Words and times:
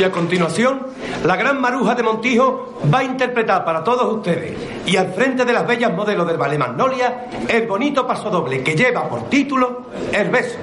Y 0.00 0.02
a 0.02 0.10
continuación, 0.10 0.86
la 1.26 1.36
gran 1.36 1.60
maruja 1.60 1.94
de 1.94 2.02
Montijo 2.02 2.80
va 2.90 3.00
a 3.00 3.04
interpretar 3.04 3.66
para 3.66 3.84
todos 3.84 4.10
ustedes 4.14 4.56
y 4.86 4.96
al 4.96 5.12
frente 5.12 5.44
de 5.44 5.52
las 5.52 5.66
bellas 5.66 5.92
modelos 5.92 6.26
del 6.26 6.38
ballet 6.38 6.58
Magnolia 6.58 7.26
el 7.46 7.66
bonito 7.66 8.06
pasodoble 8.06 8.62
que 8.62 8.74
lleva 8.74 9.06
por 9.06 9.28
título 9.28 9.82
El 10.10 10.30
beso. 10.30 10.56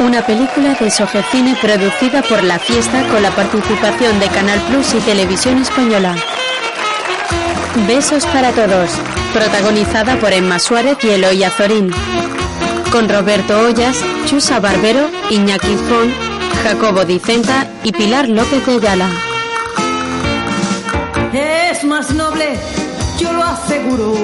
Una 0.00 0.26
película 0.26 0.74
de 0.74 0.90
Sogecine 0.90 1.56
producida 1.62 2.20
por 2.22 2.42
La 2.42 2.58
Fiesta 2.58 3.04
con 3.12 3.22
la 3.22 3.30
participación 3.30 4.18
de 4.18 4.26
Canal 4.26 4.58
Plus 4.62 4.94
y 4.94 4.98
Televisión 5.02 5.58
Española. 5.58 6.16
Besos 7.86 8.26
para 8.26 8.50
todos, 8.50 8.90
protagonizada 9.32 10.16
por 10.16 10.32
Emma 10.32 10.58
Suárez 10.58 10.98
y 11.04 11.10
Eloy 11.10 11.44
Azorín. 11.44 11.92
Con 12.90 13.08
Roberto 13.08 13.60
Ollas, 13.60 13.96
Chusa 14.26 14.58
Barbero, 14.58 15.08
Iñaki 15.30 15.76
Fon, 15.76 16.31
Jacobo 16.62 17.04
Dicenta 17.04 17.66
y 17.82 17.90
Pilar 17.90 18.28
López 18.28 18.64
de 18.64 18.72
Ayala. 18.72 19.10
Es 21.32 21.82
más 21.84 22.12
noble, 22.14 22.56
yo 23.18 23.32
lo 23.32 23.42
aseguro, 23.42 24.14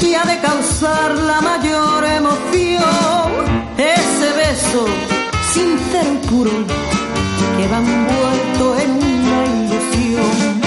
y 0.00 0.14
ha 0.14 0.22
de 0.24 0.38
causar 0.38 1.16
la 1.16 1.40
mayor 1.40 2.04
emoción. 2.04 3.28
Ese 3.76 4.32
beso 4.36 4.86
sincero 5.52 6.10
y 6.14 6.26
puro 6.28 6.50
que 7.56 7.68
va 7.68 7.78
envuelto 7.78 8.78
en 8.78 8.90
una 8.90 9.38
ilusión. 9.64 10.60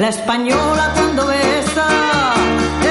La 0.00 0.08
española 0.10 0.92
cuando 0.94 1.26
besa 1.26 1.88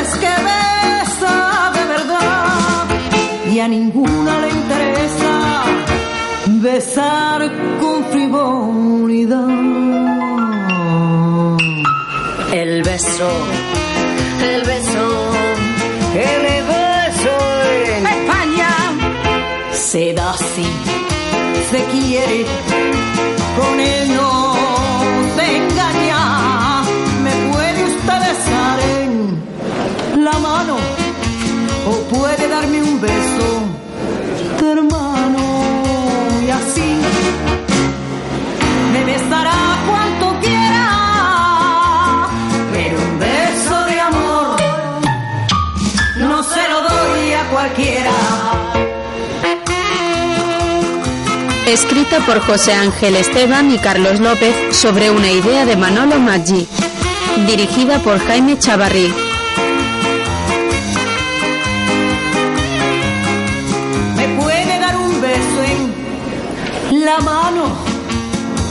es 0.02 0.10
que 0.16 0.28
besa 0.28 1.72
de 1.74 1.86
verdad 1.86 2.86
y 3.52 3.60
a 3.60 3.68
ninguna 3.68 4.40
le 4.42 4.59
besar 6.62 7.49
con 7.80 8.04
frivolidad. 8.05 9.47
El 12.52 12.84
beso, 12.84 13.30
el 14.42 14.61
beso, 14.64 15.06
el 16.16 16.42
beso 16.75 17.36
en 17.95 18.08
España 18.08 18.72
se 19.72 20.14
da 20.14 20.31
así, 20.31 20.67
se 21.72 21.84
quiere, 21.86 22.45
con 23.58 23.80
él 23.80 24.16
no 24.16 24.56
se 25.36 25.58
engaña. 25.58 26.81
Me 27.23 27.31
puede 27.52 27.84
usted 27.86 28.19
besar 28.28 28.80
en 29.02 30.23
la 30.23 30.38
mano 30.39 30.78
o 31.88 31.91
puede 32.16 32.39
Escrita 51.70 52.20
por 52.25 52.39
José 52.39 52.73
Ángel 52.73 53.16
Esteban 53.16 53.70
y 53.70 53.78
Carlos 53.78 54.20
López 54.20 54.56
sobre 54.75 55.12
una 55.12 55.30
idea 55.30 55.66
de 55.66 55.75
Manolo 55.75 56.20
Maggi. 56.20 56.67
Dirigida 57.45 58.00
por 58.00 58.17
Jaime 58.17 58.58
Chavarrí. 58.58 59.14
Me 64.16 64.28
puede 64.30 64.80
dar 64.80 64.97
un 64.97 65.22
beso 65.22 65.64
en 66.92 67.06
la 67.06 67.20
mano 67.20 67.66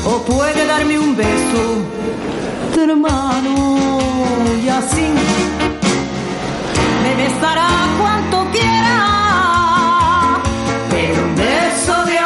o 0.04 0.22
puede 0.22 0.66
darme 0.66 0.98
un 0.98 1.16
beso 1.16 1.84
de 2.74 2.82
hermano 2.82 3.98
y 4.60 4.69
así 4.69 5.06
me 7.04 7.15
besará 7.15 7.69
cuanto 8.00 8.44
quiera, 8.50 10.41
pero 10.91 11.22
un 11.22 11.36
beso 11.36 12.04
de 12.06 12.17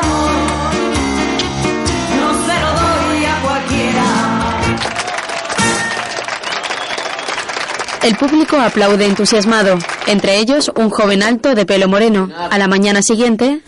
El 8.03 8.17
público 8.17 8.57
aplaude 8.59 9.07
entusiasmado, 9.07 9.79
entre 10.07 10.39
ellos 10.39 10.73
un 10.75 10.91
joven 10.91 11.23
alto 11.23 11.55
de 11.55 11.65
pelo 11.65 11.87
moreno. 11.87 12.29
A 12.51 12.59
la 12.59 12.67
mañana 12.67 13.01
siguiente, 13.01 13.61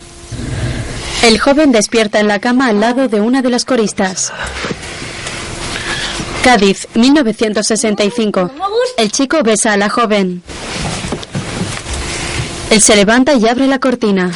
el 1.23 1.39
joven 1.39 1.71
despierta 1.71 2.19
en 2.19 2.27
la 2.27 2.39
cama 2.39 2.67
al 2.67 2.81
lado 2.81 3.07
de 3.07 3.21
una 3.21 3.41
de 3.41 3.49
las 3.49 3.63
coristas. 3.63 4.33
Cádiz, 6.43 6.87
1965. 6.95 8.51
El 8.97 9.11
chico 9.11 9.41
besa 9.41 9.71
a 9.73 9.77
la 9.77 9.89
joven. 9.89 10.43
Él 12.69 12.81
se 12.81 12.95
levanta 12.97 13.33
y 13.35 13.47
abre 13.47 13.67
la 13.67 13.79
cortina. 13.79 14.31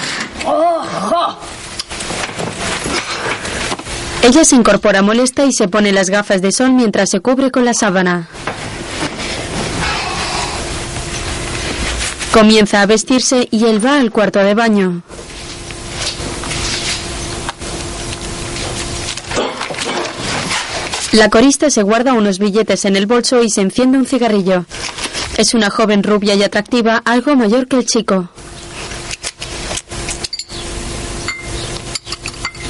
Ella 4.24 4.46
se 4.46 4.56
incorpora 4.56 5.02
molesta 5.02 5.46
y 5.46 5.52
se 5.52 5.68
pone 5.68 5.92
las 5.92 6.10
gafas 6.10 6.42
de 6.42 6.52
sol 6.52 6.72
mientras 6.72 7.10
se 7.10 7.20
cubre 7.20 7.52
con 7.52 7.66
la 7.66 7.74
sábana. 7.74 8.30
Comienza 12.34 12.82
a 12.82 12.86
vestirse 12.86 13.48
y 13.50 13.66
él 13.66 13.84
va 13.84 14.00
al 14.00 14.12
cuarto 14.12 14.40
de 14.40 14.54
baño. 14.54 15.02
La 21.12 21.30
corista 21.30 21.72
se 21.72 21.82
guarda 21.82 22.14
unos 22.14 22.38
billetes 22.38 22.86
en 22.86 22.96
el 22.96 23.08
bolso 23.08 23.42
y 23.42 23.50
se 23.50 23.62
enciende 23.62 23.98
un 23.98 24.06
cigarrillo. 24.06 24.66
Es 25.38 25.56
una 25.56 25.72
joven 25.72 26.04
rubia 26.04 26.36
y 26.36 26.44
atractiva, 26.44 27.02
algo 27.04 27.36
mayor 27.36 27.68
que 27.68 27.78
el 27.78 27.86
chico. 27.88 28.30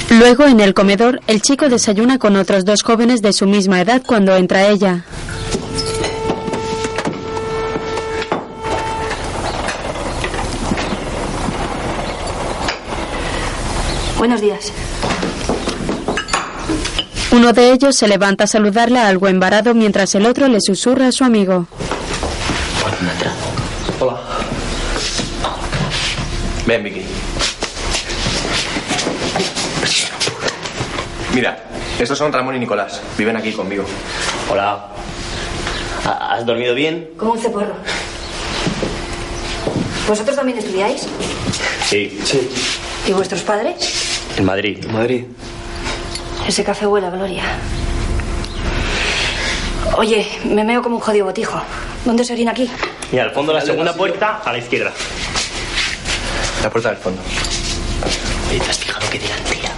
Luego, 0.08 0.46
en 0.46 0.60
el 0.60 0.72
comedor, 0.72 1.20
el 1.26 1.42
chico 1.42 1.68
desayuna 1.68 2.18
con 2.18 2.36
otros 2.36 2.64
dos 2.64 2.82
jóvenes 2.82 3.20
de 3.20 3.32
su 3.34 3.46
misma 3.46 3.82
edad 3.82 4.02
cuando 4.04 4.34
entra 4.34 4.68
ella. 4.68 5.04
Buenos 14.20 14.42
días. 14.42 14.70
Uno 17.32 17.54
de 17.54 17.72
ellos 17.72 17.96
se 17.96 18.06
levanta 18.06 18.44
a 18.44 18.46
saludarla 18.46 19.08
algo 19.08 19.28
embarado 19.28 19.72
mientras 19.72 20.14
el 20.14 20.26
otro 20.26 20.46
le 20.46 20.60
susurra 20.60 21.06
a 21.06 21.12
su 21.12 21.24
amigo. 21.24 21.66
Hola. 23.98 24.18
Ven, 26.66 26.84
Vicky. 26.84 27.02
Mira, 31.32 31.64
estos 31.98 32.18
son 32.18 32.30
Ramón 32.30 32.56
y 32.56 32.58
Nicolás. 32.58 33.00
Viven 33.16 33.38
aquí 33.38 33.52
conmigo. 33.52 33.84
Hola. 34.50 34.88
¿Ha- 36.04 36.34
¿Has 36.34 36.44
dormido 36.44 36.74
bien? 36.74 37.08
Como 37.16 37.32
un 37.32 37.38
ceporro. 37.38 37.72
¿Vosotros 40.06 40.36
también 40.36 40.58
estudiáis? 40.58 41.06
Sí. 41.88 42.20
Sí. 42.22 42.50
¿Y 43.06 43.12
vuestros 43.12 43.40
padres? 43.40 43.99
En 44.40 44.46
Madrid. 44.46 44.78
En 44.82 44.92
Madrid. 44.94 45.24
Ese 46.48 46.64
café 46.64 46.86
huele 46.86 47.08
a 47.08 47.10
gloria. 47.10 47.42
Oye, 49.98 50.26
me 50.44 50.64
meo 50.64 50.80
como 50.80 50.96
un 50.96 51.02
jodido 51.02 51.26
botijo. 51.26 51.60
¿Dónde 52.06 52.24
se 52.24 52.32
orina 52.32 52.52
aquí? 52.52 52.66
Mira, 53.12 53.24
al 53.24 53.32
fondo 53.32 53.52
la 53.52 53.60
segunda 53.60 53.92
puerta 53.94 54.40
a 54.42 54.50
la 54.50 54.56
izquierda. 54.56 54.92
La 56.62 56.70
puerta 56.70 56.88
del 56.88 56.96
fondo. 56.96 57.20
Oye, 58.48 58.60
¿te 58.60 58.70
has 58.70 58.78
fijado 58.78 59.06
qué 59.10 59.18
delantera? 59.18 59.68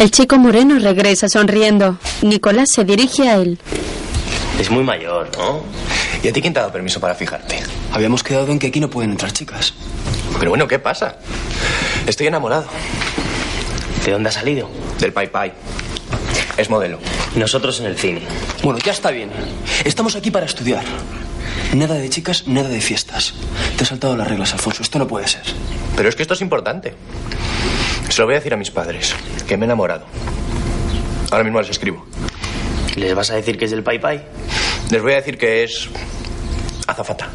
El 0.00 0.10
chico 0.10 0.38
moreno 0.38 0.80
regresa 0.80 1.28
sonriendo. 1.28 1.98
Nicolás 2.22 2.70
se 2.72 2.84
dirige 2.84 3.28
a 3.28 3.36
él. 3.36 3.60
Es 4.58 4.70
muy 4.70 4.82
mayor, 4.82 5.30
¿no? 5.38 5.62
¿Y 6.20 6.26
a 6.26 6.32
ti 6.32 6.40
quién 6.42 6.52
te 6.52 6.58
ha 6.58 6.62
dado 6.62 6.72
permiso 6.72 6.98
para 6.98 7.14
fijarte? 7.14 7.62
Habíamos 7.92 8.24
quedado 8.24 8.50
en 8.50 8.58
que 8.58 8.66
aquí 8.66 8.80
no 8.80 8.90
pueden 8.90 9.12
entrar 9.12 9.32
chicas. 9.32 9.72
Pero 10.40 10.50
bueno, 10.50 10.66
¿qué 10.66 10.80
pasa? 10.80 11.18
Estoy 12.06 12.26
enamorado. 12.26 12.66
¿De 14.04 14.10
dónde 14.10 14.28
ha 14.28 14.32
salido? 14.32 14.68
Del 14.98 15.12
Pai 15.12 15.28
Pai. 15.28 15.52
Es 16.56 16.68
modelo. 16.68 16.98
Nosotros 17.36 17.78
en 17.80 17.86
el 17.86 17.96
cine. 17.96 18.22
Bueno, 18.62 18.78
ya 18.80 18.92
está 18.92 19.10
bien. 19.10 19.30
Estamos 19.84 20.16
aquí 20.16 20.30
para 20.30 20.46
estudiar. 20.46 20.84
Nada 21.74 21.94
de 21.94 22.10
chicas, 22.10 22.46
nada 22.46 22.68
de 22.68 22.80
fiestas. 22.80 23.34
Te 23.76 23.84
has 23.84 23.88
saltado 23.88 24.16
las 24.16 24.28
reglas, 24.28 24.52
Alfonso. 24.52 24.82
Esto 24.82 24.98
no 24.98 25.06
puede 25.06 25.28
ser. 25.28 25.42
Pero 25.96 26.08
es 26.08 26.16
que 26.16 26.22
esto 26.22 26.34
es 26.34 26.40
importante. 26.40 26.94
Se 28.08 28.20
lo 28.20 28.26
voy 28.26 28.34
a 28.34 28.38
decir 28.38 28.52
a 28.52 28.56
mis 28.56 28.70
padres, 28.70 29.14
que 29.46 29.56
me 29.56 29.64
he 29.64 29.66
enamorado. 29.66 30.04
Ahora 31.30 31.44
mismo 31.44 31.60
les 31.60 31.70
escribo. 31.70 32.04
¿Les 32.96 33.14
vas 33.14 33.30
a 33.30 33.36
decir 33.36 33.56
que 33.56 33.64
es 33.64 33.70
del 33.70 33.82
Pai 33.82 33.98
Pai? 33.98 34.22
Les 34.90 35.00
voy 35.00 35.12
a 35.12 35.16
decir 35.16 35.38
que 35.38 35.64
es 35.64 35.88
azafata. 36.86 37.30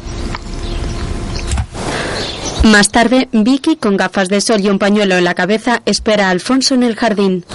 Más 2.68 2.90
tarde, 2.90 3.28
Vicky, 3.32 3.76
con 3.76 3.96
gafas 3.96 4.28
de 4.28 4.42
sol 4.42 4.60
y 4.60 4.68
un 4.68 4.78
pañuelo 4.78 5.16
en 5.16 5.24
la 5.24 5.34
cabeza, 5.34 5.80
espera 5.86 6.26
a 6.28 6.30
Alfonso 6.30 6.74
en 6.74 6.82
el 6.82 6.96
jardín. 6.96 7.46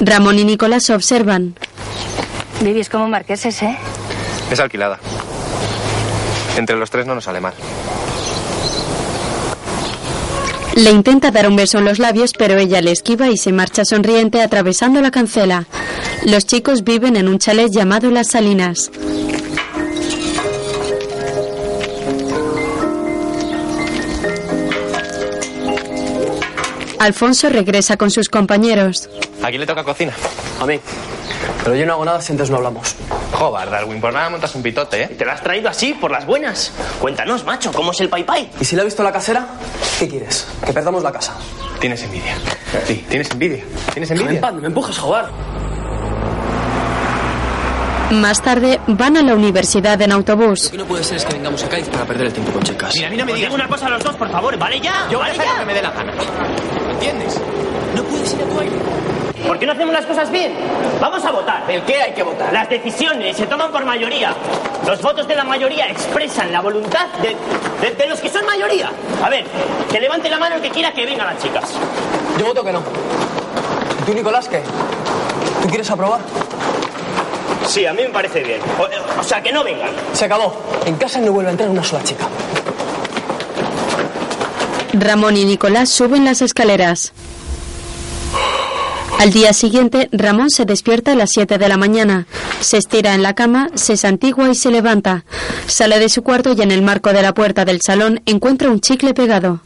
Ramón 0.00 0.38
y 0.38 0.44
Nicolás 0.44 0.88
observan. 0.88 1.54
Vivis 2.62 2.88
como 2.88 3.08
marqueses, 3.08 3.62
¿eh? 3.62 3.76
Es 4.50 4.58
alquilada. 4.58 4.98
Entre 6.56 6.76
los 6.76 6.90
tres 6.90 7.06
no 7.06 7.14
nos 7.14 7.24
sale 7.24 7.42
mal. 7.42 7.52
Le 10.76 10.90
intenta 10.92 11.30
dar 11.30 11.46
un 11.46 11.56
beso 11.56 11.78
en 11.78 11.84
los 11.84 11.98
labios, 11.98 12.32
pero 12.32 12.56
ella 12.56 12.80
le 12.80 12.92
esquiva 12.92 13.28
y 13.28 13.36
se 13.36 13.52
marcha 13.52 13.84
sonriente 13.84 14.40
atravesando 14.40 15.02
la 15.02 15.10
cancela. 15.10 15.66
Los 16.24 16.46
chicos 16.46 16.84
viven 16.84 17.16
en 17.16 17.28
un 17.28 17.38
chalet 17.38 17.70
llamado 17.70 18.10
Las 18.10 18.28
Salinas. 18.28 18.90
Alfonso 26.98 27.48
regresa 27.48 27.96
con 27.96 28.10
sus 28.10 28.28
compañeros. 28.28 29.08
¿A 29.42 29.48
quién 29.48 29.60
le 29.60 29.66
toca 29.66 29.84
cocina? 29.84 30.12
A 30.60 30.66
mí. 30.66 30.80
Pero 31.62 31.76
yo 31.76 31.86
no 31.86 31.94
hago 31.94 32.04
nada 32.04 32.20
si 32.20 32.32
antes 32.32 32.50
no 32.50 32.56
hablamos. 32.56 32.96
Joder, 33.32 33.70
Darwin, 33.70 34.00
por 34.00 34.12
nada 34.12 34.30
montas 34.30 34.54
un 34.54 34.62
pitote, 34.62 35.02
¿eh? 35.02 35.06
¿Te 35.08 35.24
lo 35.24 35.32
has 35.32 35.42
traído 35.42 35.68
así, 35.68 35.94
por 35.94 36.10
las 36.10 36.26
buenas? 36.26 36.72
Cuéntanos, 37.00 37.44
macho, 37.44 37.72
¿cómo 37.72 37.92
es 37.92 38.00
el 38.00 38.08
pai 38.08 38.24
pai? 38.24 38.50
¿Y 38.60 38.64
si 38.64 38.74
le 38.74 38.82
ha 38.82 38.84
visto 38.84 39.02
la 39.02 39.12
casera? 39.12 39.46
¿Qué 39.98 40.08
quieres? 40.08 40.46
Que 40.64 40.72
perdamos 40.72 41.02
la 41.02 41.12
casa. 41.12 41.34
Tienes 41.80 42.02
envidia. 42.02 42.34
Sí, 42.86 43.04
tienes 43.08 43.30
envidia. 43.30 43.64
Tienes 43.92 44.10
envidia. 44.10 44.40
No 44.50 44.60
me 44.60 44.66
empujes, 44.66 44.98
joder. 44.98 45.26
Más 48.10 48.40
tarde 48.42 48.80
van 48.86 49.16
a 49.18 49.22
la 49.22 49.34
universidad 49.34 50.00
en 50.00 50.12
autobús. 50.12 50.64
Lo 50.66 50.70
que 50.70 50.78
no 50.78 50.84
puede 50.86 51.04
ser 51.04 51.18
es 51.18 51.24
que 51.26 51.34
vengamos 51.34 51.62
a 51.62 51.68
Cádiz 51.68 51.88
para 51.88 52.04
perder 52.06 52.28
el 52.28 52.32
tiempo 52.32 52.52
con 52.52 52.62
chicas. 52.62 52.92
Mira, 52.94 53.08
a 53.08 53.10
mí 53.10 53.16
no 53.18 53.26
me 53.26 53.34
digas. 53.34 53.52
una 53.52 53.68
cosa 53.68 53.86
a 53.86 53.90
los 53.90 54.02
dos, 54.02 54.16
por 54.16 54.30
favor, 54.30 54.56
¿vale 54.56 54.80
ya? 54.80 55.06
Yo 55.10 55.18
voy 55.18 55.28
a 55.28 55.30
¿Vale 55.30 55.32
hacer 55.32 55.46
lo 55.46 55.52
ya? 55.52 55.58
que 55.60 55.66
me 55.66 55.74
dé 55.74 55.82
la 55.82 55.90
gana. 55.90 56.12
¿Entiendes? 56.90 57.40
No 57.94 58.02
puedes 58.04 58.32
ir 58.32 58.42
a 58.42 58.44
tu 58.46 58.60
aire. 58.60 58.76
¿Por 59.46 59.58
qué 59.58 59.66
no 59.66 59.72
hacemos 59.72 59.94
las 59.94 60.06
cosas 60.06 60.30
bien? 60.30 60.54
Vamos 61.00 61.24
a 61.24 61.30
votar. 61.30 61.70
¿El 61.70 61.82
qué 61.82 62.00
hay 62.02 62.12
que 62.12 62.22
votar? 62.22 62.52
Las 62.52 62.68
decisiones 62.70 63.36
se 63.36 63.46
toman 63.46 63.70
por 63.70 63.84
mayoría. 63.84 64.34
Los 64.86 65.00
votos 65.02 65.28
de 65.28 65.36
la 65.36 65.44
mayoría 65.44 65.88
expresan 65.90 66.50
la 66.50 66.60
voluntad 66.60 67.06
de, 67.22 67.36
de- 67.86 67.94
de 67.94 68.06
los 68.08 68.20
que 68.20 68.30
son 68.30 68.44
mayoría. 68.46 68.90
A 69.22 69.28
ver, 69.28 69.44
que 69.90 70.00
levante 70.00 70.28
la 70.30 70.38
mano 70.38 70.56
el 70.56 70.62
que 70.62 70.70
quiera 70.70 70.92
que 70.92 71.04
vengan 71.04 71.26
las 71.26 71.42
chicas. 71.42 71.64
Yo 72.38 72.46
voto 72.46 72.64
que 72.64 72.72
no. 72.72 72.80
¿Y 72.80 74.04
tú, 74.06 74.14
Nicolás, 74.14 74.48
qué? 74.48 74.62
¿Tú 75.62 75.68
quieres 75.68 75.90
aprobar? 75.90 76.20
Sí, 77.68 77.84
a 77.84 77.92
mí 77.92 78.02
me 78.02 78.08
parece 78.08 78.42
bien. 78.42 78.60
O, 78.78 79.20
o 79.20 79.22
sea, 79.22 79.42
que 79.42 79.52
no 79.52 79.62
vengan. 79.62 79.90
Se 80.14 80.24
acabó. 80.24 80.56
En 80.86 80.96
casa 80.96 81.20
no 81.20 81.32
vuelve 81.32 81.50
a 81.50 81.52
entrar 81.52 81.68
una 81.68 81.84
sola 81.84 82.02
chica. 82.02 82.26
Ramón 84.94 85.36
y 85.36 85.44
Nicolás 85.44 85.90
suben 85.90 86.24
las 86.24 86.40
escaleras. 86.40 87.12
Al 89.18 89.32
día 89.32 89.52
siguiente, 89.52 90.08
Ramón 90.12 90.48
se 90.48 90.64
despierta 90.64 91.12
a 91.12 91.14
las 91.14 91.30
7 91.30 91.58
de 91.58 91.68
la 91.68 91.76
mañana. 91.76 92.26
Se 92.60 92.78
estira 92.78 93.14
en 93.14 93.22
la 93.22 93.34
cama, 93.34 93.68
se 93.74 93.96
santigua 93.96 94.48
y 94.48 94.54
se 94.54 94.70
levanta. 94.70 95.24
Sale 95.66 95.98
de 95.98 96.08
su 96.08 96.22
cuarto 96.22 96.54
y 96.56 96.62
en 96.62 96.70
el 96.70 96.82
marco 96.82 97.12
de 97.12 97.22
la 97.22 97.34
puerta 97.34 97.64
del 97.64 97.80
salón 97.84 98.22
encuentra 98.26 98.70
un 98.70 98.80
chicle 98.80 99.12
pegado. 99.14 99.60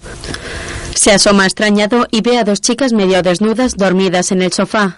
Se 0.94 1.12
asoma 1.12 1.44
extrañado 1.44 2.06
y 2.10 2.22
ve 2.22 2.38
a 2.38 2.44
dos 2.44 2.60
chicas 2.60 2.92
medio 2.92 3.22
desnudas 3.22 3.76
dormidas 3.76 4.32
en 4.32 4.42
el 4.42 4.52
sofá. 4.52 4.96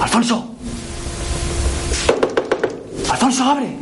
¡Alfonso! 0.00 0.54
¡Alfonso, 3.10 3.44
abre! 3.44 3.76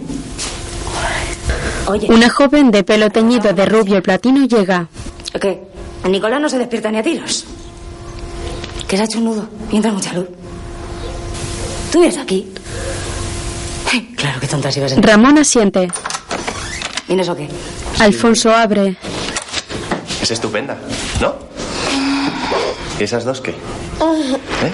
Oye, 1.86 2.08
Una 2.10 2.28
joven 2.30 2.70
de 2.70 2.82
pelo 2.82 3.10
teñido 3.10 3.52
de 3.52 3.66
rubio 3.66 4.02
platino 4.02 4.46
llega. 4.46 4.88
¿qué? 5.40 5.62
A 6.04 6.08
Nicolás 6.08 6.40
no 6.40 6.48
se 6.48 6.58
despierta 6.58 6.90
ni 6.90 6.98
a 6.98 7.02
tiros. 7.02 7.44
Que 8.88 8.96
se 8.96 9.02
ha 9.02 9.06
hecho 9.06 9.18
un 9.18 9.24
nudo 9.26 9.48
y 9.70 9.76
entra 9.76 9.92
mucha 9.92 10.12
luz. 10.12 10.26
¿Tú 11.92 11.98
vienes 12.00 12.18
aquí? 12.18 12.48
Ay, 13.92 14.14
Claro 14.16 14.40
que 14.40 14.46
tontas 14.46 14.76
ibas 14.76 14.92
a 14.92 14.94
entrar. 14.96 15.16
Ramón 15.16 15.38
asiente. 15.38 15.88
¿Vienes 17.08 17.28
o 17.28 17.36
qué? 17.36 17.48
Alfonso 18.00 18.52
abre. 18.54 18.96
Es 20.20 20.30
estupenda, 20.30 20.76
¿no? 21.20 21.34
¿Y 22.98 23.04
esas 23.04 23.24
dos 23.24 23.40
qué? 23.40 23.50
¿Eh? 23.50 24.72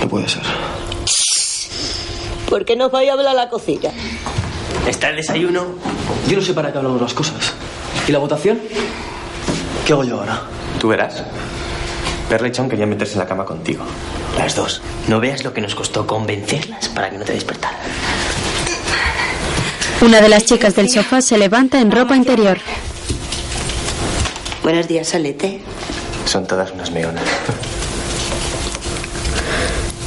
No 0.00 0.08
puede 0.08 0.28
ser. 0.28 0.42
¿Por 2.48 2.64
qué 2.64 2.76
no 2.76 2.90
vais 2.90 3.10
a 3.10 3.12
hablar 3.12 3.28
a 3.28 3.34
la 3.34 3.48
cocina? 3.48 3.90
Está 4.86 5.10
el 5.10 5.16
desayuno. 5.16 5.64
Yo 6.28 6.36
no 6.36 6.42
sé 6.42 6.54
para 6.54 6.70
qué 6.72 6.78
hablamos 6.78 7.00
las 7.00 7.14
cosas. 7.14 7.52
¿Y 8.06 8.12
la 8.12 8.18
votación? 8.18 8.60
¿Qué 9.84 9.92
hago 9.92 10.04
yo 10.04 10.20
ahora? 10.20 10.42
Tú 10.80 10.88
verás. 10.88 11.22
Perla 12.28 12.48
y 12.48 12.52
Chon 12.52 12.68
querían 12.68 12.88
meterse 12.88 13.14
en 13.14 13.20
la 13.20 13.26
cama 13.26 13.44
contigo. 13.44 13.84
Las 14.36 14.54
dos. 14.54 14.82
No 15.08 15.20
veas 15.20 15.44
lo 15.44 15.52
que 15.52 15.60
nos 15.60 15.74
costó 15.74 16.06
convencerlas 16.06 16.88
para 16.88 17.10
que 17.10 17.18
no 17.18 17.24
te 17.24 17.32
despertaran. 17.32 17.80
Una 20.02 20.20
de 20.20 20.28
las 20.28 20.44
chicas 20.44 20.74
del 20.76 20.88
sofá 20.88 21.22
se 21.22 21.38
levanta 21.38 21.80
en 21.80 21.90
ropa 21.90 22.16
interior. 22.16 22.58
Buenos 24.62 24.88
días, 24.88 25.08
Salete. 25.08 25.60
Son 26.26 26.46
todas 26.46 26.72
unas 26.72 26.90
meonas. 26.90 27.24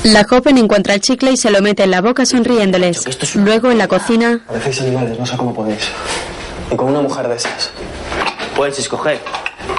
La 0.04 0.24
joven 0.24 0.58
encuentra 0.58 0.94
el 0.94 1.02
chicle 1.02 1.32
y 1.32 1.38
se 1.38 1.52
lo 1.52 1.62
mete 1.62 1.84
en 1.84 1.92
la 1.92 2.02
boca 2.02 2.26
sonriéndoles. 2.26 3.04
Luego 3.36 3.70
en 3.70 3.78
la 3.78 3.88
cocina, 3.88 4.40
Parecéis 4.48 4.82
animales, 4.82 5.20
no 5.20 5.26
sé 5.26 5.36
cómo 5.36 5.54
podéis. 5.54 5.90
Y 6.72 6.76
con 6.76 6.88
una 6.90 7.02
mujer 7.02 7.28
de 7.28 7.36
esas. 7.36 7.72
Puedes 8.56 8.80
escoger 8.80 9.20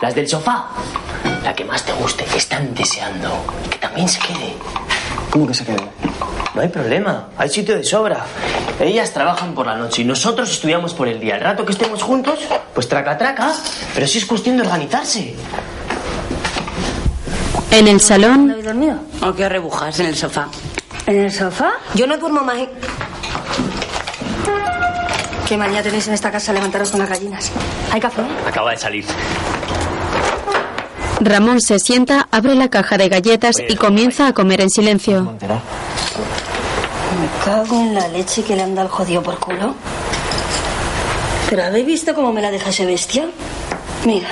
las 0.03 0.15
del 0.15 0.29
sofá. 0.29 0.67
La 1.43 1.55
que 1.55 1.65
más 1.65 1.85
te 1.85 1.93
guste, 1.95 2.25
que 2.25 2.37
están 2.37 2.75
deseando 2.75 3.31
que 3.71 3.79
también 3.79 4.09
se 4.09 4.21
quede. 4.21 4.55
¿Cómo 5.31 5.47
que 5.47 5.55
se 5.55 5.65
quede? 5.65 5.89
No 6.55 6.61
hay 6.61 6.69
problema, 6.69 7.29
hay 7.39 7.49
sitio 7.49 7.77
de 7.77 7.85
sobra. 7.85 8.27
Ellas 8.79 9.13
trabajan 9.13 9.55
por 9.55 9.67
la 9.67 9.77
noche 9.77 10.03
y 10.03 10.05
nosotros 10.05 10.51
estudiamos 10.51 10.93
por 10.93 11.09
el 11.09 11.19
día. 11.19 11.37
El 11.37 11.43
rato 11.43 11.65
que 11.65 11.73
estemos 11.73 12.03
juntos, 12.03 12.41
pues 12.75 12.89
traca 12.89 13.17
traca. 13.17 13.53
Pero 13.95 14.07
sí 14.07 14.19
es 14.19 14.27
cuestión 14.27 14.57
de 14.57 14.63
organizarse. 14.65 15.35
En 17.71 17.87
el 17.89 17.95
¿No 17.95 17.99
salón, 18.01 18.51
habéis 18.51 18.65
dormido? 18.67 18.97
¿O 19.23 19.33
qué 19.35 19.49
rebujas 19.49 19.99
en 20.01 20.07
el 20.07 20.17
sofá? 20.17 20.49
¿En 21.07 21.17
el 21.25 21.33
sofá? 21.33 21.73
Yo 21.95 22.07
no 22.07 22.17
duermo 22.19 22.43
más. 22.43 22.59
en- 22.59 22.69
¿Qué 25.49 25.57
manía 25.57 25.83
tenéis 25.83 26.07
en 26.09 26.15
esta 26.15 26.31
casa 26.31 26.53
levantaros 26.53 26.91
con 26.91 27.01
las 27.01 27.09
gallinas? 27.09 27.51
¿Hay 27.93 28.01
café? 28.01 28.23
Acaba 28.47 28.71
de 28.71 28.77
salir. 28.77 29.05
Ramón 31.21 31.61
se 31.61 31.79
sienta, 31.81 32.29
abre 32.31 32.55
la 32.55 32.69
caja 32.71 32.97
de 32.97 33.09
galletas 33.09 33.57
y 33.69 33.75
comienza 33.77 34.29
a 34.29 34.33
comer 34.33 34.61
en 34.61 34.71
silencio. 34.71 35.23
Me 35.23 35.39
cago 37.45 37.81
en 37.81 37.95
la 37.95 38.07
leche 38.09 38.43
que 38.45 38.55
le 38.57 38.63
anda 38.63 38.83
al 38.83 38.89
jodido 38.89 39.23
por 39.23 39.39
culo. 39.39 39.75
¿Pero 41.51 41.65
habéis 41.65 41.87
visto 41.87 42.15
cómo 42.15 42.33
me 42.33 42.41
la 42.41 42.51
deja 42.53 42.71
ese 42.71 42.87
bestia? 42.87 43.27
Mira, 44.07 44.29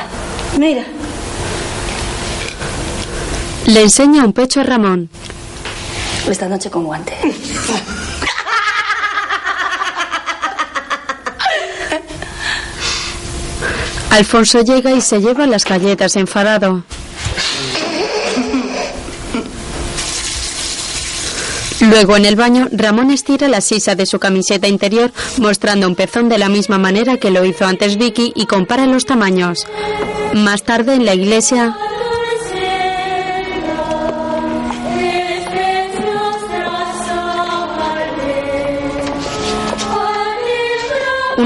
mira. 0.56 0.84
Le 3.68 3.82
enseña 3.82 4.24
un 4.24 4.32
pecho 4.32 4.60
a 4.60 4.62
Ramón. 4.62 5.10
Esta 6.26 6.48
noche 6.48 6.70
con 6.70 6.84
guante. 6.84 7.12
Alfonso 14.10 14.62
llega 14.62 14.92
y 14.92 15.02
se 15.02 15.20
lleva 15.20 15.46
las 15.46 15.66
galletas 15.66 16.16
enfadado. 16.16 16.82
Luego 21.80 22.16
en 22.16 22.24
el 22.24 22.36
baño, 22.36 22.68
Ramón 22.72 23.10
estira 23.10 23.48
la 23.48 23.60
sisa 23.60 23.94
de 23.94 24.06
su 24.06 24.18
camiseta 24.18 24.66
interior 24.66 25.12
mostrando 25.36 25.86
un 25.86 25.94
pezón 25.94 26.30
de 26.30 26.38
la 26.38 26.48
misma 26.48 26.78
manera 26.78 27.18
que 27.18 27.30
lo 27.30 27.44
hizo 27.44 27.66
antes 27.66 27.98
Vicky 27.98 28.32
y 28.34 28.46
compara 28.46 28.86
los 28.86 29.04
tamaños. 29.04 29.66
Más 30.32 30.62
tarde 30.62 30.94
en 30.94 31.04
la 31.04 31.14
iglesia, 31.14 31.76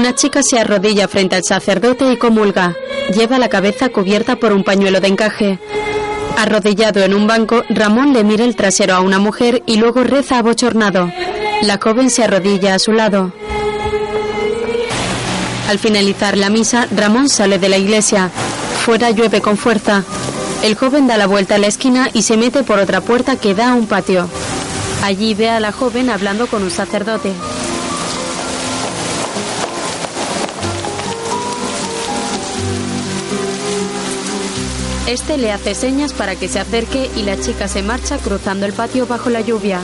una 0.03 0.15
chica 0.15 0.43
se 0.43 0.59
arrodilla 0.59 1.07
frente 1.07 1.37
al 1.37 1.45
sacerdote 1.45 2.11
y 2.11 2.17
comulga. 2.17 2.75
Lleva 3.15 3.39
la 3.39 3.47
cabeza 3.47 3.87
cubierta 3.87 4.35
por 4.35 4.51
un 4.51 4.65
pañuelo 4.65 4.99
de 4.99 5.07
encaje. 5.07 5.59
Arrodillado 6.37 7.01
en 7.03 7.13
un 7.13 7.25
banco, 7.25 7.63
Ramón 7.69 8.11
le 8.11 8.25
mira 8.25 8.43
el 8.43 8.57
trasero 8.57 8.95
a 8.95 8.99
una 8.99 9.17
mujer 9.17 9.63
y 9.65 9.77
luego 9.77 10.03
reza 10.03 10.39
abochornado. 10.39 11.09
La 11.61 11.79
joven 11.81 12.09
se 12.09 12.21
arrodilla 12.21 12.75
a 12.75 12.79
su 12.79 12.91
lado. 12.91 13.31
Al 15.69 15.79
finalizar 15.79 16.37
la 16.37 16.49
misa, 16.49 16.85
Ramón 16.91 17.29
sale 17.29 17.57
de 17.57 17.69
la 17.69 17.77
iglesia. 17.77 18.29
Fuera 18.83 19.09
llueve 19.11 19.39
con 19.39 19.55
fuerza. 19.55 20.03
El 20.63 20.75
joven 20.75 21.07
da 21.07 21.15
la 21.15 21.27
vuelta 21.27 21.55
a 21.55 21.59
la 21.59 21.67
esquina 21.67 22.09
y 22.11 22.23
se 22.23 22.35
mete 22.35 22.63
por 22.63 22.77
otra 22.77 22.99
puerta 22.99 23.37
que 23.37 23.55
da 23.55 23.71
a 23.71 23.75
un 23.75 23.87
patio. 23.87 24.27
Allí 25.01 25.33
ve 25.33 25.49
a 25.49 25.61
la 25.61 25.71
joven 25.71 26.09
hablando 26.09 26.47
con 26.47 26.61
un 26.61 26.71
sacerdote. 26.71 27.31
Este 35.07 35.37
le 35.37 35.51
hace 35.51 35.75
señas 35.75 36.13
para 36.13 36.35
que 36.35 36.47
se 36.47 36.59
acerque 36.59 37.09
y 37.17 37.23
la 37.23 37.37
chica 37.37 37.67
se 37.67 37.83
marcha 37.83 38.17
cruzando 38.17 38.65
el 38.65 38.71
patio 38.71 39.05
bajo 39.05 39.29
la 39.29 39.41
lluvia. 39.41 39.81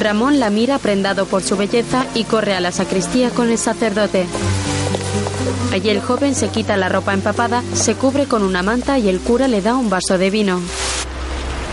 Ramón 0.00 0.40
la 0.40 0.50
mira 0.50 0.78
prendado 0.78 1.26
por 1.26 1.42
su 1.42 1.56
belleza 1.56 2.06
y 2.14 2.24
corre 2.24 2.54
a 2.54 2.60
la 2.60 2.72
sacristía 2.72 3.30
con 3.30 3.50
el 3.50 3.58
sacerdote. 3.58 4.26
Allí 5.72 5.90
el 5.90 6.00
joven 6.00 6.34
se 6.34 6.48
quita 6.48 6.76
la 6.76 6.88
ropa 6.88 7.14
empapada, 7.14 7.62
se 7.72 7.94
cubre 7.94 8.26
con 8.26 8.42
una 8.42 8.64
manta 8.64 8.98
y 8.98 9.08
el 9.08 9.20
cura 9.20 9.46
le 9.46 9.62
da 9.62 9.76
un 9.76 9.88
vaso 9.88 10.18
de 10.18 10.30
vino. 10.30 10.60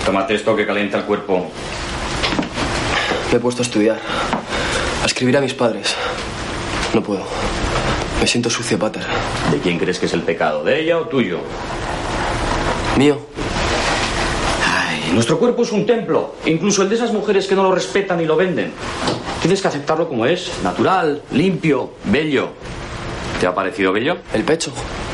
Tómate 0.06 0.36
esto 0.36 0.56
que 0.56 0.68
calienta 0.68 1.00
el 1.00 1.06
cuerpo. 1.06 1.48
Me 3.32 3.38
he 3.38 3.40
puesto 3.40 3.64
a 3.64 3.66
estudiar. 3.66 4.00
A 5.02 5.06
escribir 5.08 5.36
a 5.38 5.42
mis 5.42 5.56
padres. 5.56 5.96
No 6.94 7.02
puedo. 7.02 7.26
Me 8.20 8.28
siento 8.28 8.50
sucio, 8.50 8.80
pater. 8.80 9.04
¿De 9.52 9.60
quién 9.60 9.78
crees 9.78 10.00
que 10.00 10.08
es 10.08 10.14
el 10.14 10.22
pecado? 10.22 10.64
¿De 10.64 10.82
ella 10.82 10.98
o 10.98 11.08
tuyo? 11.08 11.40
Mío. 12.98 13.20
Ay, 14.66 15.12
nuestro 15.14 15.38
cuerpo 15.38 15.62
es 15.64 15.72
un 15.72 15.86
templo. 15.86 16.36
Incluso 16.46 16.82
el 16.82 16.90
de 16.90 16.96
esas 16.96 17.14
mujeres 17.14 17.46
que 17.46 17.56
no 17.56 17.64
lo 17.64 17.74
respetan 17.74 18.20
y 18.20 18.26
lo 18.26 18.36
venden. 18.36 18.72
Tienes 19.42 19.62
que 19.62 19.68
aceptarlo 19.68 20.08
como 20.08 20.26
es. 20.26 20.52
Natural, 20.64 21.22
limpio, 21.32 21.92
bello. 22.06 22.50
¿Te 23.40 23.46
ha 23.46 23.54
parecido 23.54 23.94
bello? 23.94 24.18
El 24.34 24.44
pecho. 24.44 24.72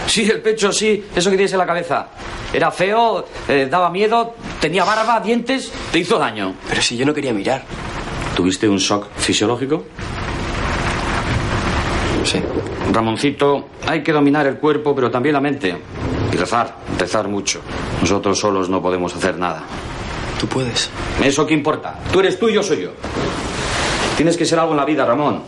Sí, 0.07 0.29
el 0.29 0.41
pecho, 0.41 0.71
sí. 0.71 1.05
Eso 1.13 1.29
que 1.29 1.35
tienes 1.35 1.51
en 1.51 1.59
la 1.59 1.65
cabeza. 1.65 2.07
Era 2.53 2.71
feo, 2.71 3.25
eh, 3.49 3.67
daba 3.69 3.89
miedo, 3.89 4.35
tenía 4.61 4.85
barba, 4.85 5.19
dientes, 5.19 5.71
te 5.91 5.99
hizo 5.99 6.17
daño. 6.17 6.55
Pero 6.69 6.81
si 6.81 6.95
yo 6.95 7.05
no 7.05 7.13
quería 7.13 7.33
mirar. 7.33 7.63
¿Tuviste 8.35 8.69
un 8.69 8.77
shock 8.77 9.07
fisiológico? 9.17 9.83
Sí. 12.23 12.41
Ramoncito, 12.91 13.69
hay 13.87 14.01
que 14.01 14.11
dominar 14.11 14.47
el 14.47 14.57
cuerpo, 14.57 14.95
pero 14.95 15.11
también 15.11 15.33
la 15.33 15.41
mente. 15.41 15.75
Y 16.31 16.35
rezar, 16.35 16.75
rezar 16.97 17.27
mucho. 17.27 17.61
Nosotros 18.01 18.39
solos 18.39 18.69
no 18.69 18.81
podemos 18.81 19.15
hacer 19.15 19.37
nada. 19.37 19.63
Tú 20.39 20.47
puedes. 20.47 20.89
¿Eso 21.23 21.45
qué 21.45 21.53
importa? 21.53 21.99
Tú 22.11 22.19
eres 22.19 22.39
tú 22.39 22.49
y 22.49 22.53
yo 22.53 22.63
soy 22.63 22.83
yo. 22.83 22.89
Tienes 24.17 24.37
que 24.37 24.45
ser 24.45 24.59
algo 24.59 24.71
en 24.71 24.77
la 24.77 24.85
vida, 24.85 25.05
Ramón. 25.05 25.41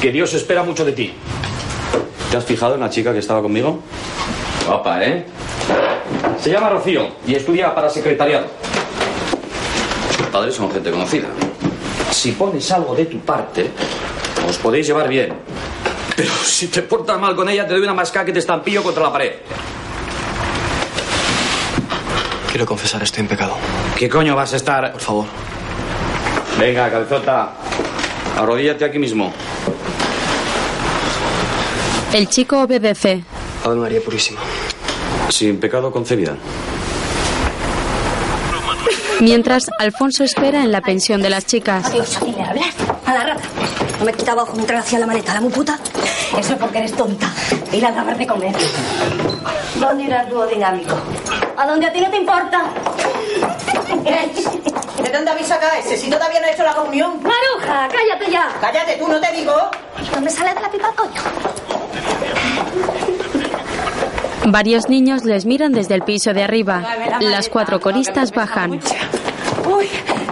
Que 0.00 0.10
Dios 0.12 0.32
espera 0.34 0.62
mucho 0.62 0.84
de 0.84 0.92
ti. 0.92 1.12
¿Te 2.30 2.36
has 2.36 2.44
fijado 2.44 2.74
en 2.74 2.80
la 2.80 2.90
chica 2.90 3.12
que 3.12 3.18
estaba 3.18 3.42
conmigo? 3.42 3.80
Guapa, 4.66 5.04
¿eh? 5.04 5.26
Se 6.40 6.50
llama 6.50 6.70
Rocío 6.70 7.08
y 7.26 7.34
estudia 7.34 7.74
para 7.74 7.90
secretariado. 7.90 8.46
Sus 10.16 10.26
padres 10.26 10.54
son 10.54 10.70
gente 10.70 10.90
conocida. 10.90 11.28
Si 12.10 12.32
pones 12.32 12.70
algo 12.70 12.94
de 12.94 13.06
tu 13.06 13.18
parte, 13.18 13.70
os 14.48 14.56
podéis 14.58 14.86
llevar 14.86 15.08
bien. 15.08 15.32
Pero 16.20 16.34
si 16.44 16.66
te 16.66 16.82
portas 16.82 17.18
mal 17.18 17.34
con 17.34 17.48
ella, 17.48 17.66
te 17.66 17.72
doy 17.72 17.82
una 17.82 17.94
masca 17.94 18.26
que 18.26 18.32
te 18.32 18.40
estampillo 18.40 18.82
contra 18.82 19.04
la 19.04 19.12
pared. 19.12 19.32
Quiero 22.50 22.66
confesar, 22.66 23.02
estoy 23.02 23.20
en 23.22 23.28
pecado. 23.28 23.56
¿Qué 23.96 24.06
coño 24.06 24.36
vas 24.36 24.52
a 24.52 24.56
estar? 24.56 24.92
Por 24.92 25.00
favor. 25.00 25.24
Venga, 26.58 26.90
cabezota. 26.90 27.54
Arrodíllate 28.36 28.84
aquí 28.84 28.98
mismo. 28.98 29.32
El 32.12 32.28
chico 32.28 32.60
obedece. 32.60 33.24
Ave 33.64 33.76
María 33.76 34.02
Purísima. 34.02 34.40
Sin 35.30 35.58
pecado 35.58 35.90
concebida. 35.90 36.36
Mientras, 39.20 39.70
Alfonso 39.78 40.24
espera 40.24 40.64
en 40.64 40.72
la 40.72 40.82
pensión 40.82 41.22
de 41.22 41.30
las 41.30 41.46
chicas. 41.46 41.86
Adiós, 41.86 42.18
dile 42.24 42.42
hablar. 42.42 42.70
A 43.06 43.14
la 43.14 43.24
rata. 43.24 43.42
No 43.98 44.06
me 44.06 44.12
quitaba 44.14 44.44
bajo 44.44 44.58
entrar 44.58 44.80
hacia 44.80 44.98
la 44.98 45.06
maleta, 45.06 45.34
la 45.34 45.40
muy 45.40 45.52
puta. 45.52 45.78
Eso 46.38 46.52
es 46.54 46.58
porque 46.58 46.78
eres 46.78 46.92
tonta. 46.92 47.26
Ir 47.72 47.84
a 47.84 47.92
dar 47.92 48.16
de 48.16 48.26
comer. 48.26 48.54
¿Dónde 49.76 50.04
irá 50.04 50.22
el 50.22 50.30
dúo 50.30 50.46
dinámico? 50.46 50.96
¿A 51.56 51.66
dónde 51.66 51.86
a 51.86 51.92
ti 51.92 52.00
no 52.00 52.10
te 52.10 52.16
importa? 52.16 52.62
¿De 55.02 55.10
dónde 55.10 55.30
habéis 55.30 55.46
sacado 55.46 55.72
ese? 55.78 55.96
Si 55.96 56.10
todavía 56.10 56.40
no 56.40 56.46
he 56.46 56.52
hecho 56.52 56.62
la 56.62 56.74
comunión. 56.74 57.20
Maruja, 57.22 57.88
cállate 57.88 58.30
ya. 58.30 58.48
Cállate 58.60 58.96
tú, 58.96 59.08
no 59.08 59.20
te 59.20 59.32
digo. 59.32 59.52
No 60.14 60.20
me 60.20 60.30
sale 60.30 60.54
de 60.54 60.60
la 60.60 60.70
pipa 60.70 60.88
el 60.88 60.94
coño. 60.94 61.22
Varios 64.46 64.88
niños 64.88 65.24
les 65.24 65.44
miran 65.46 65.72
desde 65.72 65.94
el 65.94 66.02
piso 66.02 66.32
de 66.32 66.42
arriba. 66.42 66.82
Las 67.20 67.48
cuatro 67.48 67.80
coristas 67.80 68.32
bajan. 68.32 68.80
Uy, 69.66 69.88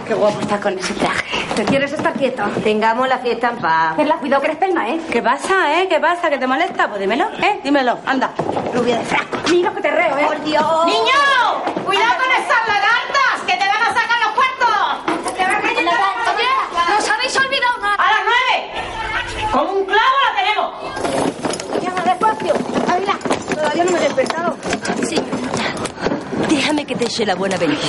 qué 0.07 0.13
guapo 0.13 0.39
está 0.41 0.59
con 0.59 0.77
ese 0.77 0.93
traje. 0.95 1.28
¿Te 1.59 1.65
quieres 1.65 1.91
estar 1.91 2.13
quieto? 2.13 2.41
Tengamos 2.63 3.05
la 3.09 3.17
fiesta 3.17 3.49
en 3.49 3.57
paz. 3.57 3.93
Perla, 3.97 4.15
cuidado 4.15 4.41
que 4.41 4.47
eres 4.47 4.59
pelma, 4.59 4.87
¿eh? 4.87 5.01
¿Qué 5.11 5.21
pasa, 5.21 5.77
eh? 5.77 5.89
¿Qué 5.89 5.99
pasa? 5.99 6.29
¿Que 6.29 6.37
te 6.37 6.47
molesta? 6.47 6.87
Pues 6.87 7.01
dímelo, 7.01 7.25
¿eh? 7.43 7.59
Dímelo, 7.61 7.97
anda. 8.05 8.31
Rubia 8.73 8.97
de 8.97 9.03
frac. 9.03 9.27
Mira 9.51 9.69
que 9.73 9.81
te 9.81 9.91
reo, 9.91 10.17
¿eh? 10.17 10.25
¡Por 10.25 10.41
Dios! 10.41 10.85
¡Niño! 10.85 11.83
¡Cuidado 11.85 12.13
con 12.15 12.31
esas 12.31 12.65
lagartas! 12.65 13.41
¡Que 13.45 13.57
te 13.57 13.67
van 13.67 13.83
a 13.83 13.87
sacar 13.87 14.19
los 14.23 14.31
cuartos! 14.35 15.33
¡Te 15.35 15.43
va 15.43 15.57
a 15.57 15.61
caer 15.61 15.83
la 15.83 15.91
Oye, 16.31 16.95
nos 16.95 17.09
habéis 17.09 17.37
olvidado 17.37 17.77
nada. 17.81 17.95
¡A 17.97 18.09
las 18.09 18.21
nueve! 18.23 19.51
¡Con 19.51 19.67
un 19.67 19.85
clavo 19.85 20.17
la 20.23 20.31
tenemos! 20.39 21.83
Llama 21.83 22.01
despacio. 22.05 22.53
Ávila. 22.89 23.17
Todavía 23.53 23.83
no 23.83 23.91
me 23.91 23.97
he 23.97 24.01
despertado. 24.03 24.55
Sí. 25.09 25.21
Déjame 26.47 26.85
que 26.85 26.95
te 26.95 27.03
eche 27.03 27.25
la 27.25 27.35
buena 27.35 27.57
venta. 27.57 27.85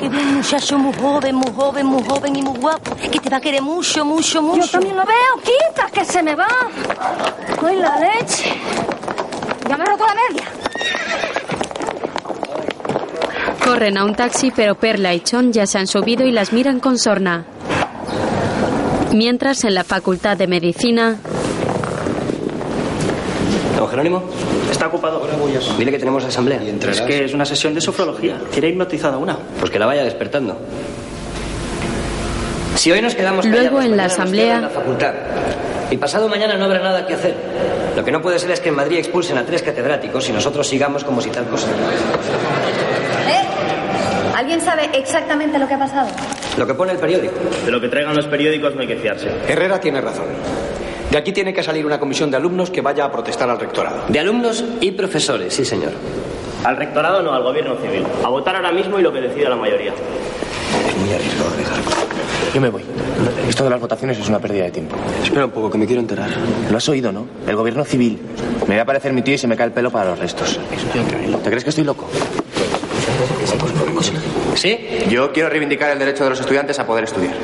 Que 0.00 0.08
bien, 0.08 0.34
muchacho, 0.36 0.78
muy 0.78 0.94
joven, 0.94 1.34
muy 1.34 1.52
joven, 1.52 1.86
muy 1.86 2.02
joven 2.02 2.36
y 2.36 2.42
muy 2.42 2.58
guapo. 2.58 2.96
Que 2.96 3.20
te 3.20 3.28
va 3.28 3.36
a 3.36 3.40
querer 3.40 3.60
mucho, 3.60 4.04
mucho, 4.04 4.40
mucho. 4.40 4.64
Yo 4.64 4.70
también 4.70 4.96
lo 4.96 5.04
veo, 5.04 5.42
quita, 5.44 5.90
que 5.92 6.04
se 6.04 6.22
me 6.22 6.34
va. 6.34 6.48
¡Ay, 7.62 7.76
la 7.76 7.98
leche! 7.98 8.50
Ya 9.68 9.76
me 9.76 9.84
he 9.84 9.86
roto 9.86 10.04
la 10.06 10.14
media. 10.14 10.48
Corren 13.62 13.98
a 13.98 14.04
un 14.04 14.14
taxi, 14.14 14.50
pero 14.50 14.74
Perla 14.74 15.12
y 15.12 15.20
Chon 15.20 15.52
ya 15.52 15.66
se 15.66 15.78
han 15.78 15.86
subido 15.86 16.26
y 16.26 16.32
las 16.32 16.52
miran 16.52 16.80
con 16.80 16.98
sorna. 16.98 17.44
Mientras, 19.12 19.64
en 19.64 19.74
la 19.74 19.84
Facultad 19.84 20.36
de 20.38 20.46
Medicina, 20.46 21.18
Don 23.76 23.88
Jerónimo, 23.88 24.22
está 24.70 24.86
ocupado. 24.88 25.26
Dile 25.78 25.90
que 25.90 25.98
tenemos 25.98 26.24
asamblea. 26.24 26.60
Es 26.90 27.00
que 27.02 27.24
es 27.24 27.34
una 27.34 27.44
sesión 27.44 27.74
de 27.74 27.80
sofrología. 27.80 28.36
Tiene 28.52 28.68
hipnotizada 28.68 29.16
una. 29.18 29.36
Pues 29.58 29.70
que 29.70 29.78
la 29.78 29.86
vaya 29.86 30.04
despertando. 30.04 30.56
Si 32.76 32.90
hoy 32.90 33.02
nos 33.02 33.14
quedamos 33.14 33.44
Luego, 33.44 33.76
callados, 33.76 33.84
en 33.84 33.96
la 33.96 34.04
asamblea- 34.04 34.44
cierran 34.44 34.62
la 34.62 34.68
facultad. 34.70 35.14
Y 35.90 35.96
pasado 35.96 36.28
mañana 36.28 36.56
no 36.56 36.64
habrá 36.64 36.78
nada 36.80 37.06
que 37.06 37.14
hacer. 37.14 37.34
Lo 37.96 38.04
que 38.04 38.12
no 38.12 38.22
puede 38.22 38.38
ser 38.38 38.50
es 38.52 38.60
que 38.60 38.68
en 38.68 38.76
Madrid 38.76 38.98
expulsen 38.98 39.36
a 39.36 39.44
tres 39.44 39.62
catedráticos 39.62 40.28
y 40.28 40.32
nosotros 40.32 40.66
sigamos 40.66 41.02
como 41.04 41.20
si 41.20 41.30
tal 41.30 41.44
cosa. 41.46 41.66
¿Eh? 41.66 43.42
¿Alguien 44.36 44.60
sabe 44.60 44.88
exactamente 44.94 45.58
lo 45.58 45.66
que 45.68 45.74
ha 45.74 45.78
pasado? 45.78 46.08
Lo 46.56 46.66
que 46.66 46.74
pone 46.74 46.92
el 46.92 46.98
periódico. 46.98 47.34
De 47.66 47.70
lo 47.72 47.80
que 47.80 47.88
traigan 47.88 48.14
los 48.16 48.26
periódicos 48.26 48.74
no 48.74 48.80
hay 48.82 48.86
que 48.86 48.96
fiarse. 48.96 49.28
Herrera 49.48 49.80
tiene 49.80 50.00
razón. 50.00 50.26
De 51.10 51.18
aquí 51.18 51.32
tiene 51.32 51.52
que 51.52 51.62
salir 51.62 51.84
una 51.84 51.98
comisión 51.98 52.30
de 52.30 52.36
alumnos 52.36 52.70
que 52.70 52.80
vaya 52.80 53.04
a 53.04 53.10
protestar 53.10 53.50
al 53.50 53.58
rectorado. 53.58 54.04
De 54.08 54.20
alumnos 54.20 54.64
y 54.80 54.92
profesores, 54.92 55.52
sí, 55.52 55.64
señor. 55.64 55.92
Al 56.62 56.76
rectorado 56.76 57.22
no, 57.22 57.32
al 57.32 57.42
gobierno 57.42 57.76
civil. 57.76 58.04
A 58.24 58.28
votar 58.28 58.54
ahora 58.54 58.70
mismo 58.70 58.98
y 58.98 59.02
lo 59.02 59.12
que 59.12 59.20
decida 59.20 59.48
la 59.48 59.56
mayoría. 59.56 59.92
Es 59.92 60.96
muy 60.96 61.12
arriesgado 61.12 61.50
dejarlo. 61.56 61.84
Yo 62.54 62.60
me 62.60 62.68
voy. 62.68 62.82
Esto 63.48 63.64
de 63.64 63.70
las 63.70 63.80
votaciones 63.80 64.18
es 64.18 64.28
una 64.28 64.38
pérdida 64.38 64.64
de 64.64 64.70
tiempo. 64.70 64.96
Espera 65.22 65.46
un 65.46 65.50
poco, 65.50 65.70
que 65.70 65.78
me 65.78 65.86
quiero 65.86 66.00
enterar. 66.00 66.30
Lo 66.70 66.76
has 66.76 66.88
oído, 66.88 67.10
¿no? 67.10 67.26
El 67.46 67.56
gobierno 67.56 67.84
civil. 67.84 68.20
Me 68.68 68.76
va 68.76 68.82
a 68.82 68.86
parecer 68.86 69.12
mi 69.12 69.22
tío 69.22 69.34
y 69.34 69.38
se 69.38 69.48
me 69.48 69.56
cae 69.56 69.66
el 69.66 69.72
pelo 69.72 69.90
para 69.90 70.10
los 70.10 70.18
restos. 70.18 70.60
¿Te 71.42 71.48
crees 71.50 71.64
que 71.64 71.70
estoy 71.70 71.84
loco? 71.84 72.08
¿Sí? 74.54 74.78
Yo 75.08 75.32
quiero 75.32 75.48
reivindicar 75.48 75.90
el 75.90 75.98
derecho 75.98 76.24
de 76.24 76.30
los 76.30 76.40
estudiantes 76.40 76.78
a 76.78 76.86
poder 76.86 77.04
estudiar. 77.04 77.34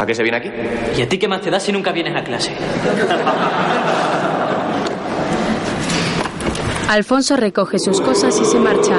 ¿A 0.00 0.06
qué 0.06 0.14
se 0.14 0.22
viene 0.22 0.38
aquí? 0.38 0.50
¿Y 0.96 1.02
a 1.02 1.08
ti 1.08 1.18
qué 1.18 1.28
más 1.28 1.42
te 1.42 1.50
da 1.50 1.60
si 1.60 1.72
nunca 1.72 1.92
vienes 1.92 2.16
a 2.16 2.24
clase? 2.24 2.52
Alfonso 6.88 7.36
recoge 7.36 7.78
sus 7.78 8.00
cosas 8.00 8.40
y 8.40 8.46
se 8.46 8.58
marcha. 8.58 8.98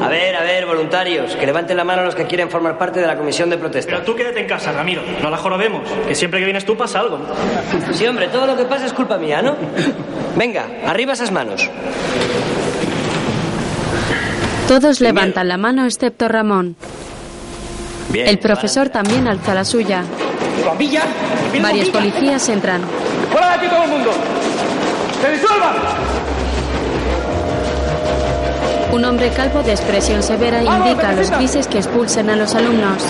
A 0.00 0.08
ver, 0.08 0.36
a 0.36 0.42
ver, 0.42 0.66
voluntarios, 0.66 1.34
que 1.34 1.46
levanten 1.46 1.76
la 1.76 1.82
mano 1.82 2.04
los 2.04 2.14
que 2.14 2.26
quieren 2.26 2.48
formar 2.48 2.78
parte 2.78 3.00
de 3.00 3.08
la 3.08 3.16
comisión 3.16 3.50
de 3.50 3.58
protesta. 3.58 3.90
Pero 3.90 4.04
tú 4.04 4.14
quédate 4.14 4.38
en 4.38 4.46
casa, 4.46 4.70
Ramiro. 4.70 5.02
No 5.20 5.30
la 5.30 5.36
jorobemos. 5.36 5.82
Que 6.06 6.14
siempre 6.14 6.38
que 6.38 6.44
vienes 6.44 6.64
tú 6.64 6.76
pasa 6.76 7.00
algo. 7.00 7.18
Sí, 7.92 8.06
hombre, 8.06 8.28
todo 8.28 8.46
lo 8.46 8.56
que 8.56 8.66
pasa 8.66 8.86
es 8.86 8.92
culpa 8.92 9.18
mía, 9.18 9.42
¿no? 9.42 9.56
Venga, 10.36 10.64
arriba 10.86 11.14
esas 11.14 11.32
manos. 11.32 11.68
Todos 14.68 15.00
levantan 15.00 15.48
la 15.48 15.56
mano 15.56 15.84
excepto 15.84 16.28
Ramón. 16.28 16.76
Bien. 18.14 18.28
El 18.28 18.38
profesor 18.38 18.90
también 18.90 19.26
alza 19.26 19.54
la 19.54 19.64
suya. 19.64 20.04
¡Bombilla! 20.64 21.02
Varios 21.60 21.88
policías 21.88 22.48
entran. 22.48 22.80
¡Fuera 23.32 23.48
de 23.48 23.54
aquí 23.54 23.66
todo 23.66 23.82
el 23.82 23.90
mundo! 23.90 24.10
¡Se 25.20 25.30
disuelvan! 25.32 25.74
Un 28.92 29.04
hombre 29.04 29.30
calvo 29.30 29.64
de 29.64 29.72
expresión 29.72 30.22
severa 30.22 30.62
indica 30.62 31.08
a 31.08 31.12
los 31.12 31.28
grises 31.32 31.66
que 31.66 31.78
expulsen 31.78 32.30
a 32.30 32.36
los 32.36 32.54
alumnos. 32.54 33.02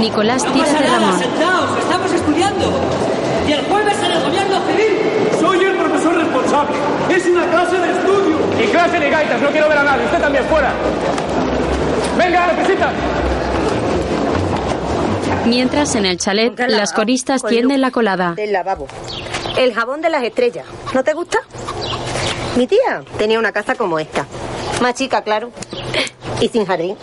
Nicolás 0.00 0.44
tira 0.52 0.66
de 0.66 0.88
Ramón. 0.88 1.18
sentaos, 1.20 1.78
estamos 1.78 2.12
estudiando. 2.12 2.80
Y 3.46 3.52
el 3.52 3.64
jueves 3.66 3.96
en 4.04 4.10
el 4.10 4.22
gobierno 4.24 4.56
civil. 4.66 4.98
Soy 5.40 5.64
el 5.64 5.76
profesor 5.76 6.16
responsable. 6.16 6.72
responsable. 6.72 7.16
Es 7.16 7.26
una 7.26 7.46
clase 7.46 7.78
de 7.78 7.92
estudio. 7.92 8.38
Y 8.60 8.66
clase 8.72 8.98
de 8.98 9.08
gaitas, 9.08 9.40
no 9.40 9.50
quiero 9.50 9.68
ver 9.68 9.78
a 9.78 9.84
nadie. 9.84 10.04
Usted 10.06 10.20
también, 10.20 10.44
fuera. 10.46 10.72
Venga, 12.18 12.46
representa. 12.46 12.90
Mientras 15.46 15.94
en 15.96 16.06
el 16.06 16.18
chalet 16.18 16.58
las 16.68 16.92
coristas 16.92 17.42
tienden 17.42 17.80
la 17.80 17.90
colada. 17.90 18.32
Del 18.32 18.52
lavabo. 18.52 18.86
El 19.56 19.74
jabón 19.74 20.00
de 20.00 20.08
las 20.10 20.22
estrellas. 20.22 20.66
¿No 20.94 21.02
te 21.02 21.12
gusta? 21.14 21.38
Mi 22.56 22.66
tía 22.66 23.02
tenía 23.18 23.38
una 23.38 23.52
casa 23.52 23.74
como 23.74 23.98
esta. 23.98 24.26
Más 24.80 24.94
chica, 24.94 25.22
claro. 25.22 25.50
Y 26.40 26.48
sin 26.48 26.64
jardín. 26.64 26.96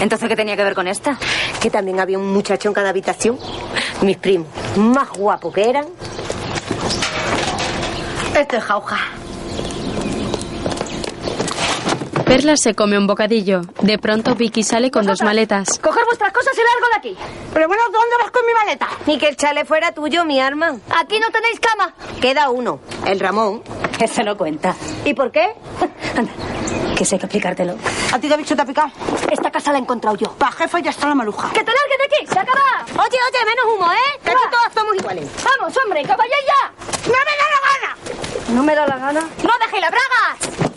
Entonces, 0.00 0.28
¿qué 0.28 0.36
tenía 0.36 0.56
que 0.56 0.64
ver 0.64 0.74
con 0.74 0.88
esta? 0.88 1.18
Que 1.60 1.70
también 1.70 2.00
había 2.00 2.18
un 2.18 2.32
muchacho 2.32 2.68
en 2.68 2.74
cada 2.74 2.90
habitación. 2.90 3.38
Mis 4.00 4.16
primos. 4.16 4.48
Más 4.76 5.10
guapos 5.10 5.54
que 5.54 5.68
eran. 5.68 5.86
Esto 8.36 8.56
es 8.56 8.64
jauja. 8.64 8.98
Perla 12.30 12.56
se 12.56 12.76
come 12.76 12.96
un 12.96 13.08
bocadillo. 13.08 13.62
De 13.80 13.98
pronto 13.98 14.36
Vicky 14.36 14.62
sale 14.62 14.92
con 14.92 15.04
dos 15.04 15.20
maletas. 15.20 15.80
Coger 15.80 16.04
vuestras 16.04 16.32
cosas 16.32 16.54
y 16.54 16.60
largo 16.60 16.86
de 16.86 16.96
aquí. 16.96 17.18
Pero 17.52 17.66
bueno, 17.66 17.82
¿dónde 17.90 18.16
vas 18.22 18.30
con 18.30 18.46
mi 18.46 18.52
maleta? 18.54 18.86
Ni 19.06 19.18
que 19.18 19.26
el 19.26 19.36
chale 19.36 19.64
fuera 19.64 19.90
tuyo, 19.90 20.24
mi 20.24 20.38
arma. 20.38 20.76
Aquí 20.96 21.18
no 21.18 21.28
tenéis 21.32 21.58
cama. 21.58 21.92
Queda 22.20 22.50
uno, 22.50 22.78
el 23.04 23.18
Ramón. 23.18 23.64
Ese 23.98 24.22
no 24.22 24.36
cuenta. 24.36 24.76
¿Y 25.04 25.12
por 25.12 25.32
qué? 25.32 25.54
Anda, 26.16 26.30
que 26.96 27.04
sé 27.04 27.18
que 27.18 27.26
explicártelo. 27.26 27.74
¿A 28.12 28.20
ti 28.20 28.28
te 28.28 28.34
ha 28.34 28.36
bicho 28.36 28.54
te 28.54 28.62
ha 28.62 28.64
picado? 28.64 28.92
Esta 29.28 29.50
casa 29.50 29.72
la 29.72 29.78
he 29.78 29.80
encontrado 29.80 30.16
yo. 30.16 30.30
Pa' 30.30 30.52
jefa 30.52 30.78
ya 30.78 30.90
está 30.90 31.08
la 31.08 31.16
maluja. 31.16 31.50
¡Que 31.52 31.64
te 31.64 31.72
largues 31.72 31.98
de 31.98 32.04
aquí! 32.04 32.26
¡Se 32.32 32.38
acaba! 32.38 32.84
Oye, 32.92 33.18
oye, 33.28 33.44
menos 33.44 33.74
humo, 33.74 33.90
¿eh? 33.90 34.20
Que 34.22 34.30
aquí 34.30 34.40
todas 34.52 34.72
somos 34.72 34.94
iguales. 34.94 35.28
¡Vamos, 35.42 35.76
hombre! 35.82 36.02
¡Que 36.02 36.14
vayáis 36.14 36.46
ya! 36.46 37.10
¡No 37.10 37.18
me 37.26 37.34
da 37.40 37.46
la 37.50 37.60
gana! 37.66 38.54
¿No 38.54 38.62
me 38.62 38.74
da 38.76 38.86
la 38.86 38.96
gana? 38.98 39.20
¡No 39.42 39.52
dejéis 39.64 39.82
las 39.82 39.90
bragas! 39.90 40.69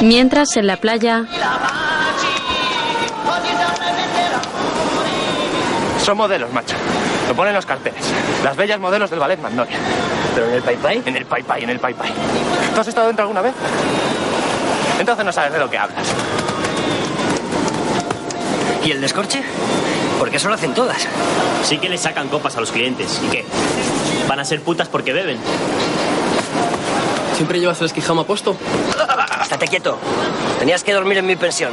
Mientras 0.00 0.56
en 0.56 0.66
la 0.66 0.76
playa, 0.76 1.24
Son 6.08 6.16
modelos, 6.16 6.50
macho. 6.54 6.74
Lo 7.28 7.34
ponen 7.34 7.52
los 7.52 7.66
carteles. 7.66 8.00
Las 8.42 8.56
bellas 8.56 8.80
modelos 8.80 9.10
del 9.10 9.18
ballet 9.18 9.38
Magnolia. 9.42 9.76
¿Pero 10.34 10.46
en 10.48 10.54
el 10.54 10.62
Pai 10.62 10.76
Pai? 10.76 11.02
En 11.04 11.16
el 11.16 11.26
Pai 11.26 11.42
Pai, 11.42 11.64
en 11.64 11.68
el 11.68 11.78
Pai 11.78 11.92
Pai. 11.92 12.10
¿Tú 12.74 12.80
has 12.80 12.88
estado 12.88 13.08
dentro 13.08 13.24
alguna 13.24 13.42
vez? 13.42 13.52
Entonces 14.98 15.22
no 15.26 15.32
sabes 15.32 15.52
de 15.52 15.58
lo 15.58 15.68
que 15.68 15.76
hablas. 15.76 16.08
¿Y 18.82 18.90
el 18.90 19.02
descorche? 19.02 19.42
Porque 20.18 20.38
eso 20.38 20.48
lo 20.48 20.54
hacen 20.54 20.72
todas. 20.72 21.06
Sí 21.62 21.76
que 21.76 21.90
le 21.90 21.98
sacan 21.98 22.28
copas 22.28 22.56
a 22.56 22.60
los 22.60 22.72
clientes. 22.72 23.20
¿Y 23.26 23.28
qué? 23.28 23.44
¿Van 24.26 24.40
a 24.40 24.46
ser 24.46 24.62
putas 24.62 24.88
porque 24.88 25.12
beben? 25.12 25.36
¿Siempre 27.34 27.60
llevas 27.60 27.80
el 27.80 27.86
esquijama 27.86 28.24
puesto? 28.24 28.56
Estate 29.58 29.70
quieto. 29.70 29.98
Tenías 30.60 30.84
que 30.84 30.92
dormir 30.92 31.18
en 31.18 31.26
mi 31.26 31.34
pensión. 31.34 31.72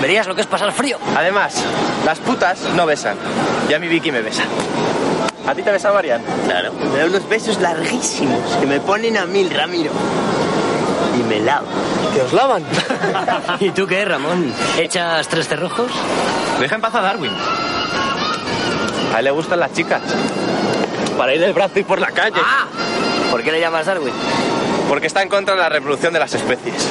Verías 0.00 0.26
lo 0.26 0.34
que 0.34 0.40
es 0.40 0.46
pasar 0.46 0.72
frío. 0.72 0.96
Además, 1.14 1.62
las 2.06 2.20
putas 2.20 2.58
no 2.74 2.86
besan. 2.86 3.18
Y 3.68 3.74
a 3.74 3.78
mi 3.78 3.86
Vicky 3.86 4.10
me 4.10 4.22
besa. 4.22 4.44
¿A 5.46 5.54
ti 5.54 5.62
te 5.62 5.70
besa 5.70 5.92
Marian? 5.92 6.22
Claro. 6.46 6.72
Me 6.90 7.00
da 7.00 7.04
unos 7.04 7.28
besos 7.28 7.60
larguísimos 7.60 8.40
que 8.58 8.64
me 8.64 8.80
ponen 8.80 9.18
a 9.18 9.26
mil, 9.26 9.50
Ramiro. 9.50 9.90
Y 11.20 11.22
me 11.24 11.40
lavo. 11.40 11.66
¿Que 12.14 12.22
os 12.22 12.32
lavan? 12.32 12.64
¿Y 13.60 13.68
tú 13.72 13.86
qué, 13.86 14.02
Ramón? 14.02 14.54
¿Echas 14.78 15.28
tres 15.28 15.46
cerrojos? 15.46 15.90
Deja 16.58 16.76
en 16.76 16.80
paz 16.80 16.94
a 16.94 17.02
Darwin. 17.02 17.32
A 19.14 19.18
él 19.18 19.24
le 19.26 19.30
gustan 19.32 19.60
las 19.60 19.74
chicas. 19.74 20.00
Para 21.18 21.34
ir 21.34 21.42
del 21.42 21.52
brazo 21.52 21.78
y 21.78 21.84
por 21.84 22.00
la 22.00 22.10
calle. 22.10 22.40
¡Ah! 22.42 22.64
¿Por 23.30 23.42
qué 23.42 23.52
le 23.52 23.60
llamas 23.60 23.84
Darwin? 23.84 24.14
Porque 24.92 25.06
está 25.06 25.22
en 25.22 25.30
contra 25.30 25.54
de 25.54 25.60
la 25.62 25.70
reproducción 25.70 26.12
de 26.12 26.18
las 26.18 26.34
especies. 26.34 26.86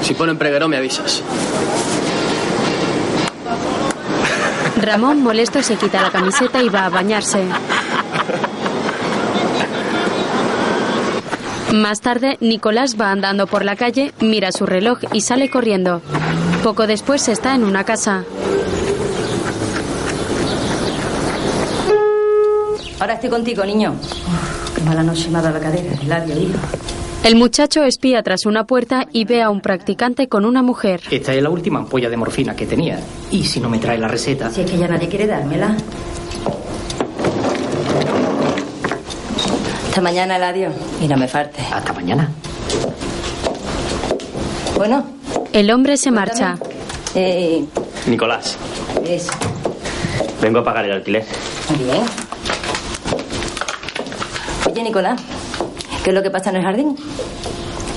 Si 0.00 0.14
ponen 0.14 0.38
preguero 0.38 0.68
me 0.68 0.76
avisas. 0.76 1.20
Ramón 4.80 5.24
molesto 5.24 5.60
se 5.60 5.74
quita 5.74 6.00
la 6.00 6.12
camiseta 6.12 6.62
y 6.62 6.68
va 6.68 6.86
a 6.86 6.88
bañarse. 6.88 7.44
Más 11.72 12.00
tarde, 12.00 12.38
Nicolás 12.38 12.94
va 12.94 13.10
andando 13.10 13.48
por 13.48 13.64
la 13.64 13.74
calle, 13.74 14.14
mira 14.20 14.52
su 14.52 14.64
reloj 14.64 15.00
y 15.12 15.22
sale 15.22 15.50
corriendo. 15.50 16.00
Poco 16.62 16.86
después 16.86 17.26
está 17.26 17.56
en 17.56 17.64
una 17.64 17.82
casa. 17.82 18.22
Ahora 23.00 23.14
estoy 23.14 23.30
contigo, 23.30 23.64
niño. 23.64 23.96
Mala 24.84 25.02
noche 25.02 25.30
dado 25.30 25.50
la 25.50 25.60
cadera, 25.60 25.92
el 26.00 26.08
labio, 26.08 26.38
hijo. 26.40 26.58
El 27.24 27.36
muchacho 27.36 27.84
espía 27.84 28.20
tras 28.22 28.46
una 28.46 28.64
puerta 28.64 29.06
y 29.12 29.24
ve 29.24 29.42
a 29.42 29.50
un 29.50 29.60
practicante 29.60 30.28
con 30.28 30.44
una 30.44 30.60
mujer. 30.62 31.00
Esta 31.10 31.32
es 31.32 31.42
la 31.42 31.50
última 31.50 31.78
ampolla 31.78 32.10
de 32.10 32.16
morfina 32.16 32.56
que 32.56 32.66
tenía. 32.66 32.98
Y 33.30 33.44
si 33.44 33.60
no 33.60 33.68
me 33.68 33.78
trae 33.78 33.96
la 33.96 34.08
receta. 34.08 34.50
Si 34.50 34.62
es 34.62 34.70
que 34.70 34.76
ya 34.76 34.88
nadie 34.88 35.08
quiere 35.08 35.26
dármela. 35.28 35.76
Hasta 39.88 40.00
mañana, 40.00 40.36
Eladio. 40.36 40.70
Y 41.00 41.06
no 41.06 41.16
me 41.16 41.28
falte. 41.28 41.62
Hasta 41.72 41.92
mañana. 41.92 42.28
Bueno. 44.76 45.04
El 45.52 45.70
hombre 45.70 45.96
se 45.96 46.10
marcha. 46.10 46.56
Eh, 47.14 47.64
Nicolás, 48.06 48.56
eso. 49.06 49.30
vengo 50.40 50.60
a 50.60 50.64
pagar 50.64 50.86
el 50.86 50.92
alquiler. 50.92 51.24
Muy 51.68 51.84
bien. 51.84 52.02
Oye, 54.82 54.88
Nicolás, 54.88 55.20
¿qué 56.02 56.10
es 56.10 56.14
lo 56.14 56.24
que 56.24 56.30
pasa 56.32 56.50
en 56.50 56.56
el 56.56 56.62
jardín? 56.64 56.96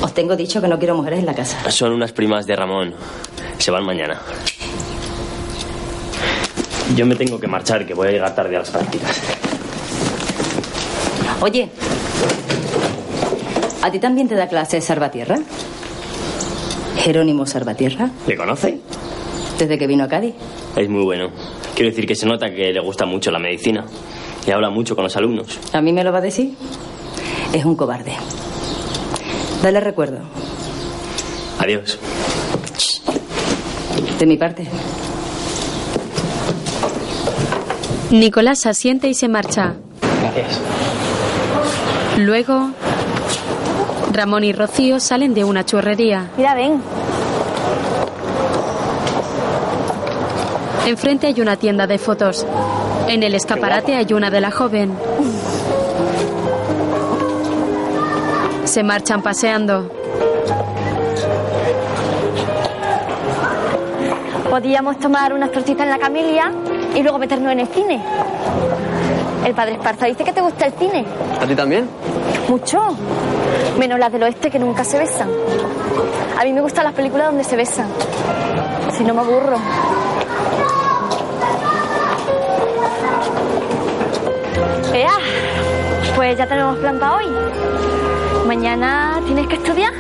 Os 0.04 0.14
tengo 0.14 0.36
dicho 0.36 0.62
que 0.62 0.68
no 0.68 0.78
quiero 0.78 0.94
mujeres 0.96 1.18
en 1.18 1.26
la 1.26 1.34
casa. 1.34 1.72
Son 1.72 1.92
unas 1.92 2.12
primas 2.12 2.46
de 2.46 2.56
Ramón. 2.56 2.94
Se 3.58 3.72
van 3.72 3.84
mañana. 3.84 4.22
Yo 6.96 7.08
me 7.08 7.16
tengo 7.16 7.40
que 7.40 7.48
marchar, 7.48 7.88
que 7.88 7.96
voy 7.96 8.10
a 8.10 8.12
llegar 8.12 8.36
tarde 8.36 8.56
a 8.56 8.60
las 8.60 8.70
prácticas. 8.70 9.20
Oye, 11.42 11.72
¿a 13.82 13.90
ti 13.90 13.98
también 13.98 14.28
te 14.28 14.36
da 14.36 14.48
clase 14.48 14.80
Salvatierra? 14.80 15.40
Jerónimo 16.98 17.48
Salvatierra, 17.48 18.12
¿Le 18.28 18.36
conoce? 18.38 18.80
desde 19.58 19.80
que 19.80 19.88
vino 19.88 20.04
a 20.04 20.08
Cádiz. 20.08 20.36
Es 20.76 20.88
muy 20.88 21.04
bueno. 21.04 21.32
Quiero 21.74 21.90
decir 21.90 22.06
que 22.06 22.14
se 22.14 22.28
nota 22.28 22.52
que 22.52 22.72
le 22.72 22.80
gusta 22.80 23.08
mucho 23.08 23.32
la 23.32 23.40
medicina. 23.40 23.84
Y 24.48 24.52
habla 24.52 24.70
mucho 24.70 24.96
con 24.96 25.04
los 25.04 25.16
alumnos. 25.18 25.60
¿A 25.74 25.82
mí 25.82 25.92
me 25.92 26.04
lo 26.04 26.12
va 26.12 26.20
a 26.20 26.22
decir? 26.22 26.56
Es 27.54 27.66
un 27.66 27.76
cobarde. 27.76 28.14
Dale 29.64 29.80
recuerdo, 29.80 30.20
Adiós. 31.60 31.98
de 34.20 34.26
mi 34.26 34.38
parte. 34.38 34.68
Nicolás 38.12 38.66
asiente 38.66 39.08
y 39.08 39.14
se 39.16 39.28
marcha. 39.28 39.74
Gracias. 40.22 40.60
Luego, 42.18 42.70
Ramón 44.14 44.44
y 44.44 44.54
Rocío 44.54 45.00
salen 45.00 45.34
de 45.34 45.44
una 45.44 45.66
churrería. 45.66 46.30
Mira, 46.38 46.54
ven. 46.54 46.82
Enfrente 50.86 51.28
hay 51.28 51.42
una 51.42 51.58
tienda 51.58 51.88
de 51.88 51.98
fotos. 51.98 52.46
En 53.08 53.24
el 53.24 53.36
escaparate 53.36 53.96
hay 53.96 54.12
una 54.14 54.30
de 54.30 54.42
la 54.42 54.52
joven. 54.52 54.92
Se 58.66 58.84
marchan 58.84 59.22
paseando. 59.22 59.90
Podíamos 64.50 65.00
tomar 65.00 65.34
unas 65.34 65.52
tortitas 65.52 65.86
en 65.86 65.92
la 65.92 66.00
Camilia 66.00 66.52
y 66.96 67.04
luego 67.04 67.20
meternos 67.20 67.52
en 67.52 67.60
el 67.60 67.68
cine. 67.68 68.02
El 69.46 69.54
padre 69.54 69.74
Esparza 69.74 70.08
dice 70.08 70.24
que 70.24 70.34
te 70.34 70.42
gusta 70.42 70.66
el 70.66 70.74
cine. 70.74 71.06
¿A 71.40 71.46
ti 71.46 71.56
también? 71.56 71.88
Mucho. 72.48 72.80
Menos 73.78 74.00
las 74.00 74.12
del 74.12 74.24
oeste 74.24 74.50
que 74.50 74.58
nunca 74.58 74.84
se 74.84 74.98
besan. 74.98 75.30
A 76.40 76.44
mí 76.44 76.54
me 76.54 76.62
gustan 76.62 76.86
las 76.86 76.94
películas 76.94 77.28
donde 77.28 77.44
se 77.44 77.56
besan. 77.56 77.88
Si 78.98 79.04
no 79.04 79.14
me 79.14 79.22
aburro. 79.22 79.58
Pues 86.16 86.38
ya 86.38 86.48
tenemos 86.48 86.78
plan 86.78 87.00
para 87.00 87.16
hoy. 87.18 87.26
Mañana 88.48 89.20
tienes 89.26 89.48
que 89.48 89.56
estudiar. 89.56 89.92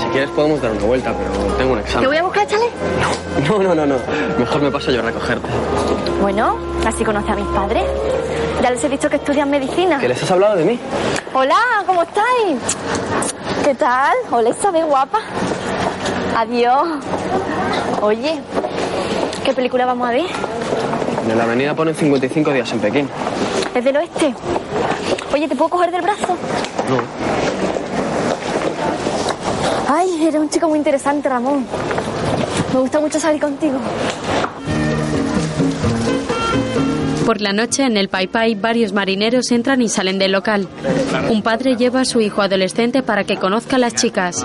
Si 0.00 0.06
quieres 0.08 0.30
podemos 0.30 0.60
dar 0.60 0.72
una 0.72 0.84
vuelta, 0.84 1.12
pero 1.16 1.54
tengo 1.56 1.72
un 1.72 1.78
¿Te 1.78 1.84
examen. 1.84 2.08
voy 2.08 2.16
a 2.16 2.22
buscar, 2.22 2.46
chale? 2.46 2.64
No, 3.48 3.62
no, 3.62 3.74
no, 3.74 3.86
no. 3.86 3.96
Mejor 4.38 4.62
me 4.62 4.70
paso 4.70 4.90
yo 4.90 5.00
a 5.00 5.04
recogerte. 5.04 5.46
Bueno, 6.20 6.56
así 6.86 7.04
conoce 7.04 7.32
a 7.32 7.34
mis 7.36 7.46
padres. 7.46 7.84
Ya 8.62 8.70
les 8.70 8.82
he 8.84 8.88
dicho 8.88 9.08
que 9.10 9.16
estudian 9.16 9.50
medicina. 9.50 9.98
¿Que 9.98 10.08
les 10.08 10.22
has 10.22 10.30
hablado 10.30 10.56
de 10.56 10.64
mí? 10.64 10.78
Hola, 11.34 11.56
¿cómo 11.86 12.02
estáis? 12.02 12.58
¿Qué 13.64 13.74
tal? 13.74 14.14
Hola, 14.30 14.50
Isabel, 14.50 14.84
guapa. 14.86 15.20
Adiós. 16.36 16.88
Oye, 18.00 18.40
¿qué 19.44 19.52
película 19.52 19.86
vamos 19.86 20.08
a 20.08 20.12
ver? 20.12 20.26
En 21.30 21.38
la 21.38 21.44
avenida 21.44 21.74
ponen 21.74 21.94
55 21.94 22.52
días 22.52 22.72
en 22.72 22.80
Pekín. 22.80 23.08
¿Es 23.74 23.84
del 23.84 23.96
oeste? 23.96 24.34
Oye, 25.32 25.48
¿te 25.48 25.56
puedo 25.56 25.70
coger 25.70 25.90
del 25.90 26.02
brazo? 26.02 26.36
Ay, 29.88 30.26
eres 30.26 30.40
un 30.40 30.50
chico 30.50 30.68
muy 30.68 30.78
interesante, 30.78 31.28
Ramón. 31.28 31.66
Me 32.72 32.80
gusta 32.80 33.00
mucho 33.00 33.18
salir 33.18 33.40
contigo. 33.40 33.78
Por 37.24 37.40
la 37.40 37.52
noche, 37.52 37.84
en 37.84 37.96
el 37.96 38.08
Pai 38.08 38.26
Pai, 38.26 38.54
varios 38.54 38.92
marineros 38.92 39.50
entran 39.52 39.80
y 39.80 39.88
salen 39.88 40.18
del 40.18 40.32
local. 40.32 40.68
Un 41.30 41.42
padre 41.42 41.76
lleva 41.76 42.00
a 42.00 42.04
su 42.04 42.20
hijo 42.20 42.42
adolescente 42.42 43.02
para 43.02 43.24
que 43.24 43.36
conozca 43.36 43.76
a 43.76 43.78
las 43.78 43.94
chicas. 43.94 44.44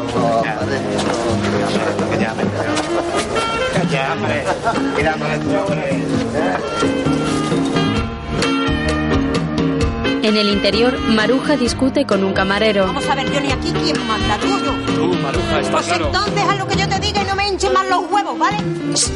En 10.27 10.35
el 10.35 10.49
interior, 10.49 10.99
Maruja 10.99 11.55
discute 11.55 12.05
con 12.05 12.21
un 12.21 12.33
camarero. 12.33 12.85
Vamos 12.85 13.07
a 13.07 13.15
ver, 13.15 13.25
Johnny, 13.33 13.49
aquí 13.49 13.71
quién 13.71 13.95
manda, 14.05 14.37
tú 14.39 14.47
yo. 14.59 14.73
Tú, 14.93 15.13
Maruja, 15.21 15.59
está 15.61 15.71
Pues 15.71 15.85
claro. 15.85 16.05
entonces 16.07 16.43
haz 16.43 16.57
lo 16.59 16.67
que 16.67 16.75
yo 16.75 16.89
te 16.89 16.99
diga 16.99 17.21
y 17.23 17.25
no 17.25 17.35
me 17.35 17.47
hinches 17.47 17.71
más 17.71 17.87
los 17.87 18.11
huevos, 18.11 18.37
¿vale? 18.37 18.57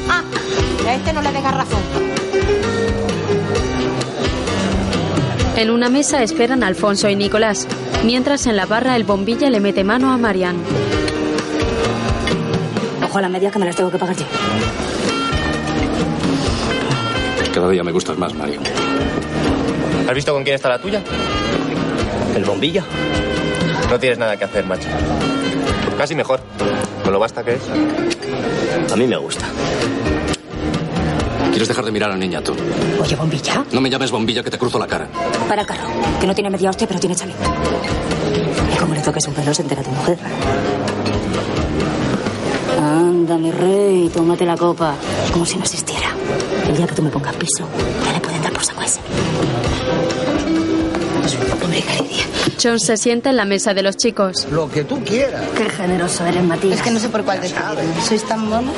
Ah, 0.09 0.23
a 0.87 0.93
este 0.95 1.11
no 1.11 1.21
le 1.21 1.31
dejas 1.33 1.53
razón. 1.53 1.79
En 5.57 5.69
una 5.69 5.89
mesa 5.89 6.23
esperan 6.23 6.63
Alfonso 6.63 7.09
y 7.09 7.15
Nicolás, 7.17 7.67
mientras 8.05 8.47
en 8.47 8.55
la 8.55 8.65
barra 8.65 8.95
el 8.95 9.03
bombilla 9.03 9.49
le 9.49 9.59
mete 9.59 9.83
mano 9.83 10.13
a 10.13 10.17
Marian. 10.17 10.55
Ojo 13.03 13.17
a 13.17 13.21
la 13.21 13.27
media 13.29 13.51
que 13.51 13.59
me 13.59 13.65
las 13.65 13.75
tengo 13.75 13.91
que 13.91 13.97
pagar 13.97 14.15
yo. 14.15 14.25
Cada 17.53 17.69
día 17.69 17.83
me 17.83 17.91
gustas 17.91 18.17
más, 18.17 18.33
Mario. 18.33 18.61
¿Has 20.11 20.15
visto 20.15 20.33
con 20.33 20.43
quién 20.43 20.55
está 20.55 20.67
la 20.67 20.77
tuya? 20.77 21.01
¿El 22.35 22.43
bombilla? 22.43 22.83
No 23.89 23.97
tienes 23.97 24.17
nada 24.19 24.35
que 24.35 24.43
hacer, 24.43 24.65
macho. 24.65 24.89
Casi 25.97 26.15
mejor. 26.15 26.41
Con 27.01 27.13
lo 27.13 27.17
basta 27.19 27.41
que 27.45 27.53
es. 27.53 27.61
A 28.91 28.97
mí 28.97 29.07
me 29.07 29.15
gusta. 29.15 29.45
¿Quieres 31.51 31.65
dejar 31.69 31.85
de 31.85 31.91
mirar 31.93 32.09
a 32.09 32.13
la 32.15 32.19
niña 32.19 32.41
tú? 32.41 32.53
Oye, 33.01 33.15
bombilla, 33.15 33.63
No 33.71 33.79
me 33.79 33.89
llames 33.89 34.11
bombilla 34.11 34.43
que 34.43 34.49
te 34.51 34.57
cruzo 34.57 34.77
la 34.77 34.85
cara. 34.85 35.07
para 35.47 35.61
el 35.61 35.67
carro. 35.67 35.87
Que 36.19 36.27
no 36.27 36.35
tiene 36.35 36.49
media 36.49 36.71
hostia, 36.71 36.87
pero 36.87 36.99
tiene 36.99 37.15
chaleco. 37.15 37.39
Y 38.73 38.77
como 38.77 38.93
le 38.93 38.99
toques 38.99 39.25
un 39.29 39.33
pelo, 39.33 39.53
se 39.53 39.61
entera 39.61 39.81
tu 39.81 39.91
mujer. 39.91 40.17
Anda, 42.77 43.37
mi 43.37 43.49
rey, 43.49 44.11
tómate 44.13 44.45
la 44.45 44.57
copa. 44.57 44.93
Como 45.31 45.45
si 45.45 45.55
no 45.55 45.61
existiera. 45.63 46.09
El 46.67 46.77
día 46.77 46.87
que 46.87 46.95
tú 46.95 47.01
me 47.01 47.09
pongas 47.09 47.35
piso, 47.35 47.67
ya 48.05 48.13
le 48.13 48.19
pueden 48.19 48.41
dar 48.41 48.53
por 48.53 48.63
saco 48.63 48.81
ese. 48.81 48.99
Caridia. 51.87 52.23
John 52.61 52.79
se 52.79 52.97
sienta 52.97 53.29
en 53.31 53.37
la 53.37 53.45
mesa 53.45 53.73
de 53.73 53.81
los 53.81 53.95
chicos. 53.97 54.45
Lo 54.51 54.69
que 54.69 54.83
tú 54.83 55.03
quieras. 55.03 55.41
Qué 55.57 55.69
generoso 55.69 56.25
eres, 56.25 56.43
Matías. 56.43 56.77
Es 56.77 56.81
que 56.83 56.91
no 56.91 56.99
sé 56.99 57.09
por 57.09 57.23
cuál 57.23 57.39
decidir. 57.41 57.63
Sois 58.07 58.23
tan 58.27 58.47
monos. 58.47 58.73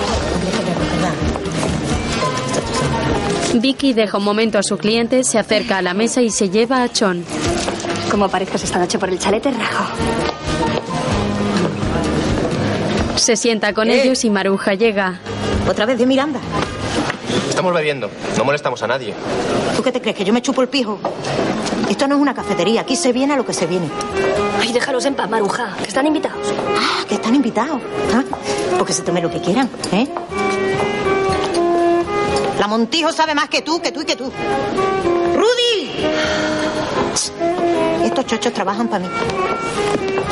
Vicky 3.55 3.93
deja 3.93 4.17
un 4.17 4.23
momento 4.23 4.57
a 4.57 4.63
su 4.63 4.77
cliente, 4.77 5.23
se 5.23 5.37
acerca 5.37 5.77
a 5.77 5.81
la 5.81 5.93
mesa 5.93 6.21
y 6.21 6.29
se 6.29 6.49
lleva 6.49 6.83
a 6.83 6.89
John. 6.97 7.23
Como 8.09 8.25
aparezcas 8.25 8.63
esta 8.63 8.79
noche 8.79 8.97
por 8.99 9.09
el 9.09 9.19
chalete, 9.19 9.51
rajo. 9.51 9.85
Se 13.15 13.35
sienta 13.35 13.73
con 13.73 13.89
Eh. 13.89 14.01
ellos 14.03 14.23
y 14.23 14.29
Maruja 14.29 14.73
llega. 14.75 15.19
Otra 15.69 15.85
vez 15.85 15.97
de 15.97 16.05
Miranda. 16.05 16.39
Estamos 17.53 17.71
bebiendo. 17.71 18.09
No 18.35 18.45
molestamos 18.45 18.81
a 18.81 18.87
nadie. 18.87 19.13
¿Tú 19.75 19.83
qué 19.83 19.91
te 19.91 20.01
crees? 20.01 20.17
¿Que 20.17 20.25
yo 20.25 20.33
me 20.33 20.41
chupo 20.41 20.63
el 20.63 20.69
pijo? 20.69 20.97
Esto 21.87 22.07
no 22.07 22.15
es 22.15 22.21
una 22.21 22.33
cafetería. 22.33 22.81
Aquí 22.81 22.95
se 22.95 23.13
viene 23.13 23.35
a 23.35 23.37
lo 23.37 23.45
que 23.45 23.53
se 23.53 23.67
viene. 23.67 23.87
Ay, 24.59 24.73
déjalos 24.73 25.05
en 25.05 25.13
paz, 25.13 25.29
Maruja, 25.29 25.75
que 25.77 25.87
están 25.87 26.07
invitados. 26.07 26.51
Ah, 26.75 27.05
que 27.07 27.13
están 27.13 27.35
invitados. 27.35 27.79
¿Ah? 28.11 28.23
Pues 28.71 28.85
que 28.85 28.93
se 28.93 29.03
tomen 29.03 29.21
lo 29.21 29.29
que 29.29 29.39
quieran, 29.39 29.69
¿eh? 29.91 30.07
La 32.57 32.65
Montijo 32.65 33.11
sabe 33.11 33.35
más 33.35 33.49
que 33.49 33.61
tú, 33.61 33.79
que 33.79 33.91
tú 33.91 34.01
y 34.01 34.05
que 34.05 34.15
tú. 34.15 34.31
¡Rudy! 35.35 35.91
Estos 38.03 38.25
chochos 38.25 38.51
trabajan 38.51 38.87
para 38.87 39.05
mí. 39.05 39.11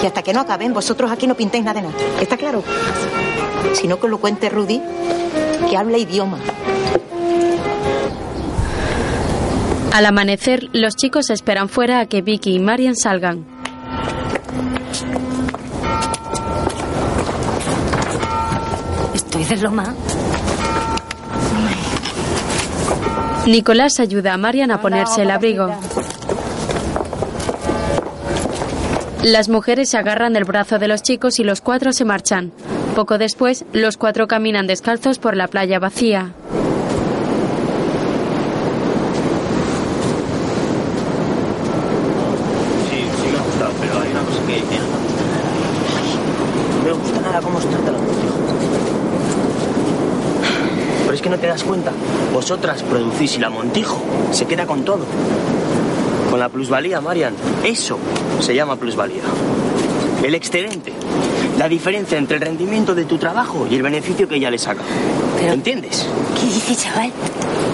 Y 0.01 0.07
hasta 0.07 0.23
que 0.23 0.33
no 0.33 0.39
acaben, 0.39 0.73
vosotros 0.73 1.11
aquí 1.11 1.27
no 1.27 1.35
pintéis 1.35 1.63
nada 1.63 1.81
de 1.81 1.87
nada. 1.87 1.99
¿Está 2.19 2.35
claro? 2.35 2.63
Si 3.73 3.87
no, 3.87 3.99
que 3.99 4.07
lo 4.07 4.17
cuente 4.17 4.49
Rudy, 4.49 4.81
que 5.69 5.77
habla 5.77 5.99
idioma. 5.99 6.39
Al 9.93 10.05
amanecer, 10.05 10.69
los 10.73 10.95
chicos 10.95 11.29
esperan 11.29 11.67
fuera 11.69 11.99
a 11.99 12.05
que 12.05 12.21
Vicky 12.21 12.55
y 12.55 12.59
Marian 12.59 12.95
salgan. 12.95 13.45
Estoy 19.13 19.43
de 19.43 19.57
loma. 19.57 19.93
Nicolás 23.47 23.99
ayuda 23.99 24.33
a 24.33 24.37
Marian 24.37 24.71
a 24.71 24.81
ponerse 24.81 25.23
el 25.23 25.31
abrigo. 25.31 25.69
Las 29.23 29.49
mujeres 29.49 29.89
se 29.89 29.97
agarran 29.97 30.33
del 30.33 30.45
brazo 30.45 30.79
de 30.79 30.87
los 30.87 31.01
chicos 31.03 31.39
y 31.39 31.43
los 31.43 31.61
cuatro 31.61 31.91
se 31.93 32.05
marchan. 32.05 32.51
Poco 32.95 33.17
después, 33.17 33.65
los 33.73 33.97
cuatro 33.97 34.27
caminan 34.27 34.67
descalzos 34.67 35.19
por 35.19 35.35
la 35.37 35.47
playa 35.47 35.79
vacía. 35.79 36.33
Sí, 42.89 42.97
sí 42.97 43.27
me 43.31 43.37
ha 43.37 43.41
gustado, 43.43 43.71
pero 43.79 43.99
hay 44.01 44.11
una 44.11 44.21
cosa 44.21 44.39
que... 44.47 44.53
mira, 44.69 44.83
No 46.77 46.83
me 46.83 46.91
gusta 46.93 47.21
nada 47.21 47.41
cómo 47.41 47.57
os 47.59 47.69
trata 47.69 47.91
la 47.91 47.97
Montijo. 47.97 48.35
Pero 51.03 51.13
es 51.13 51.21
que 51.21 51.29
no 51.29 51.37
te 51.37 51.40
das 51.51 51.63
cuenta. 51.63 51.91
Vosotras 52.31 52.81
producís 52.81 53.35
y 53.35 53.39
la 53.39 53.49
Montijo 53.49 54.01
se 54.31 54.45
queda 54.45 54.65
con 54.65 54.85
todo. 54.85 55.05
Con 56.29 56.39
la 56.39 56.47
plusvalía, 56.47 57.01
Marian. 57.01 57.33
Eso 57.63 57.99
se 58.39 58.55
llama 58.55 58.77
plusvalía. 58.77 59.21
El 60.23 60.33
excedente. 60.33 60.93
La 61.57 61.67
diferencia 61.67 62.17
entre 62.17 62.37
el 62.37 62.41
rendimiento 62.41 62.95
de 62.95 63.03
tu 63.03 63.17
trabajo 63.17 63.67
y 63.69 63.75
el 63.75 63.81
beneficio 63.81 64.29
que 64.29 64.35
ella 64.35 64.49
le 64.49 64.57
saca. 64.57 64.81
¿Entiendes? 65.41 66.07
¿Qué 66.39 66.45
dices, 66.45 66.85
chaval? 66.85 67.11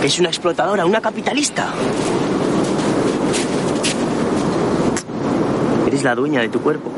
Que 0.02 0.08
es 0.08 0.20
una 0.20 0.30
explotadora, 0.30 0.86
una 0.86 1.00
capitalista. 1.00 1.68
Eres 5.86 6.04
la 6.04 6.16
dueña 6.16 6.42
de 6.42 6.50
tu 6.50 6.60
cuerpo. 6.62 6.90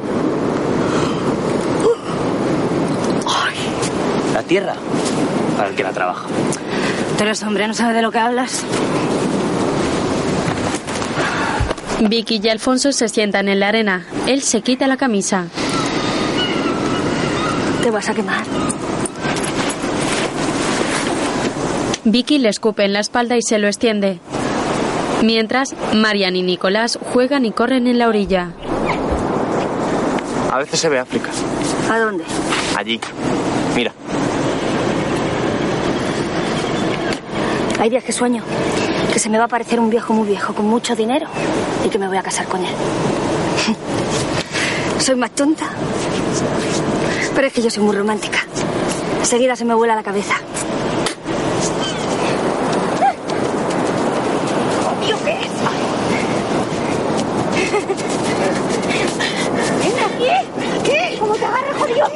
La 4.33 4.43
tierra 4.43 4.75
para 5.57 5.69
el 5.69 5.75
que 5.75 5.83
la 5.83 5.91
trabaja. 5.91 6.25
Tú 7.19 7.25
eres 7.25 7.43
hombre, 7.43 7.67
no 7.67 7.73
sabes 7.73 7.97
de 7.97 8.01
lo 8.01 8.11
que 8.11 8.17
hablas. 8.17 8.63
Vicky 11.99 12.39
y 12.41 12.47
Alfonso 12.47 12.93
se 12.93 13.09
sientan 13.09 13.49
en 13.49 13.59
la 13.59 13.67
arena. 13.67 14.05
Él 14.25 14.41
se 14.41 14.61
quita 14.61 14.87
la 14.87 14.95
camisa. 14.95 15.47
Te 17.83 17.91
vas 17.91 18.07
a 18.07 18.13
quemar. 18.13 18.45
Vicky 22.05 22.37
le 22.37 22.47
escupe 22.47 22.85
en 22.85 22.93
la 22.93 23.01
espalda 23.01 23.35
y 23.35 23.41
se 23.41 23.59
lo 23.59 23.67
extiende. 23.67 24.21
Mientras, 25.21 25.75
Marian 25.93 26.37
y 26.37 26.41
Nicolás 26.41 26.97
juegan 27.01 27.43
y 27.43 27.51
corren 27.51 27.87
en 27.87 27.99
la 27.99 28.07
orilla. 28.07 28.51
A 30.53 30.57
veces 30.59 30.79
se 30.79 30.87
ve 30.87 30.99
África. 30.99 31.31
¿A 31.91 31.99
dónde? 31.99 32.23
Allí. 32.77 32.97
Mira. 33.75 33.91
Hay 37.79 37.89
días 37.89 38.03
que 38.03 38.11
sueño 38.11 38.43
que 39.13 39.19
se 39.19 39.29
me 39.29 39.37
va 39.37 39.45
a 39.45 39.47
aparecer 39.47 39.79
un 39.79 39.89
viejo 39.89 40.13
muy 40.13 40.27
viejo 40.27 40.53
con 40.53 40.67
mucho 40.67 40.97
dinero 40.97 41.27
y 41.85 41.89
que 41.89 41.97
me 41.97 42.09
voy 42.09 42.17
a 42.17 42.21
casar 42.21 42.45
con 42.45 42.59
él. 42.59 42.73
Soy 44.99 45.15
más 45.15 45.31
tonta. 45.31 45.69
Pero 47.33 47.47
es 47.47 47.53
que 47.53 47.61
yo 47.61 47.69
soy 47.69 47.83
muy 47.83 47.95
romántica. 47.95 48.39
Enseguida 49.19 49.55
se 49.55 49.63
me 49.63 49.73
vuela 49.73 49.95
la 49.95 50.03
cabeza. 50.03 50.35
¿Yo 55.07 55.17
qué? 55.23 55.37
Venga, 59.79 60.07
¿qué? 60.17 60.81
¿Qué? 60.83 61.17
¿Cómo 61.17 61.35
te 61.35 61.45
agarras, 61.45 61.77
jodido? 61.77 62.09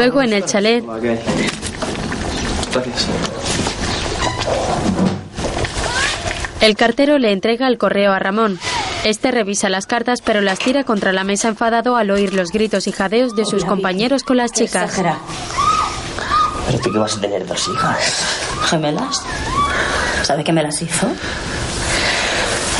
Luego, 0.00 0.22
en 0.22 0.32
el 0.32 0.46
chalet, 0.46 0.82
Gracias. 2.72 3.06
el 6.62 6.74
cartero 6.74 7.18
le 7.18 7.32
entrega 7.32 7.68
el 7.68 7.76
correo 7.76 8.10
a 8.12 8.18
Ramón. 8.18 8.58
Este 9.04 9.30
revisa 9.30 9.68
las 9.68 9.84
cartas, 9.86 10.22
pero 10.22 10.40
las 10.40 10.58
tira 10.58 10.84
contra 10.84 11.12
la 11.12 11.22
mesa 11.22 11.48
enfadado 11.48 11.96
al 11.96 12.10
oír 12.10 12.32
los 12.32 12.50
gritos 12.50 12.86
y 12.86 12.92
jadeos 12.92 13.36
de 13.36 13.44
sus 13.44 13.66
compañeros 13.66 14.24
con 14.24 14.38
las 14.38 14.52
chicas. 14.52 14.94
Pero 16.66 16.78
tú 16.82 16.90
que 16.92 16.98
vas 16.98 17.18
a 17.18 17.20
tener 17.20 17.46
dos 17.46 17.68
hijas. 17.68 18.40
¿Gemelas? 18.70 19.22
¿Sabe 20.22 20.42
que 20.44 20.52
me 20.54 20.62
las 20.62 20.80
hizo? 20.80 21.08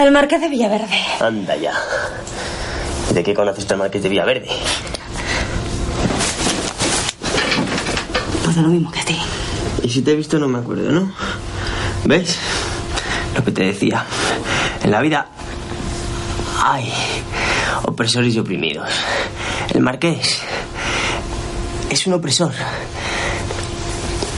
El 0.01 0.11
marqués 0.11 0.41
de 0.41 0.49
Villaverde. 0.49 0.99
Anda 1.21 1.55
ya. 1.57 1.75
¿De 3.13 3.23
qué 3.23 3.35
conoces 3.35 3.67
tú 3.67 3.75
al 3.75 3.81
marqués 3.81 4.03
de 4.03 4.09
Villaverde? 4.09 4.49
De 8.55 8.63
lo 8.63 8.69
mismo 8.69 8.91
que 8.91 9.01
a 9.01 9.05
ti. 9.05 9.17
Y 9.85 9.89
si 9.89 10.03
te 10.03 10.11
he 10.13 10.17
visto 10.17 10.39
no 10.39 10.49
me 10.49 10.59
acuerdo, 10.59 10.91
¿no? 10.91 11.13
¿Ves? 12.05 12.37
Lo 13.37 13.45
que 13.45 13.53
te 13.53 13.63
decía. 13.63 14.05
En 14.83 14.91
la 14.91 15.01
vida 15.01 15.29
hay 16.65 16.93
opresores 17.85 18.35
y 18.35 18.39
oprimidos. 18.41 18.91
El 19.73 19.83
marqués 19.83 20.43
es 21.91 22.07
un 22.09 22.15
opresor. 22.15 22.53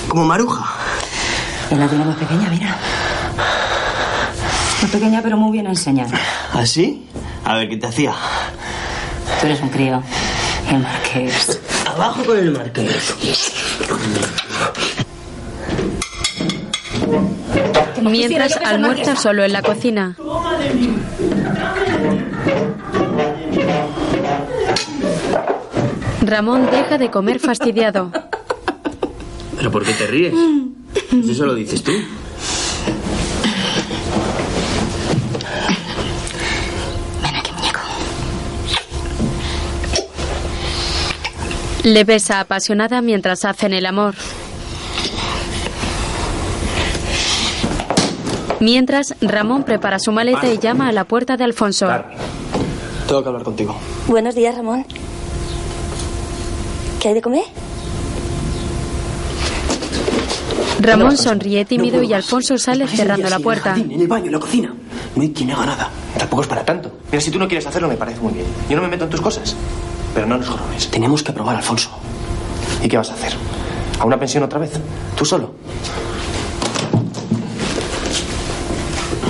Como 0.09 0.25
Maruja. 0.27 0.71
Es 1.71 1.79
la 1.79 1.89
tiene 1.89 2.05
muy 2.05 2.15
pequeña, 2.15 2.49
mira. 2.51 2.77
Muy 4.83 4.91
pequeña, 4.91 5.21
pero 5.23 5.37
muy 5.39 5.53
bien 5.53 5.67
enseñada. 5.69 6.21
¿Así? 6.53 7.09
¿Ah, 7.45 7.53
A 7.53 7.57
ver, 7.57 7.69
¿qué 7.71 7.77
te 7.79 7.87
hacía? 7.87 8.13
Tú 9.41 9.47
eres 9.47 9.61
un 9.63 9.71
crío. 9.71 10.03
El 10.71 10.81
marqués. 10.81 11.59
Abajo 11.93 12.25
con 12.25 12.39
el 12.39 12.51
marqués. 12.53 13.15
Mientras 18.03 18.57
almuerza 18.57 19.15
solo 19.15 19.45
en 19.45 19.53
la 19.53 19.61
cocina. 19.61 20.17
Ramón 26.23 26.67
deja 26.71 26.97
de 26.97 27.11
comer 27.11 27.41
fastidiado. 27.41 28.11
¿Pero 29.57 29.71
por 29.71 29.85
qué 29.85 29.93
te 29.93 30.07
ríes? 30.07 30.35
Eso 31.29 31.45
lo 31.45 31.55
dices 31.55 31.83
tú. 31.83 31.93
Le 41.85 42.05
besa 42.05 42.39
apasionada 42.39 43.03
mientras 43.03 43.45
hacen 43.45 43.73
el 43.73 43.87
amor. 43.87 44.15
Mientras, 48.61 49.15
Ramón 49.21 49.65
prepara 49.65 49.99
su 49.99 50.13
maleta 50.13 50.47
y 50.47 50.59
llama 50.59 50.89
a 50.89 50.93
la 50.93 51.05
puerta 51.05 51.37
de 51.37 51.43
Alfonso. 51.43 51.89
Tengo 53.09 53.23
que 53.23 53.29
hablar 53.29 53.43
contigo. 53.43 53.77
Buenos 54.07 54.37
días, 54.37 54.55
Ramón. 54.55 54.87
¿Qué 57.01 57.09
hay 57.09 57.15
de 57.15 57.23
comer? 57.23 57.43
Ramón 60.81 61.17
sonríe 61.17 61.65
tímido 61.65 62.03
y 62.05 62.13
Alfonso 62.13 62.59
sale 62.59 62.87
cerrando 62.87 63.29
la 63.29 63.41
puerta. 63.41 63.75
En 63.75 63.91
el 63.91 64.07
baño, 64.07 64.27
en 64.27 64.33
la 64.33 64.39
cocina. 64.39 64.73
No 65.17 65.23
hay 65.23 65.33
quien 65.33 65.51
haga 65.51 65.67
nada. 65.67 65.91
Tampoco 66.17 66.43
es 66.43 66.49
para 66.49 66.65
tanto. 66.65 66.93
Mira, 67.11 67.21
si 67.21 67.33
tú 67.33 67.41
no 67.41 67.49
quieres 67.49 67.67
hacerlo, 67.67 67.89
me 67.89 67.97
parece 67.97 68.21
muy 68.21 68.33
bien. 68.35 68.47
Yo 68.71 68.77
no 68.77 68.83
me 68.83 68.89
meto 68.89 69.05
en 69.05 69.11
tus 69.11 69.21
cosas. 69.21 69.57
Pero 70.15 70.27
no 70.27 70.39
nos 70.39 70.49
jorobes. 70.49 70.91
Tenemos 70.91 71.23
que 71.23 71.33
probar, 71.33 71.57
Alfonso. 71.57 71.91
¿Y 72.83 72.89
qué 72.89 72.97
vas 72.97 73.11
a 73.11 73.15
hacer? 73.15 73.33
¿A 73.99 74.05
una 74.05 74.19
pensión 74.19 74.43
otra 74.43 74.59
vez? 74.59 74.73
¿Tú 75.17 75.25
solo? 75.25 75.55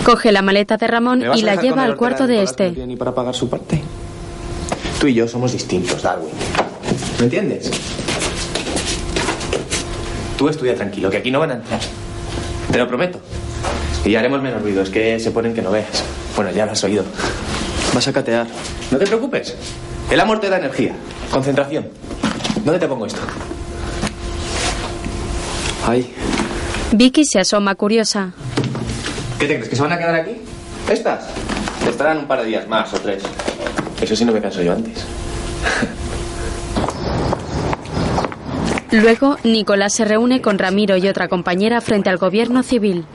Coge 0.04 0.32
la 0.32 0.42
maleta 0.42 0.76
de 0.76 0.86
Ramón 0.88 1.20
¿Me 1.20 1.28
vas 1.28 1.38
y 1.38 1.42
la 1.42 1.54
lleva 1.56 1.84
al 1.84 1.96
cuarto 1.96 2.26
de 2.26 2.42
este. 2.42 2.72
Ni 2.72 2.96
para 2.96 3.14
pagar 3.14 3.34
su 3.34 3.48
parte. 3.48 3.80
Tú 4.98 5.06
y 5.06 5.14
yo 5.14 5.28
somos 5.28 5.52
distintos, 5.52 6.02
Darwin. 6.02 6.30
¿Me 7.18 7.24
entiendes? 7.24 7.70
Tú 10.36 10.48
estudia 10.48 10.74
tranquilo, 10.74 11.08
que 11.10 11.18
aquí 11.18 11.30
no 11.30 11.38
van 11.38 11.52
a 11.52 11.54
entrar. 11.54 11.80
Te 12.70 12.78
lo 12.78 12.88
prometo. 12.88 13.20
Y 14.04 14.16
haremos 14.16 14.42
menos 14.42 14.62
ruido, 14.62 14.82
es 14.82 14.90
que 14.90 15.20
se 15.20 15.30
ponen 15.30 15.54
que 15.54 15.62
no 15.62 15.70
veas. 15.70 16.02
Bueno, 16.34 16.50
ya 16.50 16.66
lo 16.66 16.72
has 16.72 16.82
oído. 16.82 17.04
Vas 17.94 18.08
a 18.08 18.12
catear. 18.12 18.46
No 18.90 18.98
te 18.98 19.06
preocupes. 19.06 19.54
El 20.12 20.20
amor 20.20 20.40
te 20.40 20.50
da 20.50 20.58
energía, 20.58 20.92
concentración. 21.30 21.88
¿Dónde 22.62 22.78
te 22.78 22.86
pongo 22.86 23.06
esto? 23.06 23.22
Ahí. 25.86 26.12
Vicky 26.92 27.24
se 27.24 27.40
asoma 27.40 27.74
curiosa. 27.76 28.34
¿Qué 29.38 29.46
te 29.46 29.54
crees? 29.54 29.70
¿Que 29.70 29.76
se 29.76 29.80
van 29.80 29.92
a 29.92 29.96
quedar 29.96 30.14
aquí? 30.16 30.32
¿Estas? 30.90 31.24
Estarán 31.88 32.18
un 32.18 32.26
par 32.26 32.40
de 32.40 32.44
días 32.48 32.68
más 32.68 32.92
o 32.92 32.98
tres. 32.98 33.22
Eso 34.02 34.14
sí 34.14 34.26
no 34.26 34.32
me 34.32 34.42
canso 34.42 34.60
yo 34.60 34.72
antes. 34.74 35.02
Luego, 38.90 39.38
Nicolás 39.44 39.94
se 39.94 40.04
reúne 40.04 40.42
con 40.42 40.58
Ramiro 40.58 40.98
y 40.98 41.08
otra 41.08 41.28
compañera 41.28 41.80
frente 41.80 42.10
al 42.10 42.18
gobierno 42.18 42.62
civil. 42.62 43.06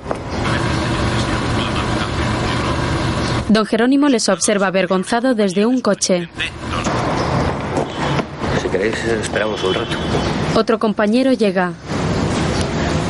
Don 3.49 3.65
Jerónimo 3.65 4.09
les 4.09 4.27
observa 4.27 4.67
avergonzado 4.67 5.33
desde 5.33 5.65
un 5.65 5.79
coche. 5.79 6.29
Si 8.61 8.67
queréis, 8.67 8.95
esperamos 9.05 9.63
un 9.63 9.73
rato. 9.73 9.95
Otro 10.55 10.79
compañero 10.79 11.31
llega. 11.31 11.73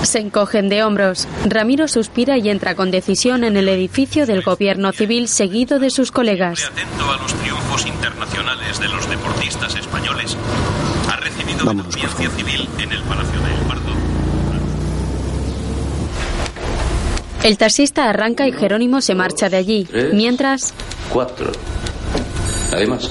Se 0.04 0.20
encogen 0.20 0.70
de 0.70 0.84
hombros. 0.84 1.28
Ramiro 1.46 1.88
suspira 1.88 2.38
y 2.38 2.50
entra 2.50 2.76
con 2.76 2.92
decisión 2.92 3.44
en 3.44 3.58
el 3.58 3.68
edificio 3.68 4.28
del 4.28 4.44
gobierno 4.44 4.92
civil 4.92 5.28
seguido 5.28 5.80
de 5.80 5.90
sus 5.90 6.12
colegas. 6.12 6.66
Atento 6.72 7.12
a 7.12 7.18
los 7.18 7.34
triunfos 7.34 7.88
internacionales 7.88 8.80
de 8.80 8.88
los 8.90 9.10
deportistas 9.10 9.76
españoles, 9.76 10.38
ha 11.12 11.16
recibido 11.18 11.72
una 11.72 11.84
audiencia 11.84 12.30
civil 12.30 12.70
en 12.78 12.92
el 12.92 13.02
Palacio 13.04 13.42
del 13.42 13.57
El 17.44 17.58
taxista 17.58 18.10
arranca 18.10 18.48
y 18.48 18.52
Jerónimo 18.52 19.02
se 19.02 19.16
marcha 19.16 19.50
de 19.50 19.58
allí. 19.58 19.86
Tres. 19.86 20.14
Mientras, 20.14 20.74
Cuatro. 21.12 21.52
¿Nadie 22.72 22.88
más? 22.88 23.10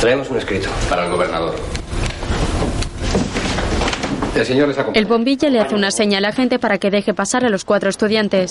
Traemos 0.00 0.30
un 0.30 0.38
escrito. 0.38 0.68
Para 0.88 1.04
el 1.06 1.10
gobernador. 1.12 1.54
El 4.34 4.46
señor 4.46 4.68
les 4.68 4.78
acompaña. 4.78 5.00
el 5.00 5.06
bombilla 5.06 5.50
le 5.50 5.60
hace 5.60 5.74
una 5.74 5.90
seña 5.90 6.18
a 6.18 6.20
la 6.20 6.32
gente 6.32 6.58
para 6.58 6.78
que 6.78 6.90
deje 6.90 7.12
pasar 7.12 7.44
a 7.44 7.50
los 7.50 7.64
cuatro 7.64 7.90
estudiantes. 7.90 8.50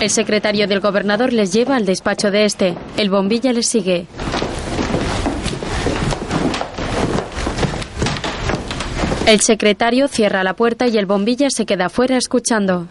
El 0.00 0.10
secretario 0.10 0.66
del 0.68 0.80
gobernador 0.80 1.32
les 1.32 1.52
lleva 1.52 1.76
al 1.76 1.84
despacho 1.84 2.30
de 2.30 2.44
este. 2.44 2.74
El 2.96 3.10
bombilla 3.10 3.52
les 3.52 3.66
sigue. 3.66 4.06
El 9.26 9.40
secretario 9.40 10.06
cierra 10.06 10.44
la 10.44 10.54
puerta 10.54 10.86
y 10.86 10.96
el 10.98 11.06
bombilla 11.06 11.50
se 11.50 11.66
queda 11.66 11.88
fuera 11.88 12.16
escuchando. 12.16 12.86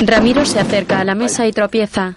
Ramiro 0.00 0.46
se 0.46 0.58
acerca 0.58 1.00
a 1.00 1.04
la 1.04 1.14
mesa 1.14 1.46
y 1.46 1.52
tropieza. 1.52 2.16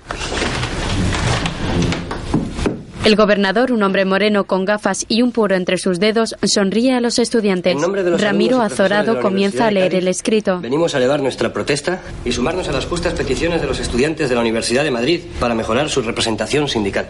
El 3.03 3.17
gobernador, 3.17 3.73
un 3.73 3.83
hombre 3.83 4.05
moreno 4.05 4.45
con 4.45 4.63
gafas 4.63 5.05
y 5.09 5.21
un 5.21 5.33
puro 5.33 5.55
entre 5.55 5.77
sus 5.77 5.99
dedos, 5.99 6.35
sonríe 6.41 6.93
a 6.93 7.01
los 7.01 7.19
estudiantes. 7.19 7.75
Los 7.75 8.21
Ramiro, 8.21 8.61
azorado, 8.61 9.19
comienza 9.19 9.67
a 9.67 9.71
leer 9.71 9.95
el 9.95 10.07
escrito. 10.07 10.61
Venimos 10.61 10.95
a 10.95 10.97
elevar 10.97 11.21
nuestra 11.21 11.51
protesta 11.51 12.01
y 12.23 12.31
sumarnos 12.31 12.69
a 12.69 12.71
las 12.71 12.85
justas 12.85 13.13
peticiones 13.13 13.59
de 13.59 13.67
los 13.67 13.79
estudiantes 13.81 14.29
de 14.29 14.35
la 14.35 14.41
Universidad 14.41 14.85
de 14.85 14.91
Madrid 14.91 15.19
para 15.41 15.53
mejorar 15.53 15.89
su 15.89 16.01
representación 16.01 16.69
sindical. 16.69 17.09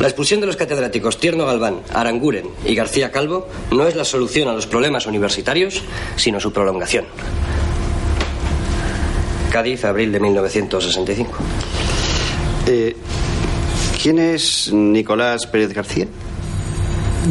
La 0.00 0.08
expulsión 0.08 0.40
de 0.40 0.46
los 0.46 0.56
catedráticos 0.56 1.18
Tierno 1.18 1.46
Galván, 1.46 1.80
Aranguren 1.92 2.48
y 2.64 2.74
García 2.74 3.12
Calvo 3.12 3.48
no 3.70 3.86
es 3.86 3.94
la 3.94 4.04
solución 4.04 4.48
a 4.48 4.52
los 4.52 4.66
problemas 4.66 5.06
universitarios, 5.06 5.82
sino 6.16 6.40
su 6.40 6.52
prolongación. 6.52 7.04
Cádiz, 9.50 9.84
abril 9.84 10.10
de 10.10 10.20
1965. 10.20 11.32
Eh, 12.66 12.96
¿Quién 14.02 14.18
es 14.18 14.72
Nicolás 14.72 15.46
Pérez 15.46 15.72
García? 15.72 16.08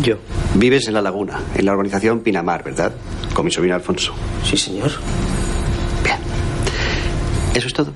Yo. 0.01 0.17
Vives 0.55 0.87
en 0.87 0.93
La 0.93 1.01
Laguna, 1.01 1.41
en 1.55 1.65
la 1.65 1.73
organización 1.73 2.21
Pinamar, 2.21 2.63
¿verdad? 2.63 2.93
Con 3.33 3.45
mi 3.45 3.51
sobrino 3.51 3.75
Alfonso. 3.75 4.13
Sí, 4.43 4.55
señor. 4.55 4.91
Eso 7.53 7.67
es 7.67 7.73
todo. 7.73 7.93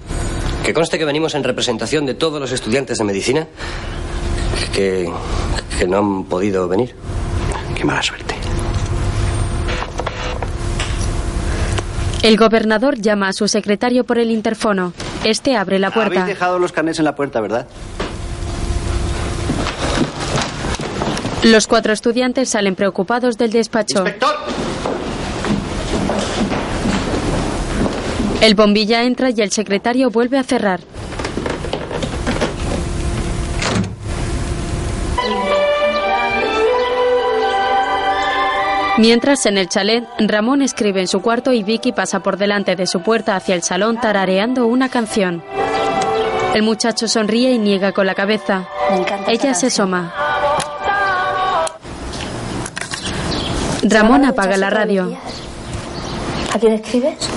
Que 0.63 0.73
conste 0.73 0.99
que 0.99 1.06
venimos 1.06 1.34
en 1.34 1.43
representación 1.43 2.06
de 2.06 2.13
todos 2.13 2.39
los 2.39 2.51
estudiantes 2.51 2.97
de 2.97 3.03
medicina 3.03 3.47
que, 4.77 5.11
que 5.79 5.87
no 5.87 5.97
han 5.97 6.23
podido 6.25 6.67
venir. 6.67 6.93
Qué 7.75 7.83
mala 7.83 8.03
suerte. 8.03 8.35
El 12.21 12.37
gobernador 12.37 12.99
llama 12.99 13.29
a 13.29 13.33
su 13.33 13.47
secretario 13.47 14.03
por 14.03 14.19
el 14.19 14.29
interfono. 14.29 14.93
Este 15.23 15.55
abre 15.55 15.79
la 15.79 15.89
puerta. 15.89 16.21
Habéis 16.21 16.27
dejado 16.27 16.59
los 16.59 16.71
carnets 16.71 16.99
en 16.99 17.05
la 17.05 17.15
puerta, 17.15 17.41
¿verdad? 17.41 17.65
Los 21.41 21.65
cuatro 21.65 21.91
estudiantes 21.91 22.49
salen 22.49 22.75
preocupados 22.75 23.35
del 23.35 23.49
despacho. 23.49 24.03
El 28.41 28.53
bombilla 28.53 29.05
entra 29.05 29.31
y 29.31 29.41
el 29.41 29.51
secretario 29.51 30.11
vuelve 30.11 30.37
a 30.37 30.43
cerrar. 30.43 30.81
Mientras 38.97 39.45
en 39.45 39.60
el 39.60 39.69
chalet, 39.69 40.03
Ramón 40.17 40.63
escribe 40.63 41.01
en 41.01 41.07
su 41.07 41.21
cuarto 41.21 41.53
y 41.53 41.62
Vicky 41.62 41.91
pasa 41.91 42.21
por 42.21 42.38
delante 42.38 42.75
de 42.75 42.88
su 42.88 43.01
puerta 43.01 43.36
hacia 43.36 43.53
el 43.53 43.62
salón 43.62 43.99
tarareando 44.01 44.65
una 44.65 44.89
canción. 44.89 45.43
El 46.55 46.63
muchacho 46.63 47.07
sonríe 47.07 47.51
y 47.51 47.60
niega 47.60 47.91
con 47.91 48.07
la 48.07 48.15
cabeza. 48.15 48.67
Ella 49.27 49.53
se 49.53 49.67
asoma. 49.67 50.12
Ramón 53.83 54.25
apaga 54.25 54.57
la 54.57 54.71
radio. 54.71 55.15
¿A 56.53 56.57
quién 56.57 56.73
escribes? 56.73 57.29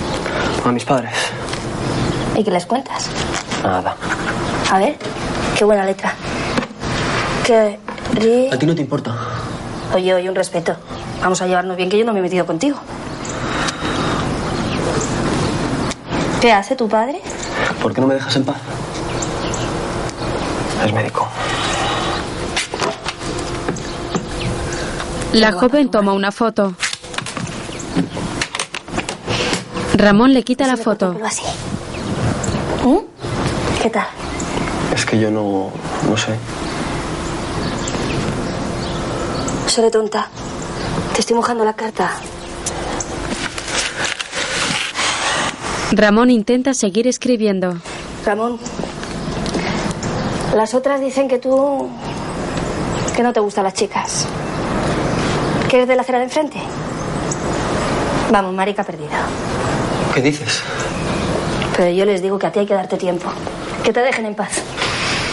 A 0.65 0.73
mis 0.73 0.85
padres. 0.87 1.13
¿Y 2.39 2.43
qué 2.43 2.51
les 2.51 2.65
cuentas? 2.65 3.11
Nada. 3.63 3.95
A 4.71 4.79
ver, 4.79 4.97
qué 5.59 5.65
buena 5.65 5.85
letra. 5.85 6.15
Que... 7.45 7.79
A 8.51 8.57
ti 8.57 8.65
no 8.67 8.75
te 8.75 8.81
importa. 8.81 9.15
Oye, 9.95 10.15
oye, 10.15 10.29
un 10.29 10.35
respeto. 10.35 10.75
Vamos 11.21 11.43
a 11.43 11.47
llevarnos 11.47 11.77
bien, 11.77 11.91
que 11.91 11.99
yo 11.99 12.05
no 12.05 12.13
me 12.13 12.21
he 12.21 12.23
metido 12.23 12.47
contigo. 12.47 12.79
¿Qué 16.41 16.53
hace 16.53 16.75
tu 16.75 16.89
padre? 16.89 17.21
¿Por 17.83 17.93
qué 17.93 18.01
no 18.01 18.07
me 18.07 18.15
dejas 18.15 18.35
en 18.37 18.45
paz? 18.45 18.57
Es 20.85 20.93
médico. 20.95 21.29
La 25.33 25.53
joven 25.53 25.91
toma 25.91 26.15
una 26.15 26.33
foto. 26.33 26.75
Ramón 29.95 30.33
le 30.33 30.43
quita 30.43 30.67
la 30.67 30.79
foto. 30.79 31.15
así. 31.25 31.43
¿Mm? 32.85 32.99
¿Qué 33.83 33.91
tal? 33.91 34.07
Es 34.95 35.05
que 35.05 35.21
yo 35.21 35.31
no. 35.31 35.71
no 36.09 36.17
sé. 36.17 36.35
Seré 39.67 39.91
tonta. 39.91 40.29
Te 41.21 41.25
estoy 41.25 41.37
mojando 41.37 41.67
la 41.67 41.75
carta. 41.75 42.13
Ramón 45.93 46.31
intenta 46.31 46.73
seguir 46.73 47.07
escribiendo. 47.07 47.77
Ramón, 48.25 48.59
las 50.57 50.73
otras 50.73 50.99
dicen 50.99 51.29
que 51.29 51.39
tú... 51.39 51.91
que 53.15 53.23
no 53.23 53.35
te 53.35 53.41
gustan 53.41 53.65
las 53.65 53.75
chicas. 53.75 54.27
¿Que 55.69 55.77
eres 55.77 55.89
de 55.89 55.97
la 55.97 56.01
acera 56.01 56.21
de 56.21 56.25
enfrente? 56.25 56.57
Vamos, 58.33 58.55
marica 58.55 58.83
perdida. 58.83 59.27
¿Qué 60.15 60.23
dices? 60.23 60.63
Pero 61.77 61.91
yo 61.91 62.07
les 62.07 62.23
digo 62.23 62.39
que 62.39 62.47
a 62.47 62.51
ti 62.51 62.61
hay 62.61 62.67
que 62.67 62.73
darte 62.73 62.97
tiempo. 62.97 63.29
Que 63.85 63.93
te 63.93 64.01
dejen 64.01 64.25
en 64.25 64.35
paz. 64.35 64.63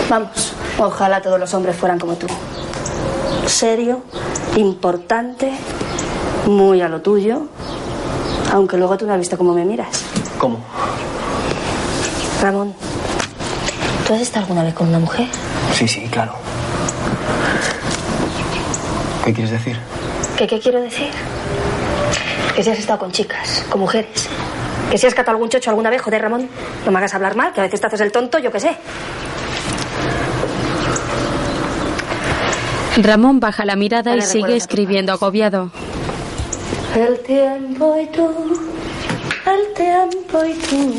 Vamos, 0.09 0.51
ojalá 0.79 1.21
todos 1.21 1.39
los 1.39 1.53
hombres 1.53 1.77
fueran 1.77 1.97
como 1.97 2.15
tú. 2.15 2.27
Serio, 3.45 4.03
importante, 4.57 5.51
muy 6.47 6.81
a 6.81 6.89
lo 6.89 7.01
tuyo. 7.01 7.47
Aunque 8.51 8.77
luego 8.77 8.97
tú 8.97 9.05
no 9.05 9.13
has 9.13 9.19
visto 9.19 9.37
cómo 9.37 9.53
me 9.53 9.65
miras. 9.65 10.03
¿Cómo? 10.37 10.59
Ramón, 12.41 12.73
¿tú 14.05 14.13
has 14.13 14.21
estado 14.21 14.45
alguna 14.45 14.63
vez 14.63 14.73
con 14.73 14.87
una 14.87 14.99
mujer? 14.99 15.27
Sí, 15.73 15.87
sí, 15.87 16.07
claro. 16.09 16.33
¿Qué 19.25 19.33
quieres 19.33 19.51
decir? 19.51 19.77
¿Qué, 20.37 20.47
¿Qué 20.47 20.59
quiero 20.59 20.81
decir? 20.81 21.09
Que 22.55 22.63
si 22.63 22.69
has 22.69 22.79
estado 22.79 22.99
con 22.99 23.11
chicas, 23.11 23.65
con 23.69 23.81
mujeres. 23.81 24.27
Que 24.89 24.97
si 24.97 25.05
has 25.05 25.13
catado 25.13 25.35
algún 25.35 25.49
chocho 25.49 25.69
alguna 25.69 25.89
vez, 25.89 26.01
joder, 26.01 26.21
Ramón. 26.21 26.49
No 26.85 26.91
me 26.91 26.97
hagas 26.99 27.13
hablar 27.13 27.35
mal, 27.35 27.51
que 27.51 27.59
a 27.59 27.63
veces 27.63 27.81
te 27.81 27.87
haces 27.87 28.01
el 28.01 28.11
tonto, 28.11 28.39
yo 28.39 28.51
qué 28.51 28.59
sé. 28.59 28.77
Ramón 33.03 33.39
baja 33.39 33.65
la 33.65 33.75
mirada 33.75 34.15
y 34.15 34.21
sigue 34.21 34.55
escribiendo 34.55 35.11
agobiado. 35.11 35.71
El 36.95 37.19
tiempo 37.19 37.95
y 38.01 38.07
tú, 38.07 38.27
el 39.45 39.73
tiempo 39.75 40.43
y 40.43 40.53
tú, 40.53 40.93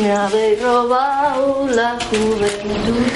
me 0.00 0.12
habéis 0.12 0.62
robado 0.62 1.66
la 1.74 1.98
juventud. 2.10 3.06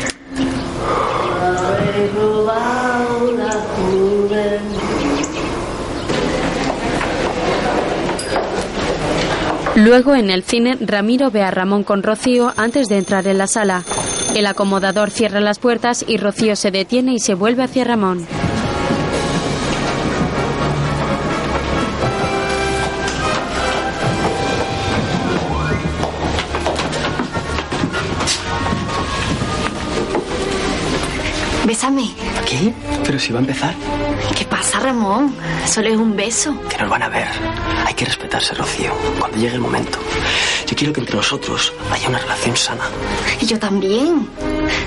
Me 1.41 1.47
habéis 1.47 2.15
robado 2.15 3.33
la 3.33 3.53
juventud. 3.77 4.87
Luego 9.77 10.15
en 10.15 10.31
el 10.31 10.43
cine, 10.43 10.79
Ramiro 10.81 11.31
ve 11.31 11.43
a 11.43 11.51
Ramón 11.51 11.85
con 11.85 12.03
Rocío 12.03 12.55
antes 12.57 12.89
de 12.89 12.97
entrar 12.97 13.27
en 13.27 13.37
la 13.37 13.47
sala. 13.47 13.85
El 14.37 14.44
acomodador 14.44 15.11
cierra 15.11 15.40
las 15.40 15.59
puertas 15.59 16.05
y 16.07 16.18
Rocío 16.18 16.57
se 16.57 16.70
detiene 16.70 17.14
y 17.14 17.20
se 17.20 17.33
vuelve 17.33 17.62
hacia 17.62 17.85
Ramón. 17.85 18.27
Bésame. 31.64 32.11
¿Qué? 32.46 32.75
Pero 33.07 33.18
si 33.18 33.33
va 33.33 33.38
a 33.38 33.40
empezar, 33.40 33.75
¿Qué 34.37 34.44
pasa, 34.44 34.81
Ramón? 34.81 35.35
Solo 35.64 35.88
es 35.88 35.96
un 35.96 36.14
beso. 36.14 36.55
que 36.68 36.77
nos 36.77 36.90
van 36.90 37.03
a 37.05 37.09
ver. 37.09 37.27
Hay 37.87 37.94
que 37.94 38.05
respetarse, 38.05 38.55
Rocío. 38.55 38.92
Cuando 39.18 39.38
llegue 39.38 39.55
el 39.55 39.61
momento. 39.61 39.99
Yo 40.67 40.77
quiero 40.77 40.93
que 40.93 41.01
entre 41.01 41.17
nosotros 41.17 41.73
haya 41.91 42.09
una 42.09 42.19
relación 42.19 42.57
sana. 42.57 42.85
Y 43.41 43.47
yo 43.47 43.59
también. 43.59 44.29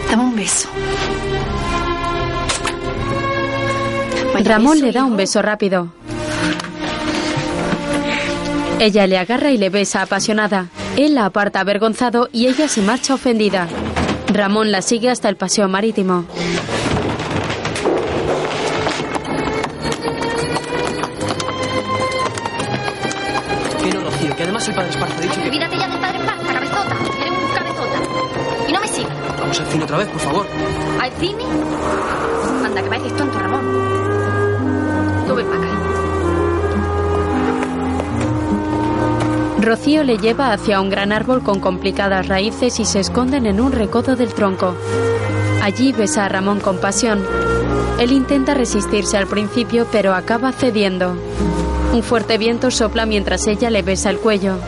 Dame 0.10 0.24
un 0.24 0.36
beso. 0.36 0.70
Ramón 4.44 4.80
le 4.80 4.92
da 4.92 5.04
un 5.04 5.18
beso 5.18 5.42
rápido. 5.42 5.90
Ella 8.80 9.08
le 9.08 9.18
agarra 9.18 9.52
y 9.52 9.58
le 9.58 9.70
besa 9.70 10.02
apasionada. 10.02 10.68
Él 10.96 11.16
la 11.16 11.26
aparta 11.26 11.60
avergonzado 11.60 12.30
y 12.32 12.48
ella 12.48 12.68
se 12.68 12.82
marcha 12.82 13.14
ofendida. 13.14 13.68
Ramón 14.28 14.72
la 14.72 14.82
sigue 14.82 15.10
hasta 15.10 15.28
el 15.28 15.36
paseo 15.36 15.68
marítimo. 15.68 16.26
Que 23.84 23.90
no, 23.94 24.02
Rocío, 24.02 24.36
que 24.36 24.44
además 24.44 24.68
el 24.68 24.76
padre 24.76 24.90
Esparza 24.90 25.18
ha 25.18 25.22
dicho 25.22 25.42
que... 25.42 25.59
otra 29.90 29.98
vez, 29.98 30.08
por 30.10 30.22
favor. 30.22 30.46
¿Al 31.02 31.12
cine? 31.14 31.44
Anda, 32.64 32.84
que 32.84 32.90
vayas 32.90 33.16
tonto, 33.16 33.40
Ramón. 33.40 33.62
Tú 35.28 35.34
ven 35.34 35.48
para 35.48 35.60
acá. 35.60 35.68
Rocío 39.62 40.04
le 40.04 40.20
lleva 40.20 40.54
hacia 40.54 40.80
un 40.80 40.92
gran 40.92 41.12
árbol 41.12 41.42
con 41.42 41.60
complicadas 41.60 42.28
raíces 42.28 42.80
y 42.80 42.86
se 42.86 43.00
esconden 43.00 43.48
en 43.48 43.60
un 43.60 43.72
recodo 43.72 44.16
del 44.16 44.34
tronco. 44.34 44.76
Allí 45.64 45.92
besa 45.92 46.26
a 46.26 46.30
Ramón 46.30 46.60
con 46.60 46.78
pasión. 46.78 47.26
Él 48.00 48.12
intenta 48.12 48.54
resistirse 48.54 49.18
al 49.18 49.26
principio, 49.26 49.88
pero 49.92 50.14
acaba 50.14 50.52
cediendo. 50.52 51.18
Un 51.94 52.04
fuerte 52.04 52.38
viento 52.38 52.70
sopla 52.70 53.08
mientras 53.08 53.48
ella 53.48 53.72
le 53.72 53.82
besa 53.82 54.12
el 54.12 54.20
cuello. 54.20 54.60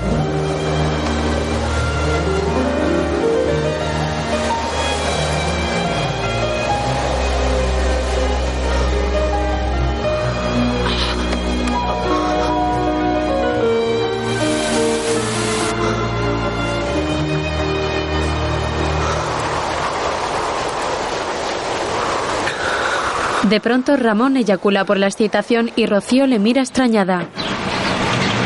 De 23.51 23.59
pronto 23.59 23.97
Ramón 23.97 24.37
eyacula 24.37 24.85
por 24.85 24.97
la 24.97 25.07
excitación 25.07 25.71
y 25.75 25.85
Rocío 25.85 26.25
le 26.25 26.39
mira 26.39 26.61
extrañada. 26.61 27.27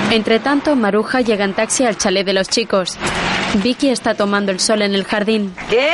Entre 0.09 0.39
tanto, 0.39 0.75
Maruja 0.75 1.21
llega 1.21 1.45
en 1.45 1.53
taxi 1.53 1.85
al 1.85 1.95
chalet 1.95 2.25
de 2.25 2.33
los 2.33 2.49
chicos. 2.49 2.97
Vicky 3.61 3.89
está 3.89 4.15
tomando 4.15 4.51
el 4.51 4.59
sol 4.59 4.81
en 4.81 4.95
el 4.95 5.03
jardín. 5.03 5.53
¿Qué? 5.69 5.91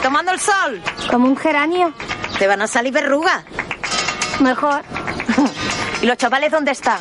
¿Tomando 0.00 0.30
el 0.30 0.38
sol? 0.38 0.80
Como 1.10 1.26
un 1.26 1.36
geranio. 1.36 1.92
¿Te 2.38 2.46
van 2.46 2.62
a 2.62 2.68
salir 2.68 2.92
verrugas? 2.92 3.42
Mejor. 4.38 4.82
¿Y 6.00 6.06
los 6.06 6.16
chavales 6.16 6.52
dónde 6.52 6.70
están? 6.70 7.00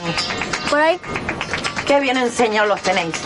Por 0.68 0.80
ahí. 0.80 1.00
Qué 1.86 2.00
bien 2.00 2.18
enseñados 2.18 2.70
los 2.70 2.82
tenéis. 2.82 3.22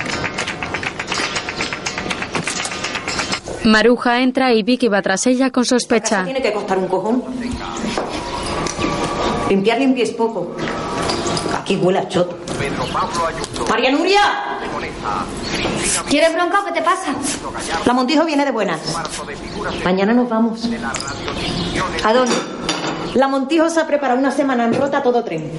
Maruja 3.63 4.19
entra 4.19 4.53
y 4.53 4.61
Vicky 4.61 4.89
va 4.89 5.01
tras 5.01 5.25
ella 5.25 5.51
con 5.51 5.63
sospecha. 5.63 6.25
Tiene 6.25 6.41
que 6.41 6.51
costar 6.51 6.77
un 6.77 6.87
cojón. 6.89 7.23
Limpiar 9.49 9.79
limpies 9.79 10.11
poco. 10.11 10.55
Aquí 11.59 11.77
huele 11.77 11.99
a 11.99 12.07
choto. 12.07 12.37
¡María 13.69 13.91
Nuria! 13.91 14.21
¿Quieres 16.09 16.33
bronca 16.33 16.61
o 16.61 16.65
qué 16.65 16.71
te 16.71 16.81
pasa? 16.81 17.13
La 17.85 17.93
Montijo 17.93 18.25
viene 18.25 18.45
de 18.45 18.51
buenas. 18.51 18.81
Mañana 19.83 20.13
nos 20.13 20.29
vamos. 20.29 20.67
¿A 22.03 22.13
dónde? 22.13 22.35
La 23.13 23.27
Montijo 23.27 23.69
se 23.69 23.79
ha 23.79 23.87
preparado 23.87 24.19
una 24.19 24.31
semana 24.31 24.65
en 24.65 24.73
rota 24.73 25.01
todo 25.01 25.23
tren. 25.23 25.51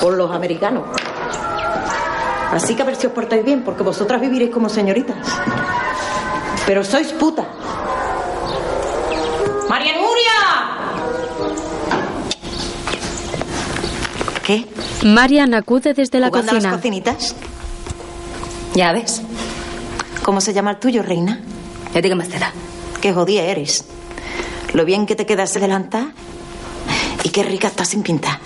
Por 0.00 0.14
los 0.14 0.30
americanos. 0.30 0.84
Así 2.52 2.74
que 2.74 2.82
a 2.82 2.84
ver 2.84 2.96
si 2.96 3.06
os 3.06 3.12
portáis 3.12 3.44
bien, 3.44 3.62
porque 3.62 3.82
vosotras 3.82 4.20
viviréis 4.20 4.50
como 4.50 4.68
señoritas. 4.68 5.16
Pero 6.66 6.84
sois 6.84 7.12
puta. 7.12 7.44
¡María 9.68 9.92
Nuria! 9.94 10.08
¿Qué? 14.44 14.66
Marian 15.04 15.54
acude 15.54 15.94
desde 15.94 16.18
la 16.20 16.28
¿Jugando 16.28 16.52
a 16.52 16.54
cocina. 16.54 16.70
las 16.70 16.78
cocinitas? 16.78 17.34
Ya 18.74 18.92
ves. 18.92 19.22
¿Cómo 20.22 20.40
se 20.40 20.52
llama 20.52 20.72
el 20.72 20.76
tuyo, 20.78 21.02
reina? 21.02 21.40
¿Y 21.94 21.98
a 21.98 22.02
ti 22.02 22.10
qué 23.00 23.12
jodida 23.12 23.42
eres. 23.42 23.84
Lo 24.72 24.84
bien 24.84 25.06
que 25.06 25.14
te 25.16 25.24
queda 25.24 25.44
ese 25.44 25.60
delantal 25.60 26.12
y 27.24 27.30
qué 27.30 27.42
rica 27.42 27.68
estás 27.68 27.88
sin 27.88 28.02
pintar. 28.02 28.38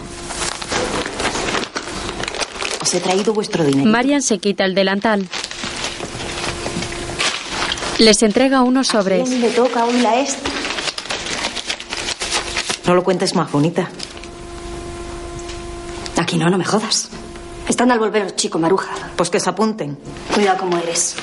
Os 2.81 2.95
he 2.95 3.01
traído 3.01 3.33
vuestro 3.33 3.65
dinero. 3.65 3.89
Marian 3.91 4.23
se 4.23 4.39
quita 4.39 4.65
el 4.65 4.75
delantal. 4.75 5.27
Les 7.99 8.23
entrega 8.23 8.63
unos 8.63 8.89
sobres. 8.89 9.29
¿Quién 9.29 9.41
le 9.41 9.51
toca 9.51 9.85
hoy 9.85 10.01
la 10.01 10.21
esta? 10.21 10.51
No 12.87 12.95
lo 12.95 13.05
cuentes 13.05 13.35
más 13.35 13.51
bonita. 13.51 13.89
Aquí 16.33 16.39
no, 16.39 16.49
no 16.49 16.57
me 16.57 16.65
jodas. 16.65 17.11
Están 17.69 17.93
al 17.93 17.99
volver 17.99 18.23
los 18.23 18.37
chicos, 18.37 18.59
Maruja. 18.59 18.89
Pues 19.17 19.29
que 19.29 19.39
se 19.39 19.51
apunten. 19.51 19.99
Cuidado 20.33 20.61
como 20.61 20.79
eres. 20.79 21.15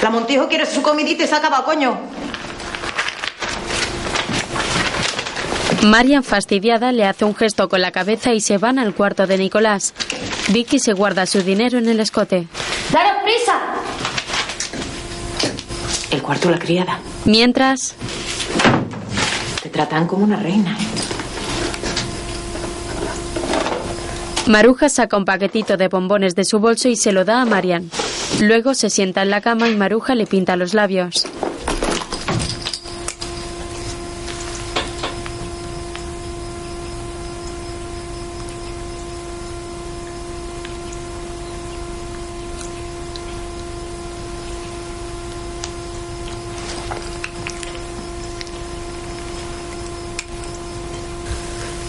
La 0.00 0.08
Montijo 0.08 0.48
quiere 0.48 0.64
su 0.64 0.80
comidita 0.80 1.24
y 1.24 1.26
se 1.26 1.34
acaba, 1.34 1.62
coño. 1.66 1.98
Marian, 5.84 6.24
fastidiada, 6.24 6.92
le 6.92 7.04
hace 7.04 7.26
un 7.26 7.36
gesto 7.36 7.68
con 7.68 7.82
la 7.82 7.92
cabeza 7.92 8.32
y 8.32 8.40
se 8.40 8.56
van 8.56 8.78
al 8.78 8.94
cuarto 8.94 9.26
de 9.26 9.36
Nicolás. 9.36 9.92
Vicky 10.48 10.78
se 10.78 10.94
guarda 10.94 11.26
su 11.26 11.42
dinero 11.42 11.76
en 11.76 11.86
el 11.86 12.00
escote. 12.00 12.48
¡Daros 12.90 13.22
prisa! 13.22 13.60
El 16.10 16.22
cuarto 16.22 16.48
de 16.48 16.54
la 16.54 16.58
criada. 16.58 17.00
Mientras, 17.26 17.94
Te 19.62 19.68
tratan 19.68 20.06
como 20.06 20.24
una 20.24 20.36
reina. 20.36 20.70
¿eh? 20.72 21.07
Maruja 24.48 24.88
saca 24.88 25.18
un 25.18 25.26
paquetito 25.26 25.76
de 25.76 25.88
bombones 25.88 26.34
de 26.34 26.44
su 26.44 26.58
bolso 26.58 26.88
y 26.88 26.96
se 26.96 27.12
lo 27.12 27.26
da 27.26 27.42
a 27.42 27.44
Marian. 27.44 27.90
Luego 28.40 28.72
se 28.72 28.88
sienta 28.88 29.20
en 29.20 29.30
la 29.30 29.42
cama 29.42 29.68
y 29.68 29.76
Maruja 29.76 30.14
le 30.14 30.26
pinta 30.26 30.56
los 30.56 30.72
labios. 30.72 31.26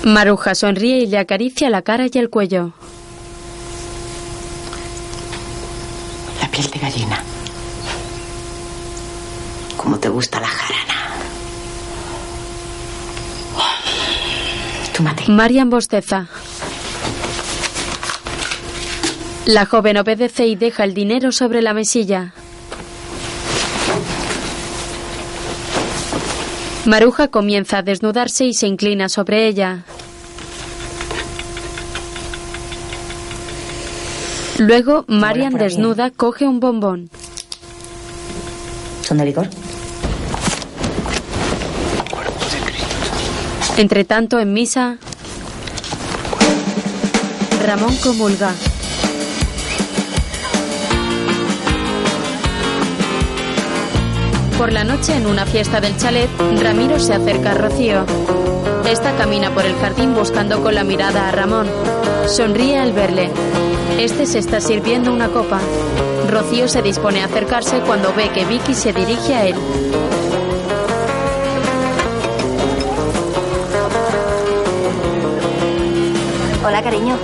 Maruja 0.09 0.55
sonríe 0.55 0.97
y 0.99 1.05
le 1.05 1.19
acaricia 1.19 1.69
la 1.69 1.83
cara 1.83 2.07
y 2.11 2.17
el 2.17 2.29
cuello. 2.29 2.71
La 6.41 6.49
piel 6.49 6.69
de 6.71 6.79
gallina. 6.79 7.23
Como 9.77 9.99
te 9.99 10.09
gusta 10.09 10.39
la 10.39 10.47
jarana. 10.47 10.95
Tómate. 14.97 15.31
Marian 15.31 15.69
bosteza. 15.69 16.27
La 19.45 19.65
joven 19.65 19.97
obedece 19.97 20.47
y 20.47 20.55
deja 20.55 20.83
el 20.85 20.93
dinero 20.93 21.31
sobre 21.31 21.61
la 21.61 21.73
mesilla. 21.73 22.33
Maruja 26.85 27.27
comienza 27.27 27.77
a 27.77 27.83
desnudarse 27.83 28.45
y 28.45 28.53
se 28.55 28.65
inclina 28.65 29.07
sobre 29.09 29.47
ella. 29.47 29.83
Luego, 34.59 35.05
Marian 35.07 35.53
desnuda 35.53 36.11
coge 36.11 36.45
un 36.45 36.59
bombón. 36.59 37.09
¿Son 39.01 39.17
de 39.17 39.25
licor? 39.25 39.47
Entre 43.77 44.03
tanto, 44.03 44.37
en 44.37 44.51
misa, 44.51 44.97
Ramón 47.65 47.95
comulga. 48.03 48.53
Por 54.57 54.73
la 54.73 54.83
noche, 54.83 55.15
en 55.15 55.25
una 55.25 55.45
fiesta 55.45 55.79
del 55.79 55.95
chalet, 55.95 56.29
Ramiro 56.61 56.99
se 56.99 57.13
acerca 57.13 57.51
a 57.51 57.53
Rocío. 57.53 58.05
Esta 58.85 59.15
camina 59.15 59.53
por 59.53 59.65
el 59.65 59.75
jardín 59.75 60.13
buscando 60.13 60.61
con 60.61 60.75
la 60.75 60.83
mirada 60.83 61.29
a 61.29 61.31
Ramón. 61.31 61.67
Sonríe 62.27 62.77
al 62.77 62.91
verle. 62.91 63.31
Este 63.99 64.25
se 64.25 64.39
está 64.39 64.61
sirviendo 64.61 65.11
una 65.11 65.27
copa. 65.27 65.59
Rocío 66.29 66.69
se 66.69 66.81
dispone 66.81 67.21
a 67.21 67.25
acercarse 67.25 67.81
cuando 67.81 68.13
ve 68.13 68.29
que 68.29 68.45
Vicky 68.45 68.73
se 68.73 68.93
dirige 68.93 69.35
a 69.35 69.45
él. 69.45 69.55
Hola, 76.65 76.81
cariño. 76.81 77.17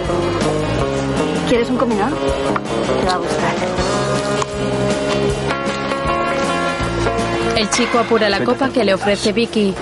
¿Quieres 1.47 1.69
un 1.69 1.78
combinado? 1.78 2.13
Te 2.17 3.05
va 3.05 3.13
a 3.13 3.17
gustar. 3.19 3.55
El 7.55 7.69
chico 7.69 7.99
apura 7.99 8.28
la 8.28 8.43
copa 8.43 8.67
que 8.67 8.84
le 8.84 8.93
ofrece 8.93 9.32
Vicky. 9.32 9.73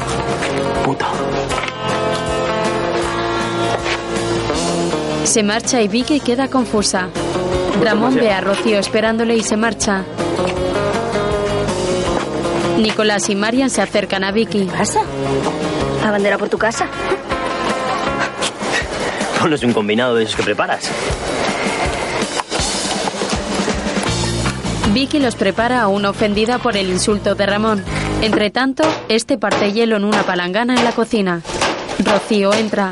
Se 5.23 5.41
marcha 5.41 5.81
y 5.81 5.87
Vicky 5.87 6.19
queda 6.19 6.47
confusa. 6.47 7.07
Ramón 7.81 8.15
ve 8.15 8.31
a 8.31 8.41
Rocío 8.41 8.77
esperándole 8.77 9.35
y 9.35 9.43
se 9.43 9.57
marcha. 9.57 10.03
Nicolás 12.77 13.29
y 13.29 13.35
Marian 13.35 13.69
se 13.69 13.81
acercan 13.81 14.23
a 14.23 14.31
Vicky. 14.31 14.65
¿Qué 14.65 14.71
pasa? 14.71 14.99
¿La 16.03 16.11
bandera 16.11 16.37
por 16.37 16.49
tu 16.49 16.57
casa? 16.57 16.87
No 19.47 19.55
es 19.55 19.63
un 19.63 19.73
combinado 19.73 20.15
de 20.15 20.23
esos 20.23 20.35
que 20.35 20.43
preparas. 20.43 20.89
Vicky 24.93 25.19
los 25.19 25.35
prepara 25.35 25.81
aún 25.81 26.05
ofendida 26.05 26.59
por 26.59 26.77
el 26.77 26.89
insulto 26.89 27.35
de 27.35 27.45
Ramón. 27.45 27.83
Entre 28.21 28.51
tanto, 28.51 28.83
este 29.09 29.37
parte 29.37 29.73
hielo 29.73 29.97
en 29.97 30.05
una 30.05 30.23
palangana 30.23 30.75
en 30.75 30.85
la 30.85 30.91
cocina. 30.91 31.41
Rocío 31.99 32.53
entra. 32.53 32.91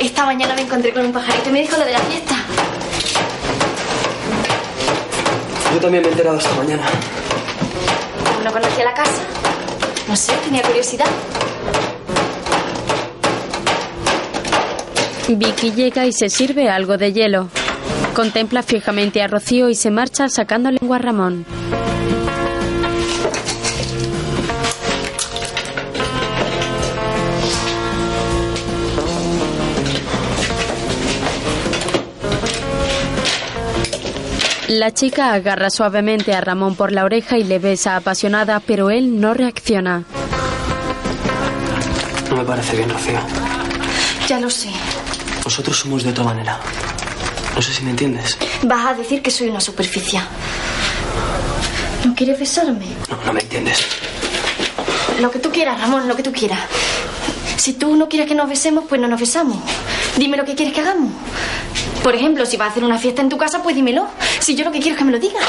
Esta 0.00 0.24
mañana 0.24 0.54
me 0.54 0.62
encontré 0.62 0.92
con 0.92 1.04
un 1.04 1.12
pajarito 1.12 1.48
y 1.48 1.52
me 1.52 1.60
dijo 1.62 1.76
lo 1.76 1.84
de 1.84 1.92
la 1.92 1.98
fiesta. 2.00 2.34
Yo 5.74 5.80
también 5.80 6.02
me 6.02 6.08
he 6.08 6.12
enterado 6.12 6.38
esta 6.38 6.54
mañana. 6.54 6.82
No 8.44 8.52
conocía 8.52 8.84
la 8.84 8.94
casa. 8.94 9.22
No 10.08 10.16
sé, 10.16 10.32
tenía 10.44 10.62
curiosidad. 10.62 11.06
Vicky 15.28 15.72
llega 15.72 16.06
y 16.06 16.12
se 16.12 16.30
sirve 16.30 16.70
algo 16.70 16.96
de 16.96 17.12
hielo. 17.12 17.48
Contempla 18.14 18.62
fijamente 18.62 19.20
a 19.22 19.26
Rocío 19.26 19.68
y 19.68 19.74
se 19.74 19.90
marcha 19.90 20.28
sacando 20.28 20.70
lengua 20.70 20.96
a 20.96 21.00
Ramón. 21.00 21.44
La 34.68 34.92
chica 34.92 35.32
agarra 35.32 35.70
suavemente 35.70 36.34
a 36.34 36.42
Ramón 36.42 36.74
por 36.74 36.92
la 36.92 37.04
oreja 37.04 37.38
y 37.38 37.44
le 37.44 37.58
besa 37.58 37.96
apasionada, 37.96 38.60
pero 38.60 38.90
él 38.90 39.18
no 39.18 39.32
reacciona. 39.32 40.04
No 42.28 42.36
me 42.36 42.44
parece 42.44 42.76
bien, 42.76 42.90
Rocío. 42.90 43.18
Ya 44.28 44.38
lo 44.38 44.50
sé. 44.50 44.68
Nosotros 45.42 45.78
somos 45.78 46.02
de 46.02 46.10
otra 46.10 46.24
manera. 46.24 46.60
No 47.54 47.62
sé 47.62 47.72
si 47.72 47.82
me 47.82 47.90
entiendes. 47.90 48.36
Vas 48.62 48.86
a 48.86 48.94
decir 48.94 49.22
que 49.22 49.30
soy 49.30 49.48
una 49.48 49.60
superficie. 49.60 50.20
¿No 52.04 52.14
quieres 52.14 52.38
besarme? 52.38 52.84
No, 53.08 53.16
no 53.24 53.32
me 53.32 53.40
entiendes. 53.40 53.86
Lo 55.18 55.30
que 55.30 55.38
tú 55.38 55.50
quieras, 55.50 55.80
Ramón, 55.80 56.06
lo 56.06 56.14
que 56.14 56.22
tú 56.22 56.30
quieras. 56.30 56.60
Si 57.56 57.72
tú 57.72 57.96
no 57.96 58.06
quieres 58.06 58.28
que 58.28 58.34
nos 58.34 58.48
besemos, 58.48 58.84
pues 58.86 59.00
no 59.00 59.08
nos 59.08 59.18
besamos. 59.18 59.56
Dime 60.18 60.36
lo 60.36 60.44
que 60.44 60.54
quieres 60.54 60.74
que 60.74 60.82
hagamos. 60.82 61.10
Por 62.02 62.14
ejemplo, 62.14 62.46
si 62.46 62.56
vas 62.56 62.68
a 62.68 62.70
hacer 62.72 62.84
una 62.84 62.98
fiesta 62.98 63.22
en 63.22 63.28
tu 63.28 63.36
casa, 63.36 63.62
pues 63.62 63.74
dímelo. 63.76 64.06
Si 64.40 64.54
yo 64.54 64.64
lo 64.64 64.72
que 64.72 64.78
quiero 64.78 64.92
es 64.94 64.98
que 64.98 65.04
me 65.04 65.12
lo 65.12 65.18
digas. 65.18 65.44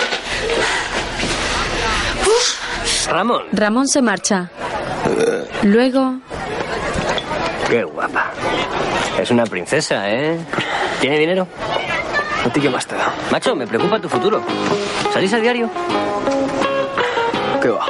Ramón. 3.08 3.44
Ramón 3.52 3.88
se 3.88 4.02
marcha. 4.02 4.50
Luego, 5.64 6.16
Qué 7.70 7.84
guapa. 7.84 8.32
Es 9.22 9.30
una 9.30 9.46
princesa, 9.46 10.10
¿eh? 10.10 10.38
¿Tiene 11.00 11.20
dinero? 11.20 11.48
¿A 12.44 12.50
ti 12.50 12.60
qué 12.60 12.70
más 12.70 12.88
te 12.88 12.96
da? 12.96 13.14
Macho, 13.32 13.56
me 13.56 13.68
preocupa 13.68 14.00
tu 14.00 14.10
futuro. 14.10 14.42
¿Salís 15.14 15.32
a 15.34 15.38
diario? 15.38 15.70
¿Qué 17.62 17.70
va? 17.70 17.86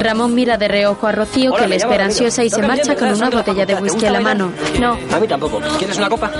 Ramón 0.00 0.34
mira 0.34 0.56
de 0.56 0.68
reojo 0.68 1.06
a 1.06 1.12
Rocío 1.12 1.54
que 1.54 1.66
le 1.66 1.76
espera 1.76 2.04
ansiosa 2.04 2.42
y 2.44 2.50
se 2.50 2.62
marcha 2.62 2.94
con 2.96 3.12
una 3.12 3.30
botella 3.30 3.66
de 3.66 3.74
whisky 3.76 4.06
a 4.06 4.10
la 4.10 4.20
mano. 4.20 4.52
No. 4.80 4.98
A 5.12 5.20
mí 5.20 5.28
tampoco. 5.28 5.60
¿Quieres 5.78 5.96
una 5.98 6.08
copa? 6.08 6.30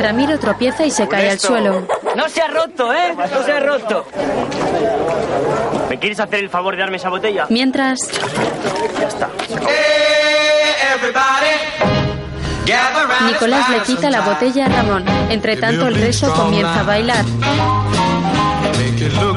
Ramiro 0.00 0.38
tropieza 0.38 0.84
y 0.84 0.90
se 0.90 1.08
cae 1.08 1.30
al 1.30 1.38
suelo. 1.40 1.86
No 2.16 2.28
se 2.28 2.42
ha 2.42 2.48
roto, 2.48 2.92
¿eh? 2.92 3.14
No 3.16 3.42
se 3.42 3.52
ha 3.52 3.60
roto. 3.60 4.06
¿Me 5.88 5.98
quieres 5.98 6.20
hacer 6.20 6.40
el 6.40 6.50
favor 6.50 6.74
de 6.74 6.80
darme 6.80 6.96
esa 6.96 7.08
botella? 7.08 7.46
Mientras, 7.48 7.98
Ya 9.00 9.08
está. 9.08 9.28
Nicolás 13.26 13.68
le 13.70 13.80
quita 13.82 14.10
la 14.10 14.20
botella 14.22 14.66
a 14.66 14.68
Ramón. 14.68 15.04
Entre 15.30 15.56
tanto, 15.56 15.86
el 15.88 15.94
resto 15.94 16.32
comienza 16.34 16.80
a 16.80 16.82
bailar. 16.82 17.24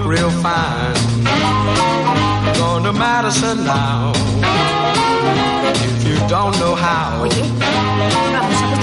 Real 0.10 0.32
fine. 0.42 0.96
Gonna 2.58 2.92
Madison 2.92 3.64
now. 3.64 4.12
If 5.86 6.08
you 6.08 6.18
don't 6.28 6.58
know 6.58 6.74
how, 6.74 7.26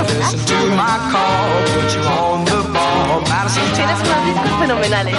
listen 0.06 0.38
to 0.46 0.58
my 0.76 0.96
call. 1.10 1.48
Put 1.74 1.94
you 1.96 2.02
on 2.22 2.44
the 2.44 2.62
ball. 2.72 3.22
Madison 3.22 3.64
Tienes 3.74 3.98
unos 4.06 4.24
discos 4.24 4.52
fenomenales. 4.60 5.16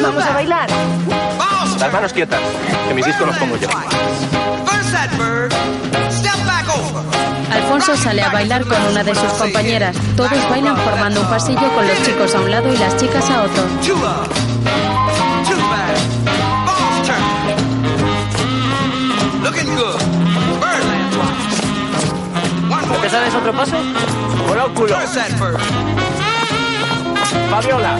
Vamos 0.00 0.24
a 0.24 0.32
bailar. 0.32 0.68
Las 1.80 1.92
manos 1.92 2.12
quietas, 2.12 2.40
que 2.86 2.94
mis 2.94 3.04
discos 3.06 3.26
los 3.26 3.36
pongo 3.38 3.56
yo. 3.56 3.68
First 4.66 4.92
that 4.92 5.10
bird. 5.18 5.99
Alfonso 7.50 7.96
sale 7.96 8.22
a 8.22 8.30
bailar 8.30 8.64
con 8.64 8.76
una 8.90 9.02
de 9.02 9.14
sus 9.14 9.32
compañeras. 9.32 9.96
Todos 10.16 10.48
bailan 10.50 10.76
formando 10.76 11.20
un 11.20 11.26
pasillo 11.28 11.72
con 11.74 11.86
los 11.86 12.02
chicos 12.02 12.34
a 12.34 12.40
un 12.40 12.50
lado 12.50 12.72
y 12.72 12.76
las 12.76 12.96
chicas 12.96 13.28
a 13.30 13.42
otro. 13.42 13.62
Two 13.84 13.94
up, 13.96 14.28
two 15.46 15.56
back, 15.70 15.96
boss 16.66 17.06
turn. 17.06 17.22
Looking 19.42 19.76
good. 19.76 20.00
Birdland 20.60 21.12
twice. 21.12 21.60
One 22.70 22.82
¿No 22.82 22.88
more 22.88 23.00
te 23.00 23.10
sabes 23.10 23.34
otro 23.34 23.52
paso? 23.52 23.76
Culo. 24.74 24.96
Bird. 25.38 25.60
Fabiola. 27.50 27.98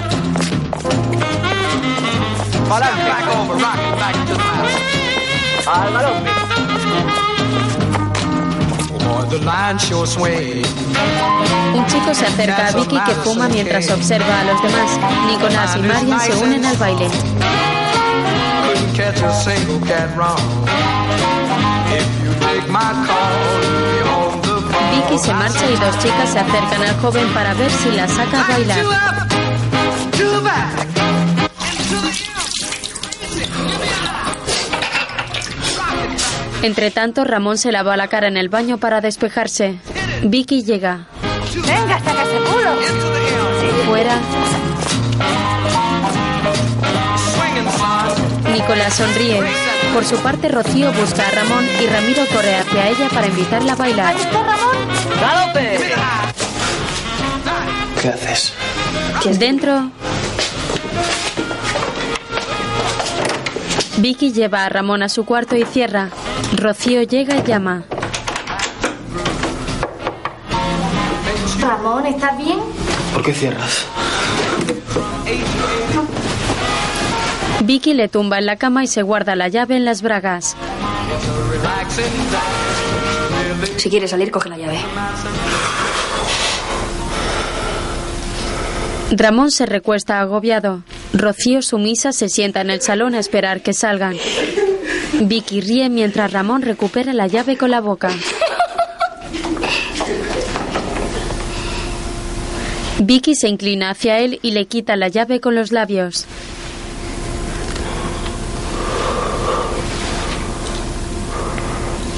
Over, 2.70 3.56
Un 11.74 11.86
chico 11.86 12.12
se 12.14 12.26
acerca 12.26 12.68
a 12.68 12.72
Vicky 12.72 12.98
que 13.00 13.14
fuma 13.22 13.48
mientras 13.48 13.88
observa 13.90 14.40
a 14.40 14.44
los 14.44 14.62
demás. 14.62 14.98
Nicolás 15.26 15.76
y 15.76 15.82
Marian 15.82 16.20
se 16.20 16.34
unen 16.34 16.64
al 16.64 16.76
baile. 16.76 17.08
Vicky 24.90 25.18
se 25.18 25.32
marcha 25.32 25.70
y 25.70 25.76
dos 25.76 25.98
chicas 25.98 26.30
se 26.30 26.38
acercan 26.40 26.82
al 26.82 27.00
joven 27.00 27.28
para 27.32 27.54
ver 27.54 27.70
si 27.70 27.90
la 27.92 28.08
saca 28.08 28.44
a 28.44 28.48
bailar. 28.48 29.19
Entre 36.62 36.90
tanto, 36.90 37.24
Ramón 37.24 37.56
se 37.56 37.72
lava 37.72 37.96
la 37.96 38.08
cara 38.08 38.28
en 38.28 38.36
el 38.36 38.48
baño 38.50 38.78
para 38.78 39.00
despejarse. 39.00 39.78
Vicky 40.22 40.62
llega. 40.62 41.06
Venga, 41.54 41.98
saca 41.98 42.22
ese 42.22 42.36
culo. 42.36 42.70
Fuera. 43.86 44.18
Nicolás 48.52 48.94
sonríe. 48.94 49.40
Por 49.94 50.04
su 50.04 50.16
parte, 50.18 50.48
Rocío 50.48 50.92
busca 50.92 51.26
a 51.26 51.30
Ramón 51.30 51.64
y 51.82 51.86
Ramiro 51.86 52.22
corre 52.32 52.54
hacia 52.56 52.88
ella 52.88 53.08
para 53.08 53.26
invitarla 53.26 53.72
a 53.72 53.76
bailar. 53.76 54.14
¡Galope! 55.20 55.78
¿Qué 58.02 58.08
haces? 58.08 58.52
Dentro. 59.38 59.90
Vicky 63.96 64.32
lleva 64.32 64.64
a 64.64 64.68
Ramón 64.68 65.02
a 65.02 65.08
su 65.08 65.24
cuarto 65.24 65.56
y 65.56 65.64
cierra. 65.64 66.10
Rocío 66.60 67.02
llega 67.02 67.38
y 67.38 67.42
llama. 67.42 67.84
Ramón, 71.58 72.04
¿estás 72.04 72.36
bien? 72.36 72.58
¿Por 73.14 73.22
qué 73.22 73.32
cierras? 73.32 73.86
Vicky 77.64 77.94
le 77.94 78.08
tumba 78.08 78.38
en 78.38 78.44
la 78.44 78.56
cama 78.56 78.84
y 78.84 78.88
se 78.88 79.00
guarda 79.00 79.36
la 79.36 79.48
llave 79.48 79.76
en 79.76 79.86
las 79.86 80.02
bragas. 80.02 80.54
Si 83.78 83.88
quieres 83.88 84.10
salir, 84.10 84.30
coge 84.30 84.50
la 84.50 84.58
llave. 84.58 84.78
Ramón 89.12 89.50
se 89.50 89.64
recuesta 89.64 90.20
agobiado. 90.20 90.82
Rocío 91.14 91.62
sumisa 91.62 92.12
se 92.12 92.28
sienta 92.28 92.60
en 92.60 92.68
el 92.68 92.82
salón 92.82 93.14
a 93.14 93.18
esperar 93.18 93.62
que 93.62 93.72
salgan. 93.72 94.16
Vicky 95.12 95.60
ríe 95.60 95.88
mientras 95.88 96.32
Ramón 96.32 96.62
recupera 96.62 97.12
la 97.12 97.26
llave 97.26 97.56
con 97.56 97.70
la 97.70 97.80
boca. 97.80 98.10
Vicky 103.00 103.34
se 103.34 103.48
inclina 103.48 103.90
hacia 103.90 104.18
él 104.18 104.38
y 104.42 104.50
le 104.52 104.66
quita 104.66 104.94
la 104.96 105.08
llave 105.08 105.40
con 105.40 105.54
los 105.54 105.72
labios. 105.72 106.26